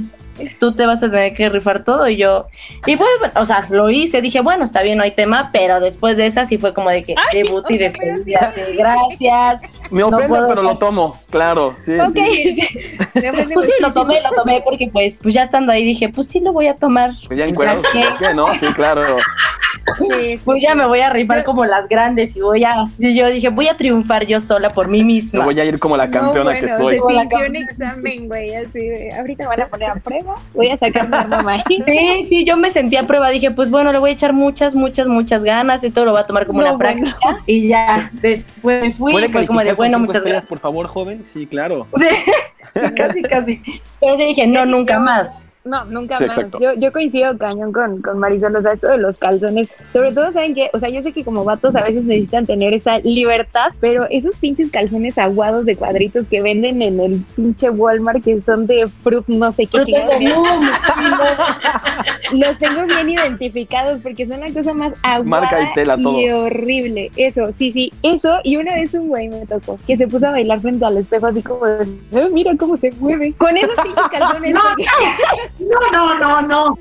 tú 0.60 0.74
te 0.74 0.86
vas 0.86 1.04
a 1.04 1.12
tener 1.12 1.34
que 1.34 1.50
rifar 1.50 1.84
todo. 1.84 2.08
Y 2.08 2.18
yo, 2.18 2.48
y 2.86 2.96
bueno, 2.96 3.12
o 3.36 3.46
sea, 3.46 3.66
lo 3.70 3.90
hice, 3.90 4.22
dije, 4.22 4.42
bueno, 4.42 4.64
está 4.64 4.82
bien, 4.82 4.98
no 4.98 5.04
hay 5.04 5.12
tema, 5.12 5.50
pero 5.52 5.80
después 5.80 6.18
de 6.18 6.26
esa 6.26 6.46
sí 6.46 6.58
fue 6.58 6.74
como 6.74 6.90
de 6.90 7.04
que 7.04 7.16
debut 7.32 7.66
y 7.70 7.78
despedida. 7.78 8.54
sí, 8.56 8.62
gracias. 8.78 9.62
Me 9.90 10.02
No 10.02 10.08
ofende, 10.08 10.28
puedo 10.28 10.48
pero 10.48 10.64
lo 10.64 10.78
tomo, 10.78 11.20
claro, 11.30 11.76
sí, 11.78 11.94
sí. 12.14 12.56
Pues 13.54 13.66
sí, 13.66 13.74
lo 13.80 13.94
tomé, 13.94 14.22
lo 14.22 14.32
tomé 14.32 14.62
porque 14.64 14.90
pues, 14.92 15.20
pues 15.22 15.36
ya 15.36 15.44
estando 15.44 15.72
ahí 15.72 15.84
dije, 15.84 16.10
pues 16.10 16.28
sí 16.30 16.40
lo 16.40 16.52
voy 16.52 16.68
a 16.68 16.76
tomar. 16.76 17.12
Pues 17.28 17.38
ya 17.38 17.48
¿por 17.54 17.66
qué 18.20 18.34
no? 18.34 18.54
Sí, 18.56 18.68
claro. 18.74 19.18
Sí, 19.98 20.40
Pues 20.46 20.64
ya 20.64 20.76
me 20.76 20.86
voy 20.86 21.02
a 21.02 21.10
rifar 21.10 21.44
como 21.44 21.66
las 21.66 21.88
grandes 21.90 22.36
y 22.36 22.42
voy 22.42 22.64
a, 22.64 22.86
y 22.98 23.16
yo 23.16 23.28
dije, 23.30 23.50
voy 23.50 23.68
a 23.68 23.76
triunfar 23.76 24.26
yo 24.26 24.40
sola 24.40 24.70
por 24.72 24.88
mí 24.88 25.00
Me 25.00 25.06
misma. 25.06 25.44
voy 25.44 25.60
a 25.60 25.66
ir 25.66 25.78
como 25.80 25.98
la 25.98 26.10
campeona 26.10 26.54
no, 26.54 26.60
que 26.60 26.68
soy. 26.70 26.98
Como 26.98 27.12
la 27.12 27.24
un 27.24 27.56
examen, 27.56 28.28
güey, 28.28 28.56
así 28.56 28.80
de, 28.80 29.14
ahorita 29.14 29.48
van 29.48 29.62
a 29.62 29.68
poner 29.68 29.90
a 29.90 29.96
prueba, 29.96 30.36
voy 30.54 30.70
a 30.70 30.78
sacar 30.78 31.04
mi 31.06 31.30
mamá. 31.30 31.64
Sí, 31.68 32.26
sí, 32.30 32.46
yo 32.46 32.56
me 32.58 32.70
sentí 32.72 32.96
a 32.96 33.04
prueba. 33.04 33.30
Dije, 33.30 33.52
pues 33.52 33.70
bueno, 33.70 33.92
le 33.92 34.00
voy 34.00 34.12
a 34.12 34.14
echar 34.14 34.34
muchas, 34.34 34.74
muchas, 34.76 35.08
muchas 35.08 35.44
ganas. 35.44 35.84
Esto 35.84 36.06
lo 36.06 36.12
voy 36.12 36.22
a 36.22 36.26
tomar 36.26 36.46
como 36.46 36.62
No, 36.62 36.68
una 36.70 36.78
bueno. 36.78 37.02
práctica. 37.02 37.40
Y 37.46 37.68
ya, 37.68 38.10
después 38.14 38.82
me 38.84 38.94
fui. 38.94 39.12
¿Puede 39.12 39.30
Fue 39.30 39.46
como 39.46 39.60
de, 39.64 39.74
bueno, 39.74 40.00
muchas 40.00 40.18
estrellas, 40.18 40.44
gracias. 40.44 40.50
por 40.50 40.60
favor, 40.60 40.88
joven? 40.88 41.24
Sí, 41.24 41.46
claro. 41.46 41.88
Sí, 42.74 42.80
sí, 42.82 42.92
casi, 42.96 43.22
casi. 43.22 43.62
Pero 44.02 44.16
sí 44.16 44.26
dije, 44.26 44.48
no, 44.48 44.66
nunca 44.66 45.00
más. 45.00 45.38
No, 45.66 45.86
nunca 45.86 46.18
Sí, 46.18 46.26
más. 46.26 46.38
exacto. 46.38 46.60
Yo, 46.60 46.74
yo 46.74 46.92
coincido 46.92 47.38
cañón 47.38 47.72
con, 47.72 48.02
con 48.02 48.20
Marisol, 48.20 48.56
o 48.56 48.62
sea, 48.62 48.74
esto 48.74 48.90
de 48.90 48.98
los 48.98 49.18
calzones. 49.18 49.70
Sobre 49.90 50.12
todo, 50.12 50.30
¿saben 50.32 50.54
qué? 50.54 50.70
O 50.74 50.80
sea, 50.80 50.90
yo 50.90 51.02
sé 51.02 51.14
que 51.14 51.24
como 51.24 51.46
vatos 51.46 51.76
a 51.78 51.82
veces 51.82 52.06
necesitan 52.06 52.46
tener 52.46 52.74
esa 52.74 53.00
libertad, 53.00 53.68
pero 53.80 54.06
esos 54.10 54.36
pinches 54.36 54.70
calzones 54.72 55.18
aguados 55.18 55.66
de 55.66 55.76
cuadritos 55.78 56.28
que 56.28 56.42
venden 56.42 56.82
en 56.82 57.00
el 57.00 57.22
pinche 57.36 57.70
Walmart 57.70 58.24
que 58.24 58.42
son 58.42 58.68
de 58.68 58.88
fruit, 59.04 59.26
no 59.28 59.52
sé 59.54 59.66
qué 59.68 59.86
tengo 59.86 60.12
boom, 60.36 60.68
los 62.32 62.58
tengo 62.58 62.86
bien 62.86 63.10
identificados 63.10 64.00
porque 64.02 64.26
son 64.26 64.40
la 64.40 64.52
cosa 64.52 64.74
más 64.74 64.94
aguada 65.04 65.24
Marca 65.24 65.62
y 65.62 65.74
tela, 65.74 65.98
todo. 65.98 66.44
horrible. 66.46 67.12
Eso, 67.16 67.52
sí, 67.54 67.72
sí, 67.72 67.92
eso. 68.04 68.40
Y 68.44 68.58
una 68.58 68.76
vez 68.76 68.94
un 68.94 69.08
güey 69.10 69.28
me 69.30 69.46
tocó 69.46 69.78
que 69.86 69.98
se 69.98 70.08
puso 70.08 70.28
a 70.28 70.32
bailar 70.32 70.60
frente 70.62 70.86
al 70.86 70.98
espejo 70.98 71.28
así 71.28 71.42
como 71.42 71.66
de, 71.66 71.84
"Eh, 72.12 72.28
mira 72.32 72.52
cómo 72.58 72.78
se 72.78 72.92
mueve. 72.94 73.34
Con 73.38 73.56
esos 73.58 73.76
pinches 73.82 74.04
calzones. 74.12 74.54
No, 74.54 74.62
porque- 74.70 74.86
No, 75.60 75.92
no, 75.92 76.20
no, 76.20 76.42
no. 76.48 76.78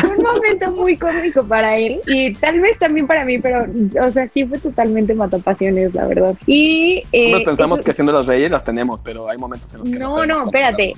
fue 0.00 0.10
un 0.16 0.22
momento 0.22 0.70
muy 0.72 0.96
cómico 0.96 1.44
para 1.44 1.76
él 1.76 2.00
y 2.06 2.34
tal 2.34 2.60
vez 2.60 2.78
también 2.78 3.06
para 3.06 3.24
mí, 3.24 3.38
pero, 3.38 3.66
o 4.04 4.10
sea, 4.10 4.28
sí 4.28 4.44
fue 4.44 4.58
totalmente 4.58 5.14
matapasiones, 5.14 5.94
la 5.94 6.06
verdad. 6.06 6.34
Y. 6.46 7.02
eh, 7.12 7.30
Nosotros 7.30 7.44
pensamos 7.56 7.78
eso- 7.78 7.84
que 7.84 7.92
siendo 7.92 8.12
las 8.12 8.26
reyes 8.26 8.50
las 8.50 8.64
tenemos, 8.64 9.00
pero 9.02 9.28
hay 9.28 9.38
momentos 9.38 9.72
en 9.74 9.80
los 9.80 9.88
que 9.88 9.98
No, 9.98 10.08
no, 10.26 10.42
controlar. 10.44 10.46
espérate. 10.46 10.92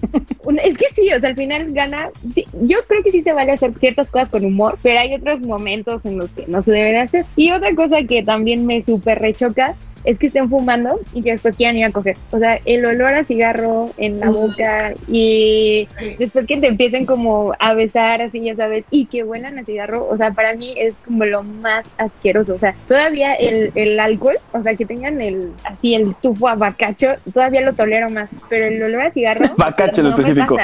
Es 0.63 0.79
que 0.79 0.87
sí, 0.93 1.13
o 1.13 1.21
sea, 1.21 1.31
al 1.31 1.37
final 1.37 1.67
gana. 1.73 2.09
sí, 2.35 2.45
yo 2.63 2.79
creo 2.89 3.03
que 3.03 3.11
sí 3.11 3.23
se 3.23 3.33
vale 3.33 3.53
hacer 3.53 3.73
cosas 3.97 4.31
con 4.31 4.45
humor, 4.45 4.79
pero 4.83 5.01
hay 5.01 5.15
otros 5.15 5.41
momentos 5.41 6.05
en 6.05 6.19
los 6.19 6.31
que 6.31 6.47
no 6.47 6.63
se 6.63 6.73
debe 6.73 6.93
de 6.93 6.99
hacer. 6.99 7.27
Y 7.37 7.51
otra 7.51 7.75
cosa 7.75 8.03
que 8.03 8.23
también 8.23 8.67
me 8.67 8.83
súper 8.83 9.19
rechoca 9.19 9.75
es 10.05 10.19
que 10.19 10.27
estén 10.29 10.49
fumando 10.49 11.01
y 11.13 11.23
que 11.23 11.33
después 11.33 11.57
quieran 11.57 11.77
ir 11.77 11.87
a 11.87 11.91
coger. 11.91 12.17
O 12.31 12.39
sea, 12.39 12.61
el 12.65 12.85
olor 12.85 13.15
a 13.15 13.25
cigarro 13.25 13.91
en 13.97 14.21
la 14.21 14.31
boca 14.31 14.95
y 15.09 15.89
después 16.19 16.47
que 16.47 16.57
te 16.59 16.69
empiecen 16.69 17.07
como 17.07 17.55
a 17.59 17.75
besar 17.75 18.23
así, 18.23 18.41
ya 18.41 18.57
sabes, 18.57 18.85
y 18.91 19.07
que 19.07 19.25
huelan 19.25 19.59
a 19.59 19.65
cigarro, 19.65 20.07
o 20.09 20.17
sea, 20.17 20.33
para 20.33 20.55
mí 20.55 20.75
es 20.77 20.99
como 20.99 21.25
lo 21.25 21.43
más 21.43 21.87
asqueroso. 21.99 22.55
O 22.55 22.59
sea, 22.59 22.75
todavía 22.89 23.35
el, 23.35 23.73
el 23.75 23.99
alcohol, 23.99 24.37
o 24.53 24.63
sea, 24.63 24.75
que 24.75 24.87
tengan 24.87 25.21
el 25.21 25.53
así 25.65 25.95
el 25.95 26.15
tufo 26.17 26.49
a 26.49 26.55
bacacho, 26.55 27.09
todavía 27.33 27.61
lo 27.63 27.75
tolero 27.75 28.09
más, 28.11 28.31
pero 28.49 28.67
el 28.67 28.83
olor 28.83 29.03
a 29.03 29.11
cigarro... 29.11 29.45
Bacacho 29.57 30.01
en 30.01 30.09
no 30.09 30.17
me 30.17 30.23
específico. 30.23 30.57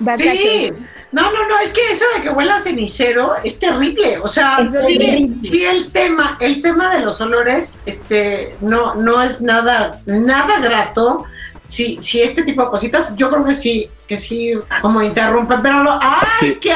Bacacho. 0.00 0.30
Sí. 0.30 0.72
No, 1.10 1.22
no, 1.22 1.48
no, 1.48 1.58
es 1.60 1.72
que 1.72 1.90
eso 1.90 2.04
de 2.14 2.22
que 2.22 2.28
huela 2.28 2.56
a 2.56 2.58
cenicero 2.58 3.32
es 3.42 3.58
terrible. 3.58 4.18
O 4.18 4.28
sea, 4.28 4.68
sí, 4.68 5.38
sí 5.42 5.64
el 5.64 5.90
tema, 5.90 6.36
el 6.40 6.60
tema 6.60 6.94
de 6.94 7.00
los 7.00 7.20
olores, 7.20 7.78
este, 7.86 8.54
no, 8.68 8.94
no 8.94 9.22
es 9.22 9.40
nada, 9.40 10.00
nada 10.06 10.60
grato. 10.60 11.24
Si, 11.62 12.00
si 12.00 12.20
este 12.20 12.42
tipo 12.42 12.62
de 12.62 12.70
cositas, 12.70 13.16
yo 13.16 13.28
creo 13.30 13.44
que 13.44 13.54
sí, 13.54 13.90
que 14.08 14.16
sí, 14.16 14.52
como 14.80 15.02
interrumpen, 15.02 15.60
pero 15.62 15.82
lo, 15.84 15.92
¡ay! 16.00 16.26
Sí. 16.40 16.58
¿qué, 16.60 16.72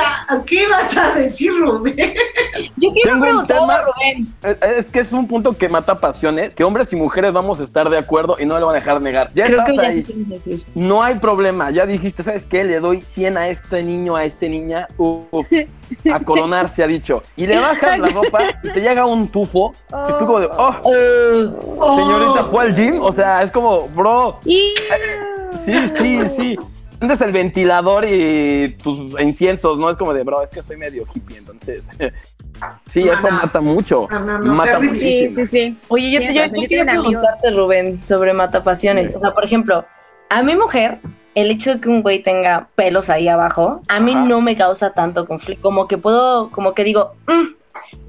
¿Qué 0.47 0.69
vas 0.69 0.97
a 0.99 1.15
decir, 1.15 1.51
Rubén? 1.59 1.97
Yo 2.77 2.93
quiero 2.93 2.95
Tengo 3.03 3.15
un 3.17 3.23
preguntar 3.23 3.59
tema- 3.59 3.75
a 3.75 3.83
Rubén. 3.85 4.27
Eh, 4.43 4.57
Es 4.79 4.87
que 4.87 5.01
es 5.01 5.11
un 5.13 5.27
punto 5.27 5.57
que 5.57 5.69
mata 5.69 5.97
pasiones, 5.97 6.51
que 6.51 6.63
hombres 6.63 6.93
y 6.93 6.97
mujeres 6.97 7.33
vamos 7.33 7.59
a 7.59 7.65
estar 7.65 7.89
de 7.89 7.97
acuerdo 7.97 8.37
y 8.39 8.45
no 8.45 8.59
lo 8.59 8.67
van 8.67 8.77
a 8.77 8.79
dejar 8.81 9.01
negar. 9.01 9.31
Ya 9.35 9.47
Creo 9.47 9.65
que 9.65 9.71
estás 9.73 9.87
ya 9.87 9.91
ahí. 9.93 10.03
decir. 10.27 10.65
No 10.75 11.03
hay 11.03 11.15
problema, 11.17 11.71
ya 11.71 11.87
dijiste, 11.87 12.23
¿sabes 12.23 12.45
qué? 12.45 12.65
Le 12.65 12.79
doy 12.81 13.01
100 13.01 13.39
a 13.39 13.49
este 13.49 13.83
niño, 13.83 14.15
a 14.15 14.25
este 14.25 14.51
niña, 14.51 14.87
uf, 14.99 15.47
a 16.13 16.21
coronar 16.21 16.69
se 16.69 16.83
ha 16.85 16.87
dicho. 16.87 17.23
Y 17.35 17.47
le 17.47 17.59
bajas 17.59 17.99
la 17.99 18.09
ropa 18.09 18.41
y 18.63 18.73
te 18.73 18.81
llega 18.83 19.07
un 19.07 19.29
tufo, 19.29 19.73
que 19.89 20.13
tú 20.19 20.27
como 20.27 20.39
de, 20.41 20.49
oh, 20.53 20.75
Eh, 20.95 21.49
señorita, 21.97 22.41
Oh. 22.43 22.51
¿fue 22.51 22.65
al 22.65 22.75
gym? 22.75 23.01
O 23.01 23.11
sea, 23.11 23.43
es 23.43 23.51
como, 23.51 23.89
bro, 23.89 24.39
Y 24.45 24.75
sí, 25.65 25.89
sí, 25.99 26.21
sí. 26.37 26.59
Antes 27.03 27.21
el 27.21 27.33
ventilador 27.33 28.05
y 28.09 28.77
tus 28.83 29.21
inciensos, 29.21 29.77
¿no? 29.79 29.91
Es 29.91 29.97
como 29.97 30.15
de, 30.15 30.23
bro, 30.23 30.41
es 30.43 30.51
que 30.51 30.63
soy 30.63 30.77
medio 30.77 31.05
hippie, 31.15 31.37
entonces. 31.39 31.87
Sí, 32.87 33.03
No, 33.03 33.13
eso 33.15 33.29
no. 33.29 33.39
mata 33.39 33.61
mucho. 33.61 34.07
No, 34.09 34.21
no, 34.21 34.39
no, 34.39 34.55
mata 34.55 34.79
terrible. 34.79 35.01
sí, 35.01 35.07
muchísimo. 35.31 35.47
sí, 35.47 35.47
sí. 35.71 35.79
Oye, 35.89 36.11
yo, 36.13 36.19
Tienes 36.21 36.37
yo, 36.53 36.63
yo 36.63 36.69
quiero 36.69 36.85
preguntarte, 36.87 37.51
Rubén, 37.51 38.01
sobre 38.07 38.33
matapasiones. 38.35 39.09
Sí. 39.09 39.15
O 39.17 39.19
sea, 39.19 39.35
por 39.35 39.45
ejemplo, 39.45 39.85
a 40.31 40.43
mi 40.45 40.55
mujer, 40.55 41.01
el 41.35 41.51
hecho 41.51 41.75
de 41.75 41.81
que 41.81 41.89
un 41.89 42.03
güey 42.03 42.23
tenga 42.23 42.69
pelos 42.77 43.11
ahí 43.11 43.27
abajo, 43.27 43.81
a 43.89 43.99
mí 43.99 44.13
Ajá. 44.13 44.27
no 44.27 44.41
me 44.41 44.57
causa 44.57 44.91
tanto 44.93 45.27
conflicto. 45.27 45.61
Como 45.63 45.89
que 45.89 45.99
puedo, 45.99 46.51
como 46.53 46.73
que 46.73 46.85
digo, 46.85 47.15
"Mm, 47.27 47.55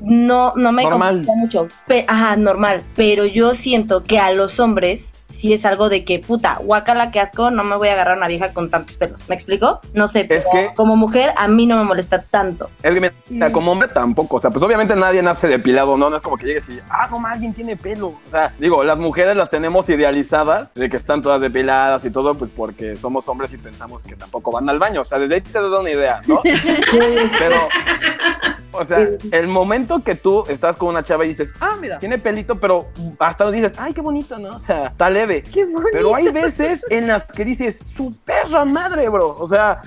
no, 0.01 0.53
no 0.55 0.71
me 0.71 0.83
Normal. 0.83 1.25
mucho. 1.35 1.67
Pe- 1.87 2.05
ajá, 2.07 2.35
normal. 2.35 2.83
Pero 2.95 3.25
yo 3.25 3.55
siento 3.55 4.03
que 4.03 4.19
a 4.19 4.31
los 4.31 4.59
hombres 4.59 5.11
sí 5.29 5.51
es 5.51 5.65
algo 5.65 5.89
de 5.89 6.05
que, 6.05 6.19
puta, 6.19 6.57
guacala, 6.63 7.11
que 7.11 7.19
asco, 7.19 7.51
no 7.51 7.65
me 7.65 7.75
voy 7.75 7.89
a 7.89 7.93
agarrar 7.93 8.13
a 8.13 8.17
una 8.17 8.27
vieja 8.29 8.53
con 8.53 8.69
tantos 8.69 8.95
pelos. 8.95 9.27
¿Me 9.27 9.35
explico? 9.35 9.81
No 9.93 10.07
sé, 10.07 10.23
pero 10.23 10.43
que- 10.49 10.69
como 10.73 10.95
mujer 10.95 11.33
a 11.35 11.49
mí 11.49 11.65
no 11.65 11.75
me 11.75 11.83
molesta 11.83 12.21
tanto. 12.21 12.69
Es 12.81 12.93
que 12.93 13.11
mira, 13.29 13.51
como 13.51 13.73
hombre 13.73 13.89
tampoco, 13.89 14.37
o 14.37 14.39
sea, 14.39 14.51
pues 14.51 14.63
obviamente 14.63 14.95
nadie 14.95 15.21
nace 15.21 15.47
depilado, 15.49 15.97
¿no? 15.97 16.09
No 16.09 16.15
es 16.15 16.21
como 16.21 16.37
que 16.37 16.45
llegues 16.45 16.69
y, 16.69 16.79
ah, 16.89 17.07
no, 17.11 17.19
más, 17.19 17.33
alguien 17.33 17.53
tiene 17.53 17.75
pelo. 17.75 18.07
O 18.09 18.29
sea, 18.31 18.53
digo, 18.57 18.85
las 18.85 18.97
mujeres 18.97 19.35
las 19.35 19.49
tenemos 19.49 19.89
idealizadas, 19.89 20.73
de 20.75 20.89
que 20.89 20.95
están 20.95 21.21
todas 21.21 21.41
depiladas 21.41 22.05
y 22.05 22.11
todo, 22.11 22.35
pues 22.35 22.49
porque 22.55 22.95
somos 22.95 23.27
hombres 23.27 23.51
y 23.53 23.57
pensamos 23.57 24.01
que 24.03 24.15
tampoco 24.15 24.49
van 24.51 24.69
al 24.69 24.79
baño. 24.79 25.01
O 25.01 25.05
sea, 25.05 25.19
desde 25.19 25.35
ahí 25.35 25.41
te 25.41 25.51
das 25.51 25.65
una 25.65 25.89
idea, 25.91 26.21
¿no? 26.25 26.39
Pero, 27.39 27.67
o 28.73 28.85
sea, 28.85 29.07
el 29.31 29.47
momento 29.47 30.03
que 30.03 30.15
tú 30.15 30.43
estás 30.47 30.75
con 30.75 30.89
una 30.89 31.03
chava 31.03 31.25
y 31.25 31.29
dices, 31.29 31.53
ah, 31.59 31.77
mira, 31.79 31.99
tiene 31.99 32.17
pelito, 32.17 32.59
pero 32.59 32.87
hasta 33.19 33.49
dices, 33.51 33.73
ay, 33.77 33.93
qué 33.93 34.01
bonito, 34.01 34.37
¿no? 34.37 34.55
O 34.55 34.59
sea, 34.59 34.87
está 34.87 35.09
leve. 35.09 35.43
Qué 35.43 35.65
bonito. 35.65 35.89
Pero 35.91 36.15
hay 36.15 36.29
veces 36.29 36.83
en 36.89 37.07
las 37.07 37.25
que 37.25 37.45
dices, 37.45 37.79
su 37.95 38.13
perra 38.25 38.65
madre, 38.65 39.07
bro. 39.09 39.35
O 39.37 39.47
sea, 39.47 39.81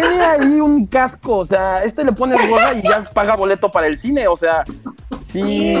tiene 0.00 0.24
ahí 0.24 0.60
un 0.60 0.86
casco. 0.86 1.38
O 1.38 1.46
sea, 1.46 1.82
este 1.84 2.04
le 2.04 2.12
pone 2.12 2.34
gorra 2.48 2.74
y 2.74 2.82
ya 2.82 3.04
paga 3.12 3.36
boleto 3.36 3.70
para 3.70 3.86
el 3.86 3.96
cine. 3.96 4.26
O 4.28 4.36
sea, 4.36 4.64
sí. 5.22 5.74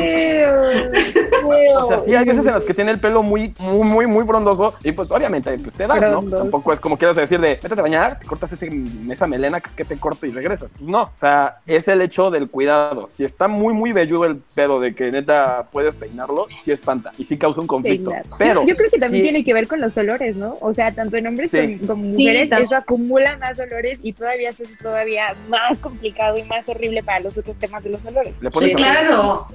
O 1.76 1.88
sea, 1.88 2.00
sí 2.00 2.14
hay 2.14 2.24
veces 2.24 2.46
en 2.46 2.52
las 2.54 2.62
que 2.62 2.74
tiene 2.74 2.90
el 2.90 2.98
pelo 3.00 3.22
muy, 3.22 3.54
muy, 3.58 3.84
muy, 3.86 4.06
muy 4.06 4.24
frondoso. 4.26 4.74
Y 4.82 4.92
pues 4.92 5.10
obviamente 5.10 5.56
pues, 5.58 5.74
te 5.74 5.86
das, 5.86 6.00
¿no? 6.00 6.20
Frondoso. 6.20 6.42
Tampoco 6.42 6.72
es 6.72 6.80
como 6.80 6.96
quieras 6.98 7.16
decir 7.16 7.40
de, 7.40 7.58
métete 7.62 7.80
a 7.80 7.82
bañar, 7.82 8.18
te 8.18 8.26
cortas 8.26 8.52
ese, 8.52 8.70
esa 9.10 9.26
melena 9.26 9.60
que 9.60 9.68
es 9.68 9.74
que 9.74 9.84
te 9.84 9.96
corto 9.96 10.26
y 10.26 10.30
regresas. 10.30 10.70
Pues, 10.72 10.82
no. 10.88 11.02
O 11.02 11.10
sea, 11.14 11.58
es 11.66 11.88
el 11.88 12.00
hecho 12.02 12.30
del 12.30 12.48
cuidado. 12.48 13.08
Si 13.08 13.24
está 13.24 13.48
muy, 13.48 13.74
muy 13.74 13.92
velludo 13.92 14.24
el 14.24 14.36
pedo 14.36 14.80
de 14.80 14.94
que 14.94 15.10
neta 15.10 15.66
puedes 15.72 15.94
peinarlo, 15.94 16.46
sí 16.48 16.72
espanta. 16.72 17.12
Y 17.18 17.24
sí 17.24 17.36
causa 17.38 17.60
un 17.60 17.66
conflicto. 17.66 18.10
Peinar. 18.10 18.26
Pero 18.38 18.62
yo, 18.62 18.68
yo 18.68 18.76
creo 18.76 18.90
que 18.90 18.98
también 18.98 19.22
sí- 19.22 19.30
tiene 19.30 19.44
que 19.44 19.54
ver 19.54 19.68
con 19.68 19.80
los 19.80 19.96
olores, 19.96 20.36
¿no? 20.36 20.56
O 20.60 20.72
sea, 20.74 20.92
tanto 20.92 21.16
en 21.16 21.26
hombres 21.26 21.50
Sí. 21.50 21.76
como, 21.78 21.86
como 21.88 22.04
mujeres, 22.08 22.50
eso 22.50 22.76
acumula 22.76 23.36
más 23.38 23.58
olores 23.58 23.98
y 24.04 24.12
todavía 24.12 24.50
es 24.50 24.60
todavía 24.82 25.34
más 25.48 25.78
complicado 25.78 26.36
y 26.36 26.42
más 26.42 26.68
horrible 26.68 27.02
para 27.02 27.20
los 27.20 27.36
otros 27.38 27.58
temas 27.58 27.82
de 27.82 27.88
los 27.90 28.04
olores. 28.04 28.34
Sí, 28.60 28.74
claro. 28.74 29.46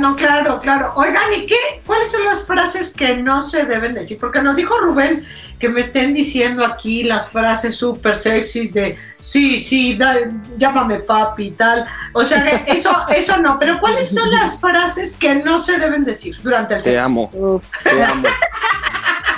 No, 0.00 0.14
claro, 0.14 0.60
claro. 0.60 0.92
Oigan, 0.94 1.32
¿y 1.34 1.46
qué? 1.46 1.56
¿Cuáles 1.84 2.12
son 2.12 2.24
las 2.24 2.44
frases 2.44 2.94
que 2.94 3.16
no 3.16 3.40
se 3.40 3.64
deben 3.64 3.94
decir? 3.94 4.16
Porque 4.20 4.40
nos 4.40 4.54
dijo 4.54 4.78
Rubén 4.78 5.24
que 5.58 5.68
me 5.68 5.80
estén 5.80 6.14
diciendo 6.14 6.64
aquí 6.64 7.02
las 7.02 7.28
frases 7.28 7.74
súper 7.74 8.14
sexys 8.14 8.72
de 8.72 8.96
sí, 9.18 9.58
sí, 9.58 9.96
da- 9.96 10.18
llámame 10.56 11.00
papi 11.00 11.48
y 11.48 11.50
tal. 11.50 11.84
O 12.12 12.24
sea, 12.24 12.44
que 12.44 12.72
eso, 12.72 12.90
eso 13.08 13.36
no. 13.38 13.58
Pero 13.58 13.80
¿cuáles 13.80 14.08
son 14.14 14.30
las 14.30 14.60
frases 14.60 15.16
que 15.16 15.34
no 15.34 15.60
se 15.60 15.78
deben 15.78 16.04
decir 16.04 16.36
durante 16.44 16.74
el 16.74 16.82
Te 16.82 16.90
sexo? 16.90 17.04
amo, 17.06 17.30
Uf. 17.34 17.64
te 17.82 18.04
amo. 18.04 18.22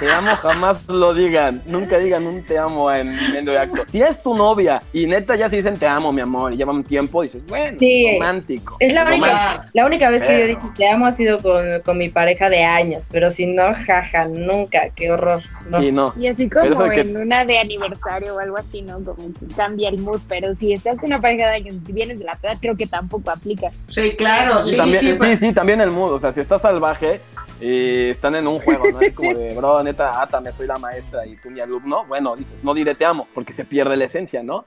Te 0.00 0.10
amo, 0.10 0.30
jamás 0.36 0.86
lo 0.88 1.12
digan. 1.14 1.62
Nunca 1.66 1.98
digan 1.98 2.26
un 2.26 2.42
te 2.44 2.56
amo 2.58 2.90
en 2.92 3.14
medio 3.32 3.52
de 3.52 3.58
acto. 3.58 3.82
Si 3.90 4.00
es 4.00 4.22
tu 4.22 4.34
novia 4.36 4.82
y 4.92 5.06
neta 5.06 5.34
ya 5.36 5.48
se 5.50 5.56
dicen 5.56 5.76
te 5.78 5.86
amo, 5.86 6.12
mi 6.12 6.20
amor, 6.20 6.52
y 6.52 6.56
llevan 6.56 6.76
un 6.76 6.84
tiempo, 6.84 7.22
dices, 7.22 7.44
bueno, 7.46 7.76
Sí. 7.78 8.12
romántico. 8.14 8.76
Es 8.80 8.92
la 8.92 9.04
única, 9.04 9.26
romántico. 9.26 9.64
la 9.72 9.86
única 9.86 10.10
vez 10.10 10.22
que 10.22 10.38
yo 10.40 10.46
dije 10.46 10.60
te 10.76 10.88
amo 10.88 11.06
ha 11.06 11.12
sido 11.12 11.38
con, 11.40 11.66
con 11.84 11.98
mi 11.98 12.08
pareja 12.08 12.48
de 12.48 12.62
años, 12.64 13.04
pero 13.10 13.32
si 13.32 13.46
no, 13.46 13.72
jaja, 13.86 14.26
nunca, 14.28 14.90
qué 14.94 15.10
horror. 15.10 15.42
No. 15.68 15.80
Sí, 15.80 15.90
no. 15.92 16.12
Y 16.18 16.28
así 16.28 16.48
como 16.48 16.88
que- 16.90 17.00
en 17.00 17.16
una 17.16 17.44
de 17.44 17.58
aniversario 17.58 18.36
o 18.36 18.38
algo 18.38 18.56
así, 18.58 18.82
¿no? 18.82 19.02
Como 19.02 19.16
que 19.32 19.54
cambia 19.56 19.88
el 19.88 19.98
mood, 19.98 20.20
pero 20.28 20.54
si 20.56 20.72
estás 20.72 20.98
con 20.98 21.06
una 21.06 21.20
pareja 21.20 21.48
de 21.48 21.54
años 21.56 21.74
y 21.86 21.92
vienes 21.92 22.18
de 22.18 22.24
la 22.24 22.34
peda, 22.34 22.56
creo 22.60 22.76
que 22.76 22.86
tampoco 22.86 23.30
aplica. 23.30 23.68
Sí, 23.88 24.14
claro, 24.16 24.62
sí, 24.62 24.76
también, 24.76 25.00
sí. 25.00 25.06
sí, 25.10 25.14
pues- 25.14 25.40
sí, 25.40 25.52
también 25.52 25.80
el 25.80 25.90
mood. 25.90 26.12
O 26.12 26.18
sea, 26.18 26.32
si 26.32 26.40
estás 26.40 26.62
salvaje 26.62 27.20
y 27.60 28.10
están 28.10 28.34
en 28.36 28.46
un 28.46 28.58
juego, 28.58 28.84
¿no? 28.92 29.00
Es 29.00 29.14
como 29.14 29.34
de, 29.34 29.54
bro, 29.54 29.82
neta, 29.82 30.22
átame, 30.22 30.52
soy 30.52 30.66
la 30.66 30.78
maestra 30.78 31.26
y 31.26 31.36
tú 31.36 31.50
mi 31.50 31.60
alumno. 31.60 32.04
Bueno, 32.06 32.36
dices, 32.36 32.54
no 32.62 32.74
diré 32.74 32.94
te 32.94 33.04
amo, 33.04 33.26
porque 33.34 33.52
se 33.52 33.64
pierde 33.64 33.96
la 33.96 34.04
esencia, 34.04 34.42
¿no? 34.42 34.64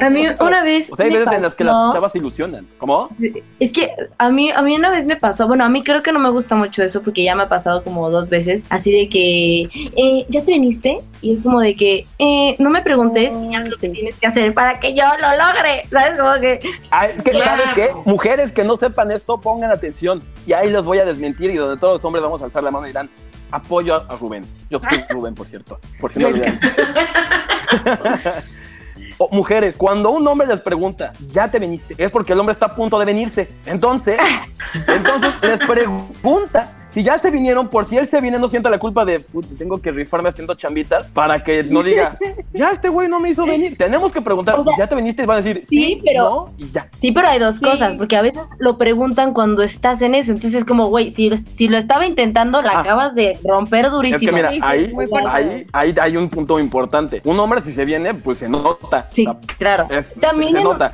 A 0.00 0.08
mí 0.10 0.26
una 0.40 0.62
vez 0.62 0.90
O 0.90 0.96
sea, 0.96 1.06
hay 1.06 1.12
veces 1.12 1.32
en 1.32 1.42
las 1.42 1.54
que 1.54 1.64
las 1.64 1.92
chavas 1.92 2.12
se 2.12 2.18
ilusionan. 2.18 2.66
¿Cómo? 2.78 3.08
Es 3.60 3.72
que 3.72 3.90
a 4.18 4.30
mí, 4.30 4.50
a 4.50 4.62
mí 4.62 4.76
una 4.76 4.90
vez 4.90 5.06
me 5.06 5.16
pasó, 5.16 5.46
bueno, 5.46 5.64
a 5.64 5.68
mí 5.68 5.82
creo 5.82 6.02
que 6.02 6.12
no 6.12 6.18
me 6.18 6.30
gusta 6.30 6.54
mucho 6.54 6.82
eso 6.82 7.02
porque 7.02 7.24
ya 7.24 7.34
me 7.34 7.44
ha 7.44 7.48
pasado 7.48 7.82
como 7.82 8.10
dos 8.10 8.28
veces, 8.28 8.66
así 8.70 8.92
de 8.92 9.08
que, 9.08 9.62
eh, 9.96 10.26
¿ya 10.28 10.42
te 10.42 10.52
viniste? 10.52 10.98
Y 11.24 11.32
es 11.32 11.40
como 11.40 11.58
de 11.58 11.74
que, 11.74 12.06
eh, 12.18 12.54
no 12.58 12.68
me 12.68 12.82
preguntes 12.82 13.32
y 13.32 13.54
haz 13.54 13.66
lo 13.66 13.78
que 13.78 13.88
tienes 13.88 14.14
que 14.16 14.26
hacer 14.26 14.52
para 14.52 14.78
que 14.78 14.94
yo 14.94 15.04
lo 15.18 15.30
logre, 15.30 15.86
¿sabes? 15.90 16.18
Como 16.18 16.34
que, 16.38 16.60
Ah, 16.90 17.06
es 17.06 17.22
que, 17.22 17.30
Claro. 17.30 17.62
¿sabes 17.62 17.74
qué? 17.74 17.90
Mujeres 18.04 18.52
que 18.52 18.62
no 18.62 18.76
sepan 18.76 19.10
esto, 19.10 19.40
pongan 19.40 19.72
atención. 19.72 20.22
Y 20.46 20.52
ahí 20.52 20.70
los 20.70 20.84
voy 20.84 20.98
a 20.98 21.06
desmentir 21.06 21.48
y 21.50 21.56
donde 21.56 21.80
todos 21.80 21.94
los 21.94 22.04
hombres 22.04 22.22
vamos 22.22 22.42
a 22.42 22.44
alzar 22.44 22.62
la 22.62 22.70
mano 22.70 22.84
y 22.84 22.90
dirán, 22.90 23.08
apoyo 23.50 23.94
a, 23.94 24.16
Rubén. 24.16 24.44
Yo 24.68 24.78
soy 24.78 25.02
Rubén, 25.08 25.34
por 25.34 25.46
cierto. 25.46 25.80
Por 25.98 26.12
si 26.12 26.18
no 26.18 26.28
lo. 26.28 26.36
O, 29.16 29.28
mujeres, 29.30 29.76
cuando 29.76 30.10
un 30.10 30.26
hombre 30.26 30.44
les 30.44 30.60
pregunta, 30.60 31.12
¿ya 31.30 31.48
te 31.48 31.60
viniste? 31.60 31.94
Es 31.98 32.10
porque 32.10 32.32
el 32.32 32.40
hombre 32.40 32.52
está 32.52 32.66
a 32.66 32.74
punto 32.74 32.98
de 32.98 33.04
venirse. 33.04 33.48
Entonces, 33.64 34.18
entonces 34.88 35.32
les 35.40 35.60
pregunta 35.60 36.83
si 36.94 37.02
ya 37.02 37.18
se 37.18 37.30
vinieron, 37.30 37.68
por 37.68 37.86
si 37.86 37.98
él 37.98 38.06
se 38.06 38.20
viene, 38.20 38.38
no 38.38 38.48
sienta 38.48 38.70
la 38.70 38.78
culpa 38.78 39.04
de, 39.04 39.20
"Puta, 39.20 39.48
tengo 39.58 39.82
que 39.82 39.90
rifarme 39.90 40.28
haciendo 40.28 40.54
chambitas 40.54 41.08
para 41.08 41.42
que 41.42 41.62
no 41.64 41.82
diga, 41.82 42.16
ya 42.54 42.70
este 42.70 42.88
güey 42.88 43.08
no 43.08 43.18
me 43.20 43.30
hizo 43.30 43.44
venir. 43.44 43.76
Tenemos 43.76 44.12
que 44.12 44.20
preguntar, 44.22 44.58
O 44.58 44.64
sea, 44.64 44.72
¿ya 44.78 44.86
te 44.88 44.94
viniste? 44.94 45.24
Y 45.24 45.26
van 45.26 45.38
a 45.38 45.42
decir, 45.42 45.64
sí, 45.68 45.76
sí, 45.84 45.98
pero- 46.04 46.22
no, 46.24 46.44
y 46.56 46.70
ya. 46.70 46.88
Sí, 46.98 47.10
pero 47.12 47.28
hay 47.28 47.38
dos 47.40 47.56
Sí. 47.56 47.64
cosas, 47.64 47.96
porque 47.96 48.16
a 48.16 48.22
veces 48.22 48.48
lo 48.60 48.78
preguntan 48.78 49.34
cuando 49.34 49.62
estás 49.62 50.00
en 50.02 50.14
eso, 50.14 50.32
entonces 50.32 50.60
es 50.60 50.64
como, 50.64 50.86
güey, 50.88 51.10
si, 51.12 51.30
si 51.36 51.68
lo 51.68 51.76
estaba 51.76 52.06
intentando, 52.06 52.62
la 52.62 52.72
Ah. 52.72 52.80
acabas 52.80 53.14
de 53.14 53.38
romper 53.44 53.86
Es 53.86 53.90
durísimo. 53.92 54.20
que 54.30 54.32
mira, 54.32 54.48
ahí, 54.50 54.92
ahí, 55.26 55.66
ahí 55.72 55.94
hay 56.00 56.16
un 56.16 56.28
punto 56.28 56.60
importante. 56.60 57.20
Un 57.24 57.38
hombre 57.40 57.60
si 57.60 57.72
se 57.72 57.84
viene, 57.84 58.14
pues 58.14 58.38
se 58.38 58.48
nota. 58.48 59.08
Sí, 59.12 59.26
O 59.26 59.32
sea, 59.32 59.40
claro. 59.58 59.86
es- 59.90 60.14
También 60.20 60.52
se 60.52 60.58
en- 60.58 60.64
nota. 60.64 60.92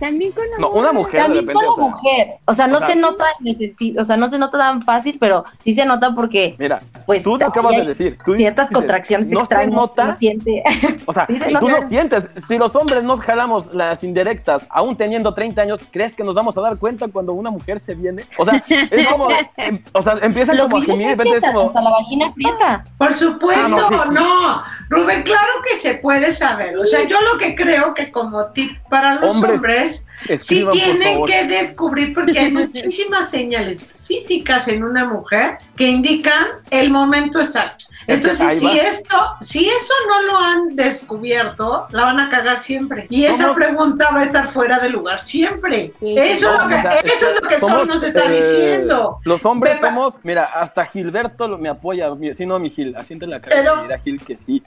También 0.00 0.32
con 0.32 0.44
No, 0.58 0.70
una 0.70 0.92
mujer 0.92 1.20
También 1.20 1.46
de 1.46 1.52
repente, 1.52 1.66
como 1.66 1.72
o 1.72 1.76
sea, 1.76 1.84
mujer, 1.96 2.28
o 2.46 2.54
sea, 2.54 2.66
no 2.66 2.76
o 2.76 2.80
sea- 2.80 2.88
se 2.88 2.96
nota 2.96 3.24
en 3.40 3.46
el 3.48 3.56
sentido, 3.58 4.02
o 4.02 4.04
sea, 4.04 4.16
no 4.16 4.28
se 4.28 4.38
nota 4.38 4.58
tan 4.58 4.82
fácil, 4.82 5.18
pero 5.20 5.44
sí 5.58 5.72
se 5.74 5.84
nota 5.84 6.14
porque, 6.14 6.56
Mira, 6.58 6.80
pues, 7.06 7.22
tú 7.22 7.36
lo 7.36 7.46
acabas 7.46 7.76
de 7.76 7.84
decir. 7.84 8.18
Tú 8.24 8.34
ciertas 8.34 8.68
dices, 8.68 8.76
contracciones 8.78 9.30
no 9.30 9.40
extrañas, 9.40 9.66
se 9.70 9.76
nota, 9.76 10.04
uno 10.04 10.14
siente. 10.14 10.62
o 11.06 11.12
sea, 11.12 11.26
sí 11.26 11.38
se 11.38 11.52
tú 11.60 11.68
lo 11.68 11.82
sientes. 11.82 12.30
Si 12.48 12.56
los 12.58 12.74
hombres 12.74 13.02
nos 13.02 13.20
jalamos 13.20 13.72
las 13.74 14.02
indirectas, 14.02 14.66
aún 14.70 14.96
teniendo 14.96 15.34
30 15.34 15.62
años, 15.62 15.80
¿crees 15.90 16.14
que 16.14 16.24
nos 16.24 16.34
vamos 16.34 16.56
a 16.56 16.60
dar 16.62 16.78
cuenta 16.78 17.06
cuando 17.08 17.32
una 17.34 17.50
mujer 17.50 17.78
se 17.78 17.94
viene? 17.94 18.24
O 18.38 18.44
sea, 18.44 18.64
es 18.68 19.06
como, 19.06 19.28
em- 19.58 19.82
o 19.92 20.02
sea, 20.02 20.14
empiezan 20.22 20.56
Lo 20.56 20.64
como 20.64 20.78
a 20.78 20.80
que 20.80 20.86
gemir, 20.86 21.06
de 21.08 21.10
repente 21.16 21.36
es 21.38 21.44
hasta, 21.44 21.52
como, 21.54 21.68
hasta 21.68 21.80
la 21.82 21.90
vagina 21.90 22.26
aprieta. 22.28 22.84
Por 22.96 23.12
supuesto, 23.12 23.66
Ah, 23.66 23.68
no, 23.68 23.88
sí, 23.88 23.94
sí. 24.08 24.14
no. 24.14 24.62
Rubén, 24.88 25.22
claro 25.22 25.52
que 25.70 25.78
se 25.78 25.94
puede 25.96 26.32
saber. 26.32 26.78
O 26.78 26.84
sea, 26.84 27.06
yo 27.06 27.18
lo 27.20 27.38
que 27.38 27.54
creo 27.54 27.92
que 27.94 28.10
como 28.10 28.46
tip 28.52 28.78
para 28.88 29.16
los 29.16 29.34
Hombres, 29.34 29.54
hombres, 29.54 29.89
sí 29.98 30.32
escriban, 30.32 30.66
por 30.66 30.74
tienen 30.74 31.24
que 31.24 31.44
descubrir, 31.44 32.14
porque 32.14 32.38
hay 32.38 32.52
muchísimas 32.52 33.30
señales 33.30 33.86
físicas 33.86 34.68
en 34.68 34.84
una 34.84 35.04
mujer 35.04 35.58
que 35.76 35.88
indican 35.88 36.46
el 36.70 36.90
momento 36.90 37.40
exacto. 37.40 37.86
Que 38.06 38.12
Entonces, 38.14 38.58
si 38.58 38.66
va. 38.66 38.72
esto, 38.72 39.16
si 39.40 39.68
eso 39.68 39.94
no 40.08 40.22
lo 40.22 40.38
han 40.38 40.76
descubierto, 40.76 41.86
la 41.90 42.04
van 42.04 42.20
a 42.20 42.28
cagar 42.28 42.58
siempre. 42.58 43.06
Y 43.10 43.24
esa 43.24 43.52
pregunta 43.54 44.08
va 44.12 44.20
a 44.20 44.24
estar 44.24 44.46
fuera 44.46 44.78
de 44.78 44.88
lugar 44.88 45.20
siempre. 45.20 45.92
Sí, 46.00 46.14
Eso, 46.16 46.52
es 46.54 46.62
lo 46.62 46.68
que, 46.68 46.74
o 46.74 46.80
sea, 46.82 47.00
eso 47.00 47.28
es 47.28 47.40
lo 47.42 47.48
que 47.48 47.58
somos, 47.58 47.76
Sol 47.78 47.88
nos 47.88 48.02
está 48.02 48.24
eh, 48.26 48.36
diciendo. 48.36 49.18
Los 49.24 49.44
hombres 49.44 49.76
Beba- 49.80 49.88
somos, 49.88 50.20
mira, 50.22 50.44
hasta 50.44 50.86
Gilberto 50.86 51.46
lo- 51.48 51.58
me 51.58 51.68
apoya, 51.68 52.08
sí, 52.36 52.46
no, 52.46 52.58
mi 52.58 52.70
Gil, 52.70 52.96
asiente 52.96 53.26
la 53.26 53.40
cara, 53.40 53.56
Pero- 53.56 53.82
mira 53.82 53.98
Gil 53.98 54.22
que 54.24 54.36
sí. 54.38 54.62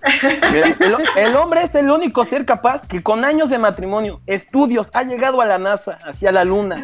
Mira, 0.52 0.76
el, 0.80 0.98
el 1.18 1.36
hombre 1.36 1.64
es 1.64 1.76
el 1.76 1.90
único 1.90 2.24
ser 2.26 2.46
capaz 2.46 2.88
que 2.88 3.02
con 3.02 3.26
años 3.26 3.50
de 3.50 3.58
matrimonio, 3.58 4.22
estudios, 4.28 4.90
ha 4.94 5.04
llegado 5.04 5.42
a 5.42 5.46
la 5.46 5.58
NASA, 5.58 5.98
hacia 6.04 6.32
la 6.32 6.44
luna. 6.44 6.84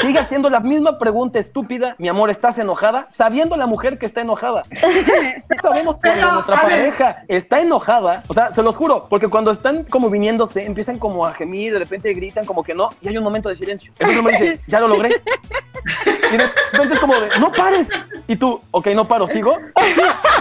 Sigue 0.00 0.18
haciendo 0.18 0.50
la 0.50 0.60
misma 0.60 0.98
pregunta 0.98 1.38
estúpida, 1.38 1.94
mi 1.98 2.08
amor, 2.08 2.30
¿estás 2.30 2.58
enojada? 2.58 3.08
Sabiendo 3.10 3.56
la 3.56 3.66
mujer 3.66 3.98
que 3.98 4.06
está 4.06 4.20
enojada. 4.20 4.62
Ya 4.72 5.62
sabemos 5.62 5.96
que 5.98 6.14
nuestra 6.16 6.56
ver. 6.56 6.62
pareja 6.62 7.24
está 7.28 7.60
enojada, 7.60 8.22
o 8.28 8.34
sea, 8.34 8.52
se 8.52 8.62
los 8.62 8.76
juro, 8.76 9.06
porque 9.08 9.28
cuando 9.28 9.50
están 9.50 9.84
como 9.84 10.10
viniéndose, 10.10 10.64
empiezan 10.64 10.98
como 10.98 11.24
a 11.26 11.32
gemir, 11.34 11.72
de 11.72 11.78
repente 11.78 12.12
gritan 12.12 12.44
como 12.44 12.62
que 12.62 12.74
no, 12.74 12.90
y 13.00 13.08
hay 13.08 13.16
un 13.16 13.24
momento 13.24 13.48
de 13.48 13.54
silencio. 13.56 13.92
Entonces 13.98 14.18
uno 14.20 14.30
dice, 14.30 14.60
ya 14.66 14.80
lo 14.80 14.88
logré. 14.88 15.10
Y 16.32 16.36
de 16.36 16.46
repente 16.72 16.94
es 16.94 17.00
como 17.00 17.14
de, 17.20 17.28
no 17.38 17.52
pares. 17.52 17.86
Y 18.26 18.36
tú, 18.36 18.60
ok, 18.70 18.86
no 18.94 19.06
paro, 19.06 19.26
sigo. 19.26 19.58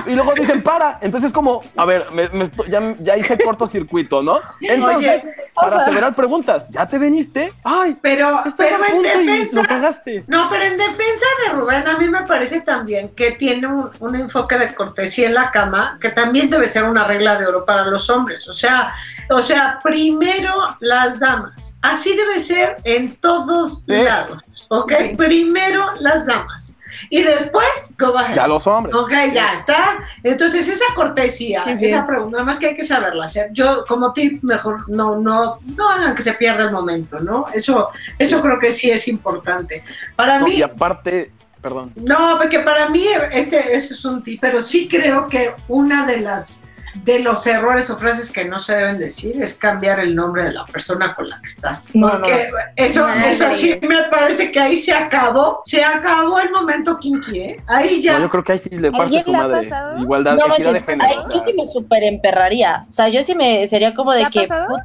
Y 0.05 0.11
luego 0.15 0.33
dicen, 0.33 0.63
para. 0.63 0.97
Entonces 1.01 1.27
es 1.27 1.33
como, 1.33 1.61
a 1.75 1.85
ver, 1.85 2.05
me- 2.13 2.29
me 2.29 2.45
estoy- 2.45 2.69
ya, 2.69 2.95
ya 2.99 3.17
hice 3.17 3.37
cortocircuito, 3.37 4.23
¿no? 4.23 4.39
Entonces, 4.61 5.23
Oye, 5.23 5.35
para 5.53 5.77
aseverar 5.77 6.13
preguntas, 6.13 6.67
¿ya 6.69 6.85
te 6.87 6.97
veniste? 6.97 7.51
Ay, 7.63 7.97
Pero, 8.01 8.39
pero 8.57 8.77
en 8.85 9.42
defensa, 9.43 9.67
cagaste. 9.67 10.23
No, 10.27 10.47
pero 10.49 10.63
en 10.63 10.77
defensa 10.77 11.25
de 11.45 11.53
Rubén, 11.53 11.87
a 11.87 11.97
mí 11.97 12.07
me 12.07 12.23
parece 12.23 12.61
también 12.61 13.09
que 13.15 13.31
tiene 13.31 13.67
un, 13.67 13.89
un 13.99 14.15
enfoque 14.15 14.57
de 14.57 14.73
cortesía 14.73 15.27
en 15.27 15.33
la 15.35 15.51
cama, 15.51 15.97
que 16.01 16.09
también 16.09 16.49
debe 16.49 16.67
ser 16.67 16.83
una 16.83 17.03
regla 17.05 17.35
de 17.37 17.45
oro 17.47 17.65
para 17.65 17.85
los 17.85 18.09
hombres. 18.09 18.47
O 18.47 18.53
sea, 18.53 18.93
o 19.29 19.41
sea, 19.41 19.79
primero 19.83 20.53
las 20.79 21.19
damas. 21.19 21.77
Así 21.81 22.15
debe 22.15 22.39
ser 22.39 22.77
en 22.83 23.15
todos 23.15 23.83
Sí. 23.85 23.93
lados, 23.93 24.43
¿ok? 24.69 24.91
Primero 25.17 25.91
las 25.99 26.25
damas. 26.25 26.72
Y 27.09 27.21
después, 27.23 27.95
go 27.97 28.17
ahead. 28.17 28.35
Ya 28.35 28.47
los 28.47 28.65
hombres. 28.67 28.95
Ok, 28.95 29.11
ya 29.33 29.53
está. 29.53 29.99
Entonces, 30.23 30.67
esa 30.67 30.85
cortesía, 30.95 31.63
Sí, 31.65 31.77
sí. 31.77 31.85
esa 31.85 32.05
pregunta, 32.07 32.37
nada 32.37 32.45
más 32.45 32.57
que 32.59 32.67
hay 32.67 32.75
que 32.75 32.83
saberla 32.85 33.25
hacer. 33.25 33.49
Yo, 33.53 33.85
como 33.87 34.13
tip, 34.13 34.43
mejor 34.43 34.89
no, 34.89 35.19
no, 35.19 35.57
no 35.75 35.89
hagan 35.89 36.15
que 36.15 36.23
se 36.23 36.33
pierda 36.33 36.63
el 36.63 36.71
momento, 36.71 37.19
¿no? 37.19 37.45
Eso, 37.53 37.89
eso 38.17 38.41
creo 38.41 38.59
que 38.59 38.71
sí 38.71 38.89
es 38.91 39.07
importante. 39.07 39.83
Para 40.15 40.39
No, 40.39 40.45
mí, 40.45 40.53
y 40.55 40.61
aparte, 40.61 41.31
perdón. 41.61 41.91
no, 41.95 42.37
porque 42.37 42.59
para 42.59 42.89
mí 42.89 43.05
este 43.31 43.75
ese 43.75 43.93
es 43.93 44.05
un 44.05 44.23
tip, 44.23 44.39
pero 44.41 44.59
sí 44.61 44.87
creo 44.87 45.27
que 45.27 45.53
una 45.67 46.05
de 46.05 46.17
las 46.21 46.63
de 46.95 47.19
los 47.19 47.45
errores 47.47 47.89
o 47.89 47.97
frases 47.97 48.31
que 48.31 48.45
no 48.45 48.59
se 48.59 48.75
deben 48.75 48.99
decir 48.99 49.41
es 49.41 49.53
cambiar 49.55 49.99
el 49.99 50.15
nombre 50.15 50.43
de 50.43 50.53
la 50.53 50.65
persona 50.65 51.15
con 51.15 51.27
la 51.29 51.37
que 51.39 51.45
estás. 51.45 51.89
No, 51.95 52.11
Porque 52.11 52.49
eso, 52.75 53.07
No, 53.07 53.13
eso 53.25 53.47
no, 53.47 53.53
sí 53.53 53.79
me 53.81 54.03
parece 54.11 54.51
que 54.51 54.59
ahí 54.59 54.77
se 54.77 54.93
acabó, 54.93 55.61
se 55.65 55.83
acabó 55.83 56.39
el 56.39 56.51
momento 56.51 56.97
kinky, 56.97 57.39
¿eh? 57.39 57.57
Ahí 57.67 58.01
ya. 58.01 58.13
No, 58.13 58.25
yo 58.25 58.29
creo 58.29 58.43
que 58.43 58.51
ahí 58.53 58.59
sí 58.59 58.69
le 58.69 58.91
parte 58.91 59.03
¿Alguien 59.03 59.23
su 59.25 59.31
madre. 59.33 59.63
pasado? 59.69 60.01
Igualdad, 60.01 60.35
No 60.37 60.53
equidad 60.53 60.73
de 60.73 60.81
género. 60.81 61.09
ay, 61.09 61.33
yo 61.33 61.43
sí 61.47 61.53
me 61.57 61.65
súper 61.65 62.03
emperraría. 62.03 62.85
O 62.89 62.93
sea, 62.93 63.07
yo 63.09 63.23
sí 63.23 63.33
me 63.35 63.67
sería 63.67 63.93
como 63.95 64.11
¿Te 64.13 64.19
de 64.19 64.29
que. 64.29 64.41
pasado? 64.41 64.77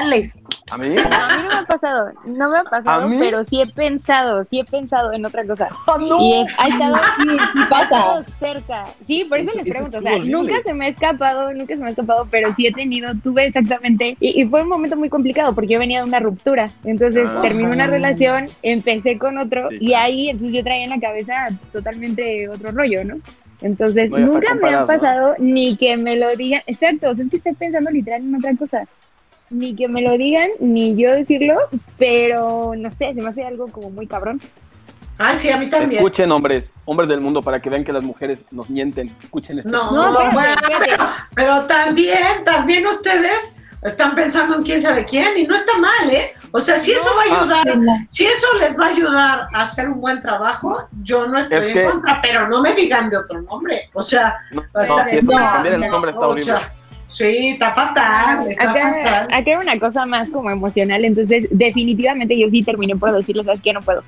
Dales. 0.00 0.42
a 0.70 0.78
mí. 0.78 0.88
No, 0.88 1.02
a 1.02 1.28
mí 1.28 1.42
no 1.42 1.48
me 1.48 1.54
ha 1.54 1.64
pasado, 1.66 2.10
no 2.24 2.50
me 2.50 2.58
ha 2.58 2.64
pasado, 2.64 3.10
pero 3.18 3.44
sí 3.44 3.60
he 3.60 3.66
pensado, 3.66 4.42
sí 4.44 4.58
he 4.60 4.64
pensado 4.64 5.12
en 5.12 5.26
otra 5.26 5.44
cosa. 5.46 5.68
¡Ah, 5.86 5.96
no! 6.00 6.18
Y 6.20 6.40
es, 6.40 6.54
ha 6.58 6.68
estado, 6.68 6.96
Sí, 7.22 7.28
sí 7.28 7.36
ha 7.62 7.68
pasa. 7.68 7.82
estado 7.84 8.22
cerca. 8.22 8.84
Sí, 9.06 9.24
por 9.24 9.38
eso 9.38 9.50
Eso- 9.50 9.58
les 9.58 9.66
eso 9.66 9.72
pregunto. 9.74 9.96
O 9.96 10.00
estuvo 10.00 10.08
sea, 10.10 10.18
horrible. 10.18 10.32
nunca 10.38 10.62
se 10.62 10.72
me 10.74 10.84
ha 10.86 10.88
escapado, 10.88 11.52
nunca 11.52 11.74
se 11.74 11.80
me 11.80 11.86
ha 11.88 11.90
escapado, 11.90 12.26
pero 12.30 12.54
sí 12.54 12.66
he 12.66 12.72
tenido, 12.72 13.12
tuve 13.22 13.44
exactamente. 13.46 14.16
Y, 14.20 14.42
y 14.42 14.48
fue 14.48 14.62
un 14.62 14.68
momento 14.68 14.96
muy 14.96 15.10
complicado 15.10 15.54
porque 15.54 15.74
yo 15.74 15.78
venía 15.78 15.98
de 16.02 16.08
una 16.08 16.20
ruptura. 16.20 16.70
Entonces 16.84 17.28
Ah. 17.30 17.42
terminé 17.42 17.68
una 17.74 17.86
relación, 17.88 18.48
empecé 18.62 19.18
con 19.18 19.36
otro 19.38 19.68
Sí, 19.70 19.76
y 19.80 19.86
claro. 19.88 20.04
ahí 20.06 20.30
entonces 20.30 20.54
yo 20.56 20.64
traía 20.64 20.84
en 20.84 20.90
la 20.90 21.00
cabeza 21.00 21.34
totalmente 21.72 22.48
otro 22.48 22.70
rollo, 22.70 23.04
¿no? 23.04 23.16
Entonces, 23.60 24.10
nunca 24.10 24.40
me 24.40 24.46
ha 24.48 24.50
comparado, 24.54 24.80
¿no? 24.80 24.86
pasado 24.88 25.34
ni 25.38 25.76
que 25.76 25.96
me 25.96 26.16
lo 26.16 26.34
digan. 26.34 26.62
Exacto, 26.66 27.10
o 27.10 27.14
sea, 27.14 27.24
es 27.24 27.30
que 27.30 27.36
estás 27.36 27.54
pensando 27.54 27.90
literal 27.92 28.20
en 28.22 28.34
otra 28.34 28.56
cosa. 28.56 28.84
Ni 29.52 29.76
que 29.76 29.86
me 29.86 30.00
lo 30.00 30.12
digan, 30.16 30.48
ni 30.60 30.96
yo 30.96 31.10
decirlo, 31.12 31.56
pero 31.98 32.72
no 32.76 32.90
sé, 32.90 33.12
se 33.12 33.14
me 33.14 33.28
hace 33.28 33.44
algo 33.44 33.68
como 33.68 33.90
muy 33.90 34.06
cabrón. 34.06 34.40
Ay, 35.18 35.38
sí, 35.38 35.50
a 35.50 35.58
mí 35.58 35.68
también. 35.68 35.96
Escuchen, 35.98 36.32
hombres, 36.32 36.72
hombres 36.86 37.08
del 37.08 37.20
mundo, 37.20 37.42
para 37.42 37.60
que 37.60 37.68
vean 37.68 37.84
que 37.84 37.92
las 37.92 38.02
mujeres 38.02 38.44
nos 38.50 38.70
mienten. 38.70 39.14
Escuchen 39.22 39.58
esto. 39.58 39.70
No, 39.70 39.90
No, 39.92 40.10
espérate, 40.10 40.34
bueno, 40.34 40.54
espérate. 40.62 41.04
pero 41.34 41.60
también, 41.66 42.44
también 42.44 42.86
ustedes 42.86 43.56
están 43.82 44.14
pensando 44.14 44.56
en 44.56 44.62
quién 44.62 44.80
sabe 44.80 45.04
quién 45.04 45.36
y 45.36 45.46
no 45.46 45.54
está 45.54 45.76
mal, 45.78 46.08
¿eh? 46.10 46.32
O 46.50 46.60
sea, 46.60 46.78
si 46.78 46.92
eso 46.92 47.10
va 47.16 47.22
a 47.36 47.40
ayudar, 47.60 47.78
si 48.08 48.24
eso 48.24 48.46
les 48.58 48.78
va 48.78 48.86
a 48.86 48.88
ayudar 48.88 49.46
a 49.52 49.62
hacer 49.62 49.88
un 49.88 50.00
buen 50.00 50.18
trabajo, 50.20 50.88
yo 51.02 51.26
no 51.26 51.38
estoy 51.38 51.58
Es 51.58 51.64
en 51.66 51.72
que- 51.74 51.84
contra, 51.84 52.20
pero 52.22 52.48
no 52.48 52.62
me 52.62 52.72
digan 52.74 53.10
de 53.10 53.18
otro 53.18 53.42
nombre. 53.42 53.90
O 53.92 54.00
sea, 54.02 54.38
No, 54.50 54.62
está- 54.62 54.86
no, 54.86 55.04
si 55.04 55.16
eso 55.16 55.30
de 55.30 55.36
no, 55.36 55.52
cambiar 55.52 55.74
el 55.74 55.80
no, 55.80 55.88
nombre 55.88 56.10
está 56.10 56.26
o 56.26 56.30
horrible. 56.30 56.44
sea, 56.52 56.72
sí, 57.12 57.48
está 57.50 57.72
fatal, 57.72 58.48
está 58.48 58.70
Acá, 58.70 58.90
fatal. 58.90 59.24
acá 59.32 59.50
era 59.50 59.60
una 59.60 59.78
cosa 59.78 60.06
más 60.06 60.28
como 60.30 60.50
emocional, 60.50 61.04
entonces 61.04 61.46
definitivamente 61.50 62.38
yo 62.38 62.48
sí 62.50 62.62
terminé 62.62 62.96
por 62.96 63.12
decirle, 63.12 63.44
¿sabes 63.44 63.60
qué? 63.62 63.72
No 63.72 63.80
puedo. 63.82 64.02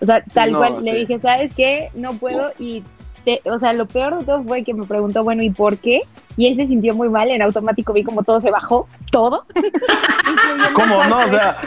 O 0.00 0.06
sea, 0.06 0.24
tal 0.32 0.52
No, 0.52 0.58
cual, 0.58 0.84
le 0.84 0.94
dije, 0.94 1.18
¿sabes 1.20 1.52
qué? 1.54 1.90
No 1.94 2.14
puedo 2.14 2.52
y, 2.58 2.82
te- 3.24 3.42
o 3.44 3.58
sea, 3.58 3.72
lo 3.74 3.86
peor 3.86 4.18
de 4.18 4.24
todo 4.24 4.42
fue 4.42 4.64
que 4.64 4.72
me 4.74 4.86
preguntó, 4.86 5.22
bueno, 5.22 5.42
¿y 5.42 5.50
por 5.50 5.76
qué? 5.78 6.00
Y 6.40 6.46
él 6.46 6.56
se 6.56 6.64
sintió 6.64 6.94
muy 6.94 7.10
mal, 7.10 7.30
en 7.30 7.42
automático 7.42 7.92
vi 7.92 8.02
como 8.02 8.22
todo 8.22 8.40
se 8.40 8.50
bajó, 8.50 8.88
todo. 9.12 9.44
¿Cómo 10.72 11.04
no? 11.04 11.18
O 11.18 11.28
sea. 11.28 11.58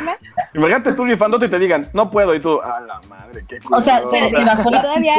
Imagínate 0.56 0.94
tú 0.94 1.06
rifándote 1.06 1.46
y 1.46 1.50
te 1.50 1.60
digan, 1.60 1.88
no 1.94 2.10
puedo, 2.10 2.34
y 2.34 2.40
tú, 2.40 2.60
a 2.60 2.80
la 2.82 3.00
madre, 3.08 3.46
qué 3.48 3.60
O 3.70 3.80
sea, 3.80 4.02
culero". 4.02 4.30
se, 4.30 4.36
se 4.36 4.44
bajó 4.44 4.72
la 4.72 4.82
Todavía-. 4.82 5.16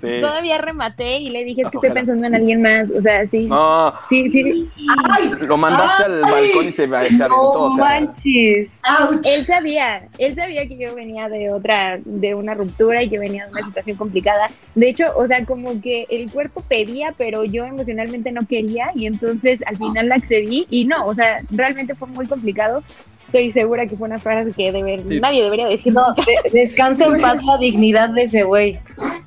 Sí. 0.00 0.20
Todavía 0.20 0.58
rematé 0.58 1.18
y 1.18 1.30
le 1.30 1.42
dije, 1.42 1.62
es 1.62 1.70
que 1.72 1.78
estoy 1.78 1.90
pensando 1.90 2.24
en 2.28 2.36
alguien 2.36 2.62
más, 2.62 2.92
o 2.92 3.02
sea, 3.02 3.26
sí. 3.26 3.46
No, 3.46 3.92
Sí, 4.08 4.30
sí, 4.30 4.70
¡Ay! 5.10 5.32
lo 5.40 5.56
mandaste 5.56 6.04
al 6.04 6.20
balcón 6.20 6.68
y 6.68 6.72
se, 6.72 6.86
se 6.86 6.94
aventó. 6.94 7.28
No 7.28 7.62
o 7.64 7.74
sea, 7.74 7.84
manches. 7.84 8.68
¡Auch! 8.84 9.20
Él 9.24 9.44
sabía, 9.44 10.08
él 10.18 10.36
sabía 10.36 10.68
que 10.68 10.76
yo 10.78 10.94
venía 10.94 11.28
de 11.28 11.52
otra, 11.52 11.98
de 12.04 12.36
una 12.36 12.54
ruptura 12.54 13.02
y 13.02 13.08
que 13.08 13.18
venía 13.18 13.44
de 13.46 13.50
una 13.50 13.62
situación 13.62 13.96
complicada. 13.96 14.46
De 14.76 14.88
hecho, 14.88 15.06
o 15.16 15.26
sea, 15.26 15.44
como 15.44 15.80
que 15.80 16.06
el 16.10 16.30
cuerpo 16.30 16.62
pedía, 16.68 17.12
pero 17.16 17.42
yo 17.42 17.64
emocionalmente 17.64 18.30
no 18.30 18.46
quería 18.46 18.67
y 18.94 19.06
entonces 19.06 19.62
al 19.66 19.76
final 19.76 20.08
la 20.08 20.16
accedí 20.16 20.66
y 20.70 20.84
no, 20.84 21.06
o 21.06 21.14
sea, 21.14 21.38
realmente 21.50 21.94
fue 21.94 22.08
muy 22.08 22.26
complicado. 22.26 22.82
Estoy 23.26 23.52
segura 23.52 23.86
que 23.86 23.94
fue 23.94 24.08
una 24.08 24.18
frase 24.18 24.52
que 24.52 24.72
deber- 24.72 25.06
Sí. 25.06 25.20
nadie 25.20 25.44
debería 25.44 25.66
decir. 25.66 25.92
No, 25.92 26.14
de- 26.14 26.50
descansa 26.50 27.04
en 27.04 27.20
paz 27.20 27.44
la 27.44 27.58
dignidad 27.58 28.08
de 28.10 28.22
ese 28.22 28.42
güey. 28.44 28.80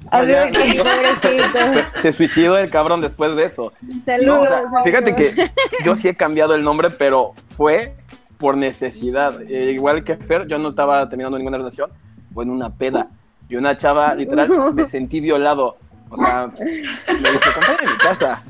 Así 0.09 0.31
que- 0.51 0.83
pobrecito. 0.83 1.59
se, 1.95 2.01
se 2.01 2.11
suicidó 2.11 2.57
el 2.57 2.69
cabrón 2.71 2.99
después 3.01 3.35
de 3.35 3.45
eso. 3.45 3.71
No, 3.81 4.01
Saludos. 4.05 4.39
o 4.39 4.45
sea, 4.47 4.61
saludos. 4.63 4.81
fíjate 4.83 5.15
que 5.15 5.51
yo 5.85 5.95
sí 5.95 6.07
he 6.07 6.15
cambiado 6.15 6.55
el 6.55 6.63
nombre, 6.63 6.89
pero 6.89 7.33
fue 7.55 7.93
por 8.39 8.57
necesidad. 8.57 9.39
Eh, 9.43 9.71
igual 9.73 10.03
que 10.03 10.15
Fer, 10.17 10.47
yo 10.47 10.57
no 10.57 10.69
estaba 10.69 11.07
terminando 11.07 11.37
ninguna 11.37 11.57
relación, 11.59 11.91
fue 12.33 12.43
en 12.43 12.49
una 12.49 12.71
peda. 12.71 13.07
Y 13.49 13.55
una 13.55 13.77
chava, 13.77 14.15
literal, 14.15 14.49
me 14.73 14.87
sentí 14.87 15.19
violado. 15.19 15.77
O 16.09 16.17
sea, 16.17 16.49
me 16.57 16.71
dice, 16.71 17.49
acompáñame 17.49 17.87
a 17.87 17.91
mi 17.91 17.97
casa. 17.99 18.43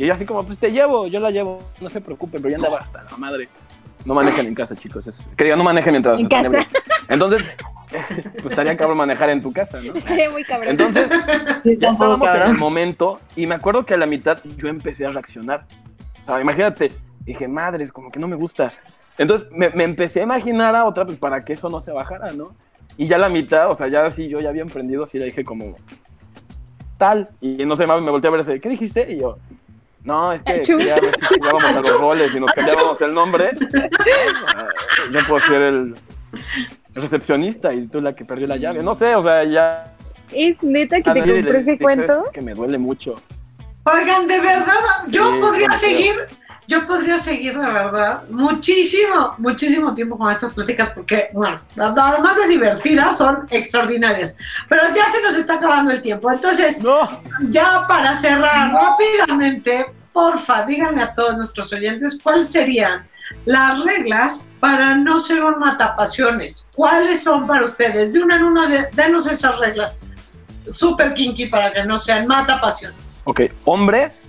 Y 0.00 0.06
yo 0.06 0.14
así 0.14 0.24
como, 0.24 0.42
pues 0.44 0.56
te 0.56 0.72
llevo, 0.72 1.06
yo 1.08 1.20
la 1.20 1.30
llevo, 1.30 1.62
no 1.78 1.90
se 1.90 2.00
preocupe, 2.00 2.38
pero 2.38 2.48
ya 2.48 2.56
andaba 2.56 2.78
hasta 2.78 3.02
la 3.02 3.14
madre. 3.18 3.50
No 4.06 4.14
manejen 4.14 4.46
en 4.46 4.54
casa, 4.54 4.74
chicos. 4.74 5.06
Es, 5.06 5.28
que 5.36 5.54
no 5.54 5.62
manejen 5.62 5.92
mientras 5.92 6.18
En 6.18 6.26
casa. 6.26 6.46
ebrios. 6.46 6.66
Entonces, 7.06 7.42
pues 8.40 8.46
estaría 8.46 8.74
cabrón 8.78 8.96
manejar 8.96 9.28
en 9.28 9.42
tu 9.42 9.52
casa, 9.52 9.78
¿no? 9.78 9.92
Estaría 9.92 10.30
muy 10.30 10.42
cabrón. 10.42 10.70
Entonces, 10.70 11.10
Sí, 11.62 11.76
ya 11.78 11.90
estábamos 11.90 12.26
en 12.30 12.42
el 12.44 12.56
momento 12.56 13.20
y 13.36 13.46
me 13.46 13.56
acuerdo 13.56 13.84
que 13.84 13.92
a 13.92 13.98
la 13.98 14.06
mitad 14.06 14.38
yo 14.56 14.68
empecé 14.68 15.04
a 15.04 15.10
reaccionar. 15.10 15.66
O 16.22 16.24
sea, 16.24 16.40
imagínate, 16.40 16.92
dije, 17.26 17.46
madres, 17.46 17.92
como 17.92 18.10
que 18.10 18.18
no 18.18 18.26
me 18.26 18.36
gusta. 18.36 18.72
Entonces 19.18 19.50
me, 19.52 19.68
me 19.68 19.84
empecé 19.84 20.20
a 20.20 20.22
imaginar 20.22 20.74
a 20.76 20.86
otra, 20.86 21.04
pues 21.04 21.18
para 21.18 21.44
que 21.44 21.52
eso 21.52 21.68
no 21.68 21.82
se 21.82 21.92
bajara, 21.92 22.32
¿no? 22.32 22.54
Y 22.96 23.06
ya 23.06 23.18
la 23.18 23.28
mitad, 23.28 23.70
o 23.70 23.74
sea, 23.74 23.88
ya 23.88 24.06
así 24.06 24.30
yo 24.30 24.40
ya 24.40 24.48
había 24.48 24.62
emprendido, 24.62 25.04
así 25.04 25.18
le 25.18 25.26
dije 25.26 25.44
como, 25.44 25.76
tal. 26.96 27.28
Y 27.42 27.66
no 27.66 27.76
sé, 27.76 27.86
me 27.86 28.00
volteé 28.10 28.30
a 28.30 28.34
ver, 28.34 28.60
¿qué 28.62 28.68
dijiste? 28.70 29.12
Y 29.12 29.18
yo, 29.18 29.36
no, 30.04 30.32
es 30.32 30.42
que 30.42 30.64
si 30.64 30.72
jugábamos 30.72 31.64
a 31.64 31.80
los 31.80 31.98
roles 31.98 32.34
y 32.34 32.40
nos 32.40 32.52
cambiábamos 32.52 33.00
el 33.00 33.12
nombre. 33.12 33.50
Yo 35.12 35.20
puedo 35.26 35.40
ser 35.40 35.62
el 35.62 35.94
recepcionista 36.94 37.72
y 37.74 37.86
tú 37.86 38.00
la 38.00 38.14
que 38.14 38.24
perdió 38.24 38.46
la 38.46 38.56
llave. 38.56 38.82
No 38.82 38.94
sé, 38.94 39.14
o 39.14 39.22
sea, 39.22 39.44
ya 39.44 39.94
es 40.32 40.62
neta 40.62 41.00
que 41.00 41.12
te 41.12 41.20
compré 41.20 41.60
ese 41.60 41.78
cuento. 41.78 42.22
Es 42.24 42.30
que 42.30 42.40
me 42.40 42.54
duele 42.54 42.78
mucho. 42.78 43.20
Oigan, 43.84 44.26
de 44.26 44.40
verdad, 44.40 44.74
yo 45.08 45.32
Sí, 45.32 45.40
podría 45.40 45.70
seguir, 45.72 46.14
yo 46.66 46.86
podría 46.86 47.18
seguir 47.18 47.58
de 47.58 47.66
verdad 47.66 48.22
muchísimo, 48.30 49.34
muchísimo 49.38 49.92
tiempo 49.94 50.16
con 50.16 50.30
estas 50.30 50.54
pláticas 50.54 50.90
porque, 50.94 51.28
bueno, 51.32 51.60
además 51.76 52.36
de 52.36 52.46
divertidas, 52.48 53.16
son 53.18 53.46
extraordinarias. 53.50 54.36
Pero 54.68 54.82
ya 54.94 55.10
se 55.10 55.20
nos 55.22 55.34
está 55.34 55.54
acabando 55.54 55.90
el 55.90 56.00
tiempo. 56.00 56.30
Entonces, 56.30 56.80
No, 56.82 57.08
ya 57.48 57.86
para 57.88 58.14
cerrar 58.16 58.72
rápidamente, 58.72 59.86
porfa, 60.12 60.62
díganle 60.64 61.02
a 61.02 61.14
todos 61.14 61.36
nuestros 61.36 61.72
oyentes 61.72 62.18
cuáles 62.22 62.48
serían 62.50 63.08
las 63.44 63.82
reglas 63.84 64.44
para 64.58 64.94
no 64.96 65.18
ser 65.18 65.44
un 65.44 65.58
matapasiones. 65.58 66.68
¿Cuáles 66.74 67.22
son 67.22 67.46
para 67.46 67.64
ustedes? 67.64 68.12
De 68.12 68.22
una 68.22 68.36
en 68.36 68.44
una, 68.44 68.66
de- 68.68 68.88
denos 68.92 69.26
esas 69.26 69.58
reglas. 69.58 70.02
Súper 70.68 71.14
kinky 71.14 71.46
para 71.46 71.72
que 71.72 71.82
no 71.84 71.98
sean 71.98 72.26
matapasiones. 72.26 73.22
Ok, 73.24 73.42
hombres, 73.64 74.19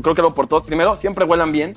creo 0.00 0.14
que 0.14 0.22
lo 0.22 0.34
por 0.34 0.46
todos 0.46 0.62
primero, 0.62 0.96
siempre 0.96 1.24
huelan 1.24 1.52
bien. 1.52 1.74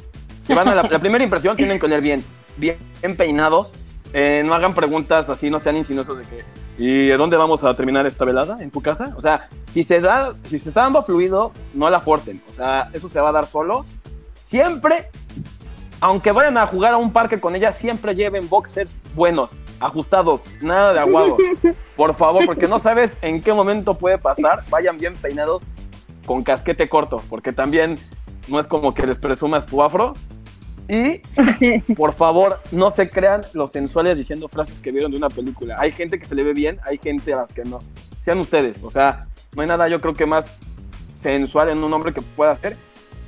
Y 0.48 0.54
van 0.54 0.68
a 0.68 0.76
la, 0.76 0.84
la 0.84 1.00
primera 1.00 1.24
impresión 1.24 1.56
tienen 1.58 1.80
que 1.80 1.88
oler 1.88 2.02
bien, 2.02 2.24
bien, 2.58 2.78
bien 3.02 3.18
peinados. 3.18 3.72
Eh, 4.18 4.44
no 4.46 4.54
hagan 4.54 4.74
preguntas 4.74 5.30
así, 5.30 5.50
no 5.50 5.60
sean 5.60 5.76
insinuosos 5.76 6.18
de 6.20 6.24
que, 6.24 6.44
¿y 6.78 7.10
dónde 7.18 7.36
vamos 7.36 7.66
a 7.66 7.76
terminar 7.76 8.06
esta 8.06 8.24
velada? 8.24 8.62
¿En 8.62 8.72
tu 8.72 8.82
casa? 8.82 9.14
O 9.18 9.22
sea, 9.22 9.50
si 9.72 9.84
se, 9.84 10.00
da, 10.00 10.34
si 10.46 10.58
se 10.58 10.70
está 10.70 10.84
dando 10.84 11.04
fluido, 11.04 11.52
no 11.74 11.90
la 11.90 12.00
forcen. 12.00 12.42
O 12.50 12.56
sea, 12.56 12.90
eso 12.94 13.10
se 13.10 13.20
va 13.20 13.30
a 13.30 13.32
dar 13.34 13.46
solo. 13.46 13.86
Siempre, 14.46 15.10
aunque 16.00 16.32
vayan 16.32 16.58
a 16.58 16.66
jugar 16.66 16.94
a 16.94 16.98
un 16.98 17.12
parque 17.12 17.42
con 17.42 17.58
ella, 17.58 17.74
siempre 17.74 18.16
lleven 18.16 18.48
boxers 18.48 18.98
buenos, 19.16 19.52
ajustados, 19.82 20.40
nada 20.62 20.94
de 20.94 21.00
aguado. 21.00 21.36
Por 21.98 22.16
favor, 22.16 22.46
porque 22.46 22.70
no 22.70 22.80
sabes 22.80 23.18
en 23.22 23.42
qué 23.42 23.52
momento 23.52 23.96
puede 23.98 24.18
pasar. 24.18 24.64
Vayan 24.70 24.98
bien 24.98 25.16
peinados 25.16 25.64
con 26.26 26.44
casquete 26.44 26.88
corto, 26.88 27.22
porque 27.30 27.52
también 27.52 27.98
no 28.48 28.60
es 28.60 28.68
como 28.68 28.94
que 28.94 29.06
les 29.08 29.18
presumas 29.18 29.66
tu 29.66 29.82
afro. 29.84 30.14
Y 30.88 31.20
por 31.96 32.14
favor, 32.14 32.62
no 32.72 32.92
se 32.92 33.10
crean 33.10 33.44
los 33.54 33.72
sensuales 33.72 34.18
diciendo 34.18 34.48
frases 34.48 34.80
que 34.82 34.92
vieron 34.92 35.12
de 35.12 35.18
una 35.18 35.30
película. 35.30 35.78
Hay 35.80 35.92
gente 35.92 36.20
que 36.20 36.28
se 36.28 36.36
le 36.36 36.44
ve 36.44 36.54
bien, 36.54 36.80
hay 36.84 36.98
gente 37.00 37.34
a 37.34 37.38
las 37.38 37.54
que 37.54 37.64
no. 37.66 37.80
Sean 38.22 38.40
ustedes, 38.40 38.84
o 38.84 38.90
sea, 38.90 39.28
no 39.56 39.62
hay 39.62 39.68
nada 39.68 39.88
yo 39.88 40.00
creo 40.00 40.14
que 40.14 40.26
más 40.26 40.52
sensual 41.14 41.70
en 41.70 41.84
un 41.84 41.92
hombre 41.94 42.14
que 42.14 42.22
pueda 42.22 42.52
hacer 42.52 42.76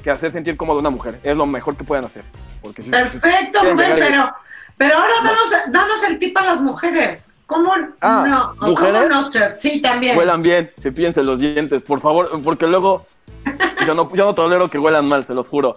que 0.03 0.11
hacer 0.11 0.31
sentir 0.31 0.55
cómodo 0.55 0.77
a 0.77 0.81
una 0.81 0.89
mujer. 0.91 1.19
Es 1.23 1.35
lo 1.35 1.45
mejor 1.45 1.75
que 1.75 1.83
pueden 1.83 2.05
hacer. 2.05 2.23
Porque 2.61 2.81
si- 2.83 2.89
Perfecto, 2.89 3.59
quieren 3.59 3.77
Rubén, 3.77 3.95
llegar 3.95 4.09
y- 4.09 4.11
pero, 4.11 4.31
pero 4.77 4.97
ahora 4.99 5.13
danos, 5.23 5.51
danos 5.71 6.03
el 6.03 6.19
tip 6.19 6.37
a 6.37 6.45
las 6.45 6.61
mujeres. 6.61 7.33
¿Cómo 7.47 7.73
Ah, 8.01 8.25
no? 8.59 8.67
¿O 8.67 8.69
¿mujeres? 8.71 9.01
¿Cómo 9.03 9.13
no 9.15 9.21
ser? 9.23 9.55
Sí, 9.57 9.81
también. 9.81 10.17
Huelan 10.17 10.41
bien, 10.43 10.71
cepíllense 10.79 11.23
los 11.23 11.39
dientes, 11.39 11.81
por 11.81 11.99
favor, 12.01 12.29
porque 12.43 12.67
luego 12.67 13.05
yo 13.87 13.95
no, 13.95 14.13
yo 14.13 14.25
no 14.25 14.35
tolero 14.35 14.69
que 14.69 14.77
huelan 14.77 15.07
mal, 15.07 15.25
se 15.25 15.33
los 15.33 15.47
juro. 15.47 15.75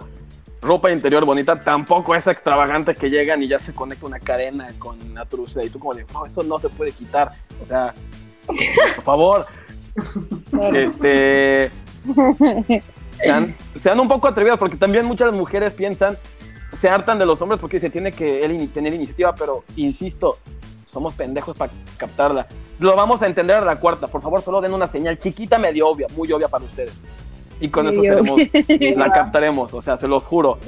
Ropa 0.63 0.91
interior 0.91 1.25
bonita 1.25 1.59
tampoco 1.63 2.15
es 2.15 2.27
extravagante 2.27 2.95
que 2.95 3.09
llegan 3.09 3.43
y 3.43 3.49
ya 3.49 3.59
se 3.59 3.73
conecta 3.73 4.05
una 4.05 4.19
cadena 4.19 4.69
con 4.79 5.01
una 5.11 5.25
truza 5.25 5.65
y 5.65 5.71
tú 5.71 5.79
como 5.79 5.95
de, 5.95 6.05
no, 6.13 6.27
eso 6.27 6.43
no 6.43 6.59
se 6.59 6.69
puede 6.69 6.93
quitar. 6.93 7.31
O 7.63 7.65
sea, 7.65 7.95
por 8.47 9.05
favor, 9.05 9.47
este, 10.75 11.71
sean, 13.23 13.55
sean 13.75 14.01
un 14.01 14.09
poco 14.09 14.29
atrevidas 14.29 14.59
porque 14.59 14.77
también 14.77 15.05
muchas 15.07 15.33
mujeres 15.33 15.73
piensan, 15.73 16.19
se 16.73 16.89
hartan 16.89 17.19
de 17.19 17.27
los 17.27 17.41
hombres 17.43 17.61
porque 17.61 17.79
se 17.79 17.91
tiene 17.91 18.13
que 18.13 18.45
él 18.45 18.53
in- 18.53 18.69
tener 18.69 18.93
iniciativa, 18.93 19.35
pero 19.35 19.65
insisto, 19.77 20.39
somos 20.91 21.15
pendejos 21.15 21.57
para 21.57 21.73
captarla. 21.97 22.47
Lo 22.79 22.97
vamos 22.97 23.23
a 23.23 23.27
entender 23.27 23.57
a 23.57 23.61
la 23.65 23.77
cuarta. 23.77 24.07
Por 24.07 24.23
favor, 24.23 24.43
solo 24.43 24.61
den 24.61 24.73
una 24.75 24.87
señal 24.87 25.19
chiquita, 25.19 25.59
medio 25.59 25.89
obvia, 25.89 26.07
muy 26.17 26.31
obvia 26.33 26.49
para 26.49 26.65
ustedes. 26.65 26.95
Y 27.61 27.69
con 27.69 27.87
eso 27.89 28.01
seremos, 28.03 28.41
la 28.97 29.13
captaremos, 29.13 29.75
o 29.75 29.83
sea, 29.83 29.97
se 29.99 30.09
los 30.09 30.25
juro. 30.27 30.59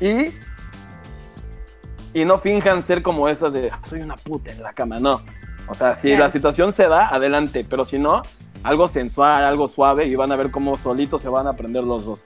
Y, 0.00 0.28
y 2.20 2.24
no 2.24 2.38
finjan 2.38 2.82
ser 2.82 3.02
como 3.02 3.28
esas 3.28 3.52
de 3.52 3.70
"Ah, 3.70 3.80
soy 3.88 4.00
una 4.00 4.16
puta 4.16 4.52
en 4.52 4.62
la 4.62 4.72
cama, 4.72 5.00
no. 5.00 5.22
O 5.68 5.74
sea, 5.74 5.96
si 5.96 6.14
la 6.16 6.30
situación 6.30 6.72
se 6.72 6.86
da, 6.86 7.08
adelante, 7.08 7.66
pero 7.68 7.84
si 7.84 7.98
no, 7.98 8.22
algo 8.62 8.86
sensual, 8.88 9.44
algo 9.44 9.66
suave 9.66 10.06
y 10.06 10.14
van 10.14 10.30
a 10.30 10.36
ver 10.36 10.52
cómo 10.52 10.78
solitos 10.78 11.20
se 11.22 11.28
van 11.28 11.48
a 11.48 11.50
aprender 11.50 11.84
los 11.84 12.06
dos. 12.06 12.24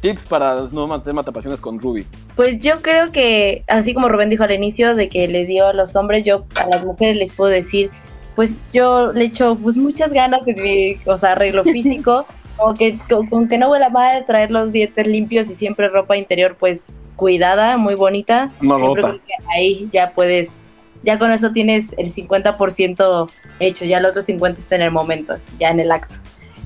Tips 0.00 0.26
para 0.26 0.60
no 0.72 0.92
hacer 0.94 1.14
matapasiones 1.14 1.60
con 1.60 1.80
Ruby. 1.80 2.06
Pues 2.36 2.60
yo 2.60 2.82
creo 2.82 3.10
que, 3.10 3.64
así 3.66 3.94
como 3.94 4.08
Rubén 4.08 4.30
dijo 4.30 4.44
al 4.44 4.52
inicio, 4.52 4.94
de 4.94 5.08
que 5.08 5.26
le 5.26 5.44
dio 5.44 5.66
a 5.66 5.72
los 5.72 5.96
hombres, 5.96 6.24
yo 6.24 6.44
a 6.56 6.68
las 6.68 6.84
mujeres 6.84 7.16
les 7.16 7.32
puedo 7.32 7.50
decir, 7.50 7.90
pues 8.36 8.58
yo 8.72 9.12
le 9.12 9.24
echo 9.24 9.58
pues 9.60 9.76
muchas 9.76 10.12
ganas 10.12 10.46
en 10.46 10.62
mi, 10.62 10.96
o 11.06 11.16
sea, 11.16 11.32
arreglo 11.32 11.64
físico, 11.64 12.26
como 12.56 12.74
que 12.74 12.98
con, 13.08 13.26
con 13.26 13.48
que 13.48 13.58
no 13.58 13.70
huela 13.70 13.90
mal, 13.90 14.24
traer 14.26 14.50
los 14.50 14.72
dientes 14.72 15.06
limpios 15.06 15.50
y 15.50 15.54
siempre 15.54 15.88
ropa 15.88 16.16
interior 16.16 16.56
pues 16.58 16.86
cuidada, 17.16 17.76
muy 17.76 17.96
bonita. 17.96 18.50
No 18.60 18.78
rota. 18.78 19.00
creo 19.00 19.14
que 19.14 19.32
ahí 19.52 19.88
ya 19.92 20.12
puedes, 20.12 20.58
ya 21.02 21.18
con 21.18 21.32
eso 21.32 21.52
tienes 21.52 21.94
el 21.98 22.12
50% 22.12 23.30
hecho, 23.60 23.84
ya 23.84 23.98
el 23.98 24.06
otro 24.06 24.22
50% 24.22 24.58
está 24.58 24.76
en 24.76 24.82
el 24.82 24.90
momento, 24.92 25.36
ya 25.58 25.70
en 25.70 25.80
el 25.80 25.90
acto. 25.90 26.14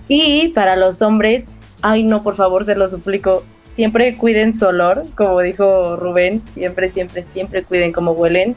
Y 0.08 0.48
para 0.48 0.76
los 0.76 1.00
hombres, 1.00 1.48
ay 1.82 2.04
no, 2.04 2.22
por 2.22 2.36
favor, 2.36 2.64
se 2.64 2.74
lo 2.74 2.88
suplico, 2.88 3.42
siempre 3.74 4.16
cuiden 4.16 4.54
su 4.54 4.66
olor, 4.66 5.04
como 5.16 5.40
dijo 5.40 5.96
Rubén, 5.96 6.42
siempre, 6.54 6.88
siempre, 6.88 7.24
siempre 7.32 7.62
cuiden 7.64 7.92
cómo 7.92 8.12
huelen. 8.12 8.56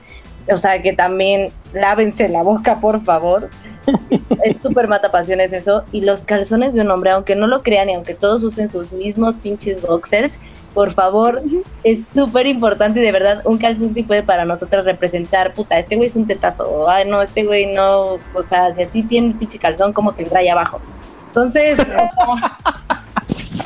O 0.52 0.58
sea, 0.58 0.80
que 0.82 0.94
también 0.94 1.50
lávense 1.74 2.30
la 2.30 2.44
boca, 2.44 2.80
por 2.80 3.04
favor. 3.04 3.50
es 4.44 4.58
súper 4.62 4.88
matapasiones 4.88 5.54
eso. 5.54 5.84
Y 5.92 6.02
los 6.02 6.26
calzones 6.26 6.74
de 6.74 6.82
un 6.82 6.92
hombre, 6.92 7.12
aunque 7.12 7.36
no 7.36 7.48
lo 7.48 7.64
crean 7.64 7.90
y 7.90 7.96
aunque 7.96 8.14
todos 8.14 8.44
usen 8.44 8.70
sus 8.70 8.92
mismos 8.92 9.36
pinches 9.42 9.82
boxers, 9.82 10.40
por 10.76 10.94
favor, 10.94 11.42
es 11.84 12.06
súper 12.06 12.46
importante 12.48 13.00
y 13.00 13.04
de 13.04 13.12
verdad 13.14 13.42
un 13.46 13.58
calzón 13.58 13.94
sí 13.94 14.04
puede 14.04 14.24
para 14.24 14.44
nosotros 14.44 14.84
representar, 14.84 15.54
puta, 15.54 15.80
este 15.80 15.96
güey 15.96 16.10
es 16.10 16.18
un 16.18 16.28
tetazo, 16.28 16.90
ay 16.90 17.08
no, 17.08 17.22
este 17.22 17.46
güey 17.46 17.74
no, 17.74 18.20
o 18.34 18.44
sea, 18.48 18.74
si 18.74 18.82
así 18.84 19.02
tiene 19.04 19.28
el 19.28 19.36
pinche 19.36 19.58
calzón, 19.58 19.94
como 19.94 20.14
que 20.14 20.26
trae 20.26 20.50
abajo. 20.50 20.82
Entonces, 21.28 21.80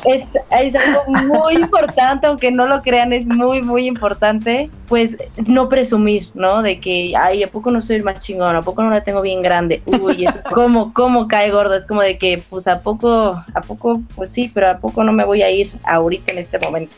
es, 0.04 0.24
es 0.50 0.74
algo 0.74 1.02
muy 1.06 1.54
importante, 1.56 2.26
aunque 2.26 2.50
no 2.50 2.66
lo 2.66 2.82
crean, 2.82 3.12
es 3.12 3.26
muy, 3.26 3.62
muy 3.62 3.86
importante, 3.86 4.70
pues 4.88 5.16
no 5.46 5.68
presumir, 5.68 6.28
¿no? 6.34 6.62
De 6.62 6.80
que, 6.80 7.14
ay, 7.16 7.42
¿a 7.42 7.48
poco 7.50 7.70
no 7.70 7.82
soy 7.82 7.96
el 7.96 8.02
más 8.02 8.20
chingón? 8.20 8.56
¿A 8.56 8.62
poco 8.62 8.82
no 8.82 8.90
la 8.90 9.02
tengo 9.02 9.20
bien 9.20 9.42
grande? 9.42 9.82
Uy, 9.86 10.26
eso, 10.26 10.38
¿cómo, 10.52 10.92
cómo 10.92 11.28
cae 11.28 11.50
gordo? 11.50 11.74
Es 11.74 11.86
como 11.86 12.02
de 12.02 12.18
que, 12.18 12.42
pues, 12.48 12.66
¿a 12.68 12.80
poco, 12.80 13.44
a 13.54 13.60
poco, 13.60 14.00
pues 14.14 14.30
sí, 14.30 14.50
pero 14.52 14.70
¿a 14.70 14.78
poco 14.78 15.04
no 15.04 15.12
me 15.12 15.24
voy 15.24 15.42
a 15.42 15.50
ir 15.50 15.72
ahorita 15.84 16.32
en 16.32 16.38
este 16.38 16.58
momento? 16.58 16.94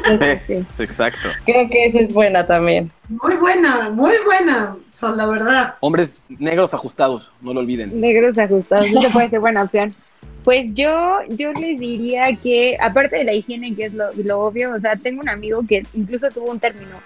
Entonces, 0.00 0.40
Sí, 0.46 0.64
exacto. 0.78 1.28
creo 1.44 1.68
que 1.68 1.86
esa 1.86 2.00
es 2.00 2.12
buena 2.12 2.46
también. 2.46 2.90
Muy 3.08 3.34
buena, 3.36 3.90
muy 3.90 4.14
buena, 4.24 4.76
son 4.90 5.16
la 5.16 5.26
verdad. 5.26 5.74
Hombres 5.80 6.22
negros 6.28 6.72
ajustados, 6.72 7.30
no 7.42 7.52
lo 7.52 7.60
olviden. 7.60 8.00
Negros 8.00 8.38
ajustados, 8.38 8.86
eso 8.86 9.10
puede 9.12 9.28
ser 9.28 9.40
buena 9.40 9.64
opción. 9.64 9.94
Pues 10.44 10.74
yo, 10.74 11.18
yo 11.28 11.52
les 11.52 11.78
diría 11.78 12.34
que, 12.36 12.76
aparte 12.80 13.16
de 13.16 13.24
la 13.24 13.32
higiene, 13.32 13.74
que 13.74 13.84
es 13.84 13.94
lo, 13.94 14.06
lo 14.24 14.40
obvio, 14.40 14.74
o 14.74 14.80
sea, 14.80 14.96
tengo 14.96 15.20
un 15.20 15.28
amigo 15.28 15.62
que 15.68 15.84
incluso 15.94 16.28
tuvo 16.30 16.50
un 16.50 16.58
término. 16.58 16.96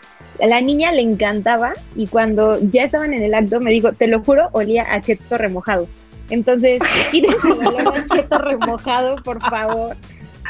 A 0.40 0.46
la 0.46 0.60
niña 0.60 0.92
le 0.92 1.02
encantaba 1.02 1.74
y 1.94 2.06
cuando 2.06 2.58
ya 2.60 2.84
estaban 2.84 3.12
en 3.12 3.22
el 3.22 3.34
acto 3.34 3.60
me 3.60 3.70
dijo, 3.70 3.92
te 3.92 4.06
lo 4.06 4.22
juro, 4.22 4.48
olía 4.52 4.86
a 4.90 5.00
cheto 5.00 5.36
remojado. 5.36 5.86
Entonces, 6.30 6.80
quítense 7.10 7.48
el 7.48 7.66
olor 7.66 7.98
a 7.98 8.06
cheto 8.06 8.38
remojado, 8.38 9.16
por 9.16 9.40
favor. 9.40 9.96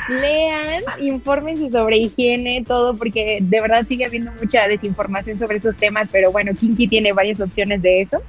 Lean, 0.08 0.82
infórmense 1.00 1.70
sobre 1.70 1.98
higiene, 1.98 2.64
todo, 2.66 2.94
porque 2.94 3.38
de 3.40 3.60
verdad 3.60 3.84
sigue 3.88 4.04
habiendo 4.04 4.30
mucha 4.40 4.68
desinformación 4.68 5.38
sobre 5.38 5.56
esos 5.56 5.76
temas, 5.76 6.08
pero 6.10 6.30
bueno, 6.30 6.52
Kinky 6.54 6.86
tiene 6.86 7.12
varias 7.12 7.40
opciones 7.40 7.82
de 7.82 8.02
eso. 8.02 8.22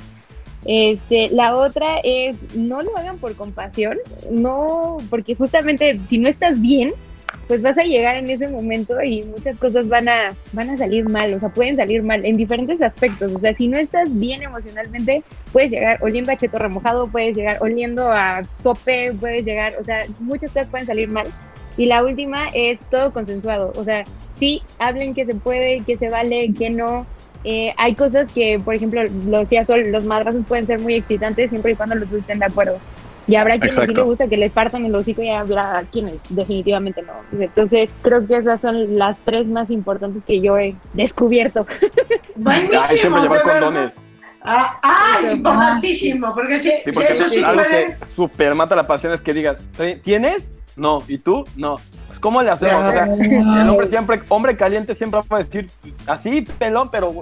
Este, 0.68 1.30
la 1.30 1.56
otra 1.56 2.00
es 2.04 2.44
no 2.54 2.82
lo 2.82 2.96
hagan 2.98 3.18
por 3.18 3.36
compasión, 3.36 3.98
no, 4.30 4.98
porque 5.10 5.34
justamente 5.34 6.00
si 6.06 6.18
no 6.18 6.28
estás 6.28 6.62
bien, 6.62 6.94
pues 7.48 7.62
vas 7.62 7.78
a 7.78 7.84
llegar 7.84 8.18
en 8.18 8.30
ese 8.30 8.50
momento 8.50 9.02
y 9.02 9.24
muchas 9.24 9.58
cosas 9.58 9.88
van 9.88 10.10
a, 10.10 10.36
van 10.52 10.70
a 10.70 10.78
salir 10.78 11.08
mal, 11.08 11.34
o 11.34 11.40
sea, 11.40 11.50
pueden 11.50 11.78
salir 11.78 12.04
mal 12.04 12.26
en 12.26 12.36
diferentes 12.36 12.82
aspectos. 12.82 13.32
O 13.34 13.40
sea, 13.40 13.54
si 13.54 13.68
no 13.68 13.78
estás 13.78 14.10
bien 14.20 14.44
emocionalmente, 14.44 15.24
puedes 15.54 15.72
llegar 15.72 15.98
oliendo 16.04 16.32
a 16.32 16.38
cheto 16.38 16.60
remojado, 16.60 17.08
puedes 17.08 17.36
llegar 17.36 17.58
oliendo 17.62 18.12
a 18.12 18.42
sope, 18.58 19.14
puedes 19.14 19.46
llegar, 19.46 19.74
o 19.80 19.84
sea, 19.84 20.06
muchas 20.20 20.52
cosas 20.52 20.68
pueden 20.68 20.88
salir 20.88 21.10
mal. 21.10 21.28
Y 21.78 21.86
la 21.86 22.04
última 22.04 22.50
es 22.54 22.82
todo 22.90 23.14
consensuado, 23.14 23.72
o 23.78 23.84
sea, 23.84 24.04
sí, 24.36 24.62
hablen 24.80 25.14
que 25.14 25.26
se 25.26 25.36
puede, 25.36 25.82
que 25.82 25.98
se 25.98 26.10
vale, 26.10 26.54
que 26.54 26.70
no. 26.70 27.06
Eh, 27.44 27.74
hay 27.78 27.96
cosas 27.96 28.32
que, 28.32 28.60
por 28.64 28.76
ejemplo, 28.76 29.02
lo 29.28 29.40
decía 29.40 29.64
Sol, 29.64 29.84
los 29.92 30.04
madrazos 30.06 30.44
pueden 30.48 30.68
ser 30.68 30.80
muy 30.80 30.96
excitantes 30.96 31.50
siempre 31.52 31.72
y 31.72 31.76
cuando 31.76 31.96
los 31.96 32.10
dos 32.10 32.20
estén 32.20 32.40
de 32.40 32.46
acuerdo. 32.46 32.78
Y 33.28 33.36
habrá 33.36 33.58
quienes 33.58 33.76
sí 33.76 33.82
Exacto. 33.82 34.02
le 34.02 34.08
gusta 34.08 34.28
que 34.30 34.38
les 34.38 34.52
partan 34.54 34.86
el 34.86 34.96
hocico 34.96 35.22
y 35.22 35.30
habrá 35.30 35.84
quienes 35.92 36.22
definitivamente 36.30 37.02
no. 37.02 37.12
Entonces, 37.38 37.94
creo 38.02 38.26
que 38.26 38.38
esas 38.38 38.62
son 38.62 38.98
las 38.98 39.20
tres 39.20 39.50
más 39.50 39.70
importantes 39.70 40.24
que 40.26 40.40
yo 40.40 40.58
he 40.58 40.76
descubierto. 40.94 41.68
Buenísimo. 42.36 42.80
Ay, 42.90 42.98
siempre 42.98 43.22
llevar 43.22 43.44
condones. 43.44 43.94
Ah, 44.50 44.80
ah, 44.82 45.20
importantísimo, 45.30 46.34
porque 46.34 46.58
si, 46.58 46.70
Sí, 46.70 46.76
si 46.86 46.92
porque 46.94 47.12
eso 47.12 47.28
sí 47.28 47.44
algo 47.44 47.64
puede. 47.64 47.98
que 48.00 48.06
super 48.06 48.56
mata 48.56 48.78
la 48.78 48.88
pasión 48.88 49.12
es 49.12 49.20
que 49.20 49.34
digas, 49.34 49.58
¿tienes? 50.04 50.50
No. 50.78 51.04
¿Y 51.10 51.18
tú? 51.18 51.44
No. 51.58 51.76
¿Cómo 52.20 52.42
le 52.42 52.50
hacemos? 52.50 52.86
O 52.86 52.92
sea, 52.92 53.06
el 53.06 53.70
hombre 53.70 53.88
siempre, 53.88 54.22
hombre 54.30 54.56
caliente 54.56 54.94
siempre 54.94 55.20
va 55.32 55.38
a 55.38 55.44
decir, 55.44 55.70
así, 56.06 56.42
pelón, 56.42 56.90
pero 56.90 57.22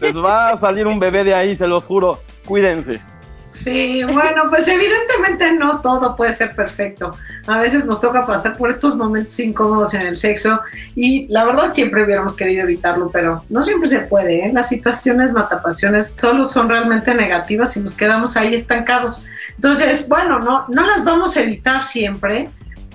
les 0.00 0.16
va 0.16 0.50
a 0.50 0.56
salir 0.56 0.86
un 0.86 0.98
bebé 0.98 1.24
de 1.24 1.34
ahí, 1.34 1.56
se 1.56 1.66
los 1.66 1.84
juro. 1.84 2.20
Cuídense. 2.46 3.00
Sí, 3.46 4.02
bueno, 4.02 4.44
pues 4.48 4.66
evidentemente 4.66 5.52
no 5.52 5.80
todo 5.80 6.16
puede 6.16 6.32
ser 6.32 6.54
perfecto. 6.54 7.16
A 7.46 7.58
veces 7.58 7.84
nos 7.84 8.00
toca 8.00 8.26
pasar 8.26 8.56
por 8.56 8.70
estos 8.70 8.96
momentos 8.96 9.38
incómodos 9.38 9.94
en 9.94 10.02
el 10.02 10.16
sexo 10.16 10.60
y 10.96 11.28
la 11.28 11.44
verdad 11.44 11.72
siempre 11.72 12.04
hubiéramos 12.04 12.36
querido 12.36 12.64
evitarlo, 12.64 13.10
pero 13.10 13.44
no 13.48 13.62
siempre 13.62 13.88
se 13.88 14.00
puede. 14.00 14.46
¿eh? 14.46 14.52
Las 14.52 14.68
situaciones 14.68 15.32
matapasiones 15.32 16.12
solo 16.12 16.44
son 16.44 16.68
realmente 16.68 17.14
negativas 17.14 17.76
y 17.76 17.80
nos 17.80 17.94
quedamos 17.94 18.36
ahí 18.36 18.54
estancados. 18.54 19.24
Entonces, 19.54 20.08
bueno, 20.08 20.40
no, 20.40 20.64
no 20.68 20.82
las 20.82 21.04
vamos 21.04 21.36
a 21.36 21.42
evitar 21.42 21.84
siempre, 21.84 22.48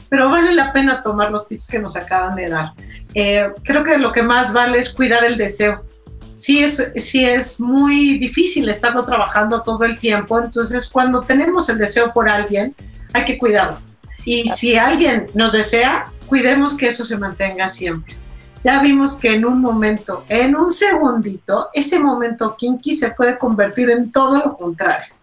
pero 0.09 0.29
vale 0.29 0.53
la 0.53 0.71
pena 0.71 1.01
tomar 1.01 1.31
los 1.31 1.47
tips 1.47 1.67
que 1.67 1.79
nos 1.79 1.95
acaban 1.95 2.35
de 2.35 2.49
dar. 2.49 2.73
Eh, 3.13 3.51
creo 3.63 3.83
que 3.83 3.97
lo 3.97 4.11
que 4.11 4.23
más 4.23 4.51
vale 4.53 4.79
es 4.79 4.89
cuidar 4.89 5.23
el 5.23 5.37
deseo 5.37 5.83
sí 6.39 6.63
es, 6.63 6.93
sí 6.95 7.25
es 7.25 7.59
muy 7.59 8.17
difícil 8.17 8.69
estarlo 8.69 9.03
trabajando 9.03 9.61
todo 9.61 9.83
el 9.83 9.99
tiempo, 9.99 10.39
entonces 10.39 10.87
cuando 10.87 11.21
tenemos 11.21 11.67
el 11.67 11.77
deseo 11.77 12.13
por 12.13 12.29
alguien, 12.29 12.73
hay 13.11 13.25
que 13.25 13.37
cuidarlo. 13.37 13.77
Y 14.23 14.47
si 14.49 14.77
alguien 14.77 15.27
nos 15.33 15.51
desea, 15.51 16.11
cuidemos 16.27 16.75
que 16.75 16.87
eso 16.87 17.03
se 17.03 17.17
mantenga 17.17 17.67
siempre. 17.67 18.15
Ya 18.63 18.81
vimos 18.81 19.13
que 19.13 19.33
en 19.33 19.45
un 19.45 19.59
momento, 19.59 20.25
en 20.29 20.55
un 20.55 20.67
segundito, 20.67 21.69
ese 21.73 21.99
momento 21.99 22.55
kinky 22.57 22.95
se 22.95 23.11
puede 23.11 23.37
convertir 23.37 23.89
en 23.89 24.11
todo 24.11 24.37
lo 24.37 24.57
contrario. 24.57 25.13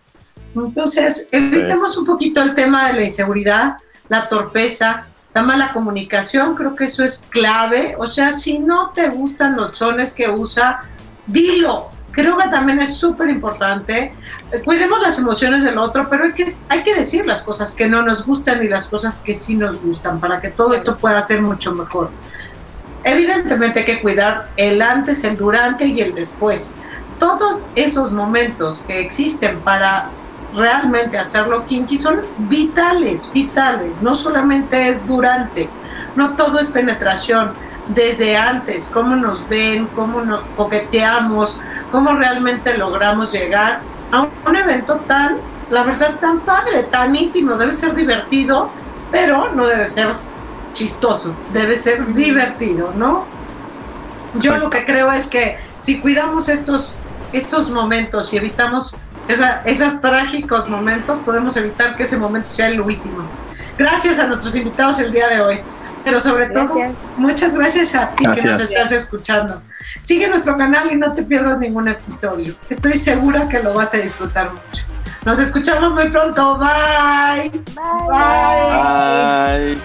Entonces, 0.55 1.29
evitemos 1.33 1.97
un 1.99 2.07
poquito 2.07 2.43
el 2.43 2.55
tema 2.55 2.89
de 2.89 2.95
la 2.95 3.03
inseguridad, 3.03 3.77
la 4.09 4.29
torpeza, 4.29 5.07
la 5.35 5.43
mala 5.43 5.73
comunicación, 5.73 6.55
creo 6.55 6.75
que 6.75 6.85
eso 6.85 7.05
es 7.05 7.27
clave. 7.29 7.95
O 7.99 8.07
sea, 8.07 8.33
si 8.33 8.59
no 8.59 8.91
te 8.91 9.09
gustan 9.09 9.57
los 9.57 9.73
chones 9.73 10.13
que 10.13 10.31
usa, 10.31 10.81
dilo. 11.27 11.91
Creo 12.11 12.39
que 12.39 12.49
también 12.49 12.81
es 12.81 12.97
súper 12.97 13.29
importante. 13.29 14.15
Cuidemos 14.65 15.03
las 15.03 15.19
emociones 15.19 15.63
del 15.63 15.77
otro, 15.77 16.09
pero 16.09 16.25
hay 16.25 16.33
que, 16.33 16.57
hay 16.71 16.83
que 16.83 16.95
decir 16.95 17.27
las 17.27 17.43
cosas 17.43 17.75
que 17.75 17.87
no 17.87 18.01
nos 18.01 18.25
gustan 18.25 18.65
y 18.65 18.69
las 18.69 18.89
cosas 18.89 19.23
que 19.23 19.35
sí 19.35 19.55
nos 19.55 19.79
gustan 19.83 20.21
para 20.21 20.41
que 20.41 20.49
todo 20.49 20.73
esto 20.73 20.97
pueda 20.97 21.21
ser 21.21 21.43
mucho 21.43 21.75
mejor. 21.75 22.11
Evidentemente 23.05 23.81
hay 23.81 23.85
que 23.85 24.01
cuidar 24.01 24.49
el 24.57 24.81
antes, 24.81 25.23
el 25.25 25.37
durante 25.37 25.87
y 25.87 26.01
el 26.01 26.15
después. 26.15 26.75
todos 27.19 27.67
esos 27.75 28.13
momentos 28.13 28.81
que 28.81 29.01
existen 29.01 29.59
para 29.61 30.11
realmente 30.57 31.19
hacerlo 31.19 31.65
kinky 31.67 31.99
son 31.99 32.23
vitales, 32.39 33.31
vitales. 33.33 34.01
No 34.03 34.15
solamente 34.15 34.89
es 34.89 35.07
durante, 35.07 35.69
no 36.17 36.35
todo 36.35 36.59
es 36.59 36.69
penetración. 36.69 37.53
Desde 37.89 38.37
antes, 38.37 38.91
cómo 38.93 39.15
nos 39.15 39.49
ven, 39.49 39.87
cómo 39.95 40.23
nos 40.23 40.41
coqueteamos, 40.57 41.61
cómo 41.93 42.17
realmente 42.17 42.77
logramos 42.77 43.33
llegar 43.33 43.81
a 44.11 44.27
un 44.45 44.57
evento 44.57 44.97
tan, 45.07 45.37
la 45.71 45.85
verdad, 45.85 46.19
tan 46.21 46.41
padre, 46.41 46.83
tan 46.85 47.15
íntimo. 47.15 47.57
Debe 47.57 47.71
ser 47.71 47.95
divertido, 47.95 48.71
pero 49.13 49.53
no 49.53 49.67
debe 49.67 49.87
ser 49.87 50.09
chistoso, 50.73 51.35
debe 51.53 51.77
ser 51.77 52.13
divertido, 52.13 52.93
¿no? 52.97 53.25
Yo 54.35 54.57
lo 54.57 54.69
que 54.69 54.85
creo 54.85 55.13
es 55.13 55.29
que 55.29 55.59
si 55.77 56.01
cuidamos 56.01 56.49
estos, 56.49 56.97
estos 57.33 57.71
momentos 57.71 58.33
y 58.33 58.37
evitamos 58.37 58.99
esos 59.29 60.01
trágicos 60.01 60.69
momentos, 60.69 61.19
podemos 61.25 61.57
evitar 61.57 61.97
que 61.97 62.05
ese 62.05 62.17
momento 62.17 62.49
sea 62.49 62.69
el 62.69 62.81
último. 62.81 63.29
Gracias 63.79 64.19
a 64.19 64.27
nuestros 64.27 64.55
invitados 64.57 64.99
el 65.01 65.13
día 65.13 65.29
de 65.29 65.41
hoy. 65.41 65.61
Pero 66.07 66.21
sobre 66.21 66.47
todo, 66.51 66.77
muchas 67.17 67.53
gracias 67.53 67.97
a 67.97 68.11
ti 68.13 68.25
que 68.33 68.43
nos 68.43 68.61
estás 68.61 68.93
escuchando. 68.93 69.61
Sigue 69.99 70.29
nuestro 70.29 70.57
canal 70.57 70.93
y 70.93 70.95
no 70.95 71.13
te 71.13 71.25
pierdas 71.25 71.59
ningún 71.59 71.89
episodio. 71.89 72.55
Estoy 72.71 72.93
segura 72.93 73.49
que 73.49 73.61
lo 73.61 73.75
vas 73.75 73.93
a 73.93 73.97
disfrutar 73.97 74.53
mucho. 74.53 74.85
Nos 75.25 75.41
escuchamos 75.41 75.93
muy 75.95 76.09
pronto. 76.11 76.59
Bye. 76.59 77.51
Bye. 78.09 78.15
Bye. 79.75 79.79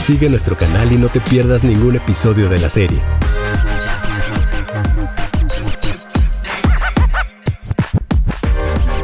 Sigue 0.00 0.28
nuestro 0.28 0.56
canal 0.56 0.92
y 0.92 0.96
no 0.96 1.08
te 1.08 1.18
pierdas 1.18 1.64
ningún 1.64 1.96
episodio 1.96 2.48
de 2.48 2.60
la 2.60 2.68
serie. 2.68 3.02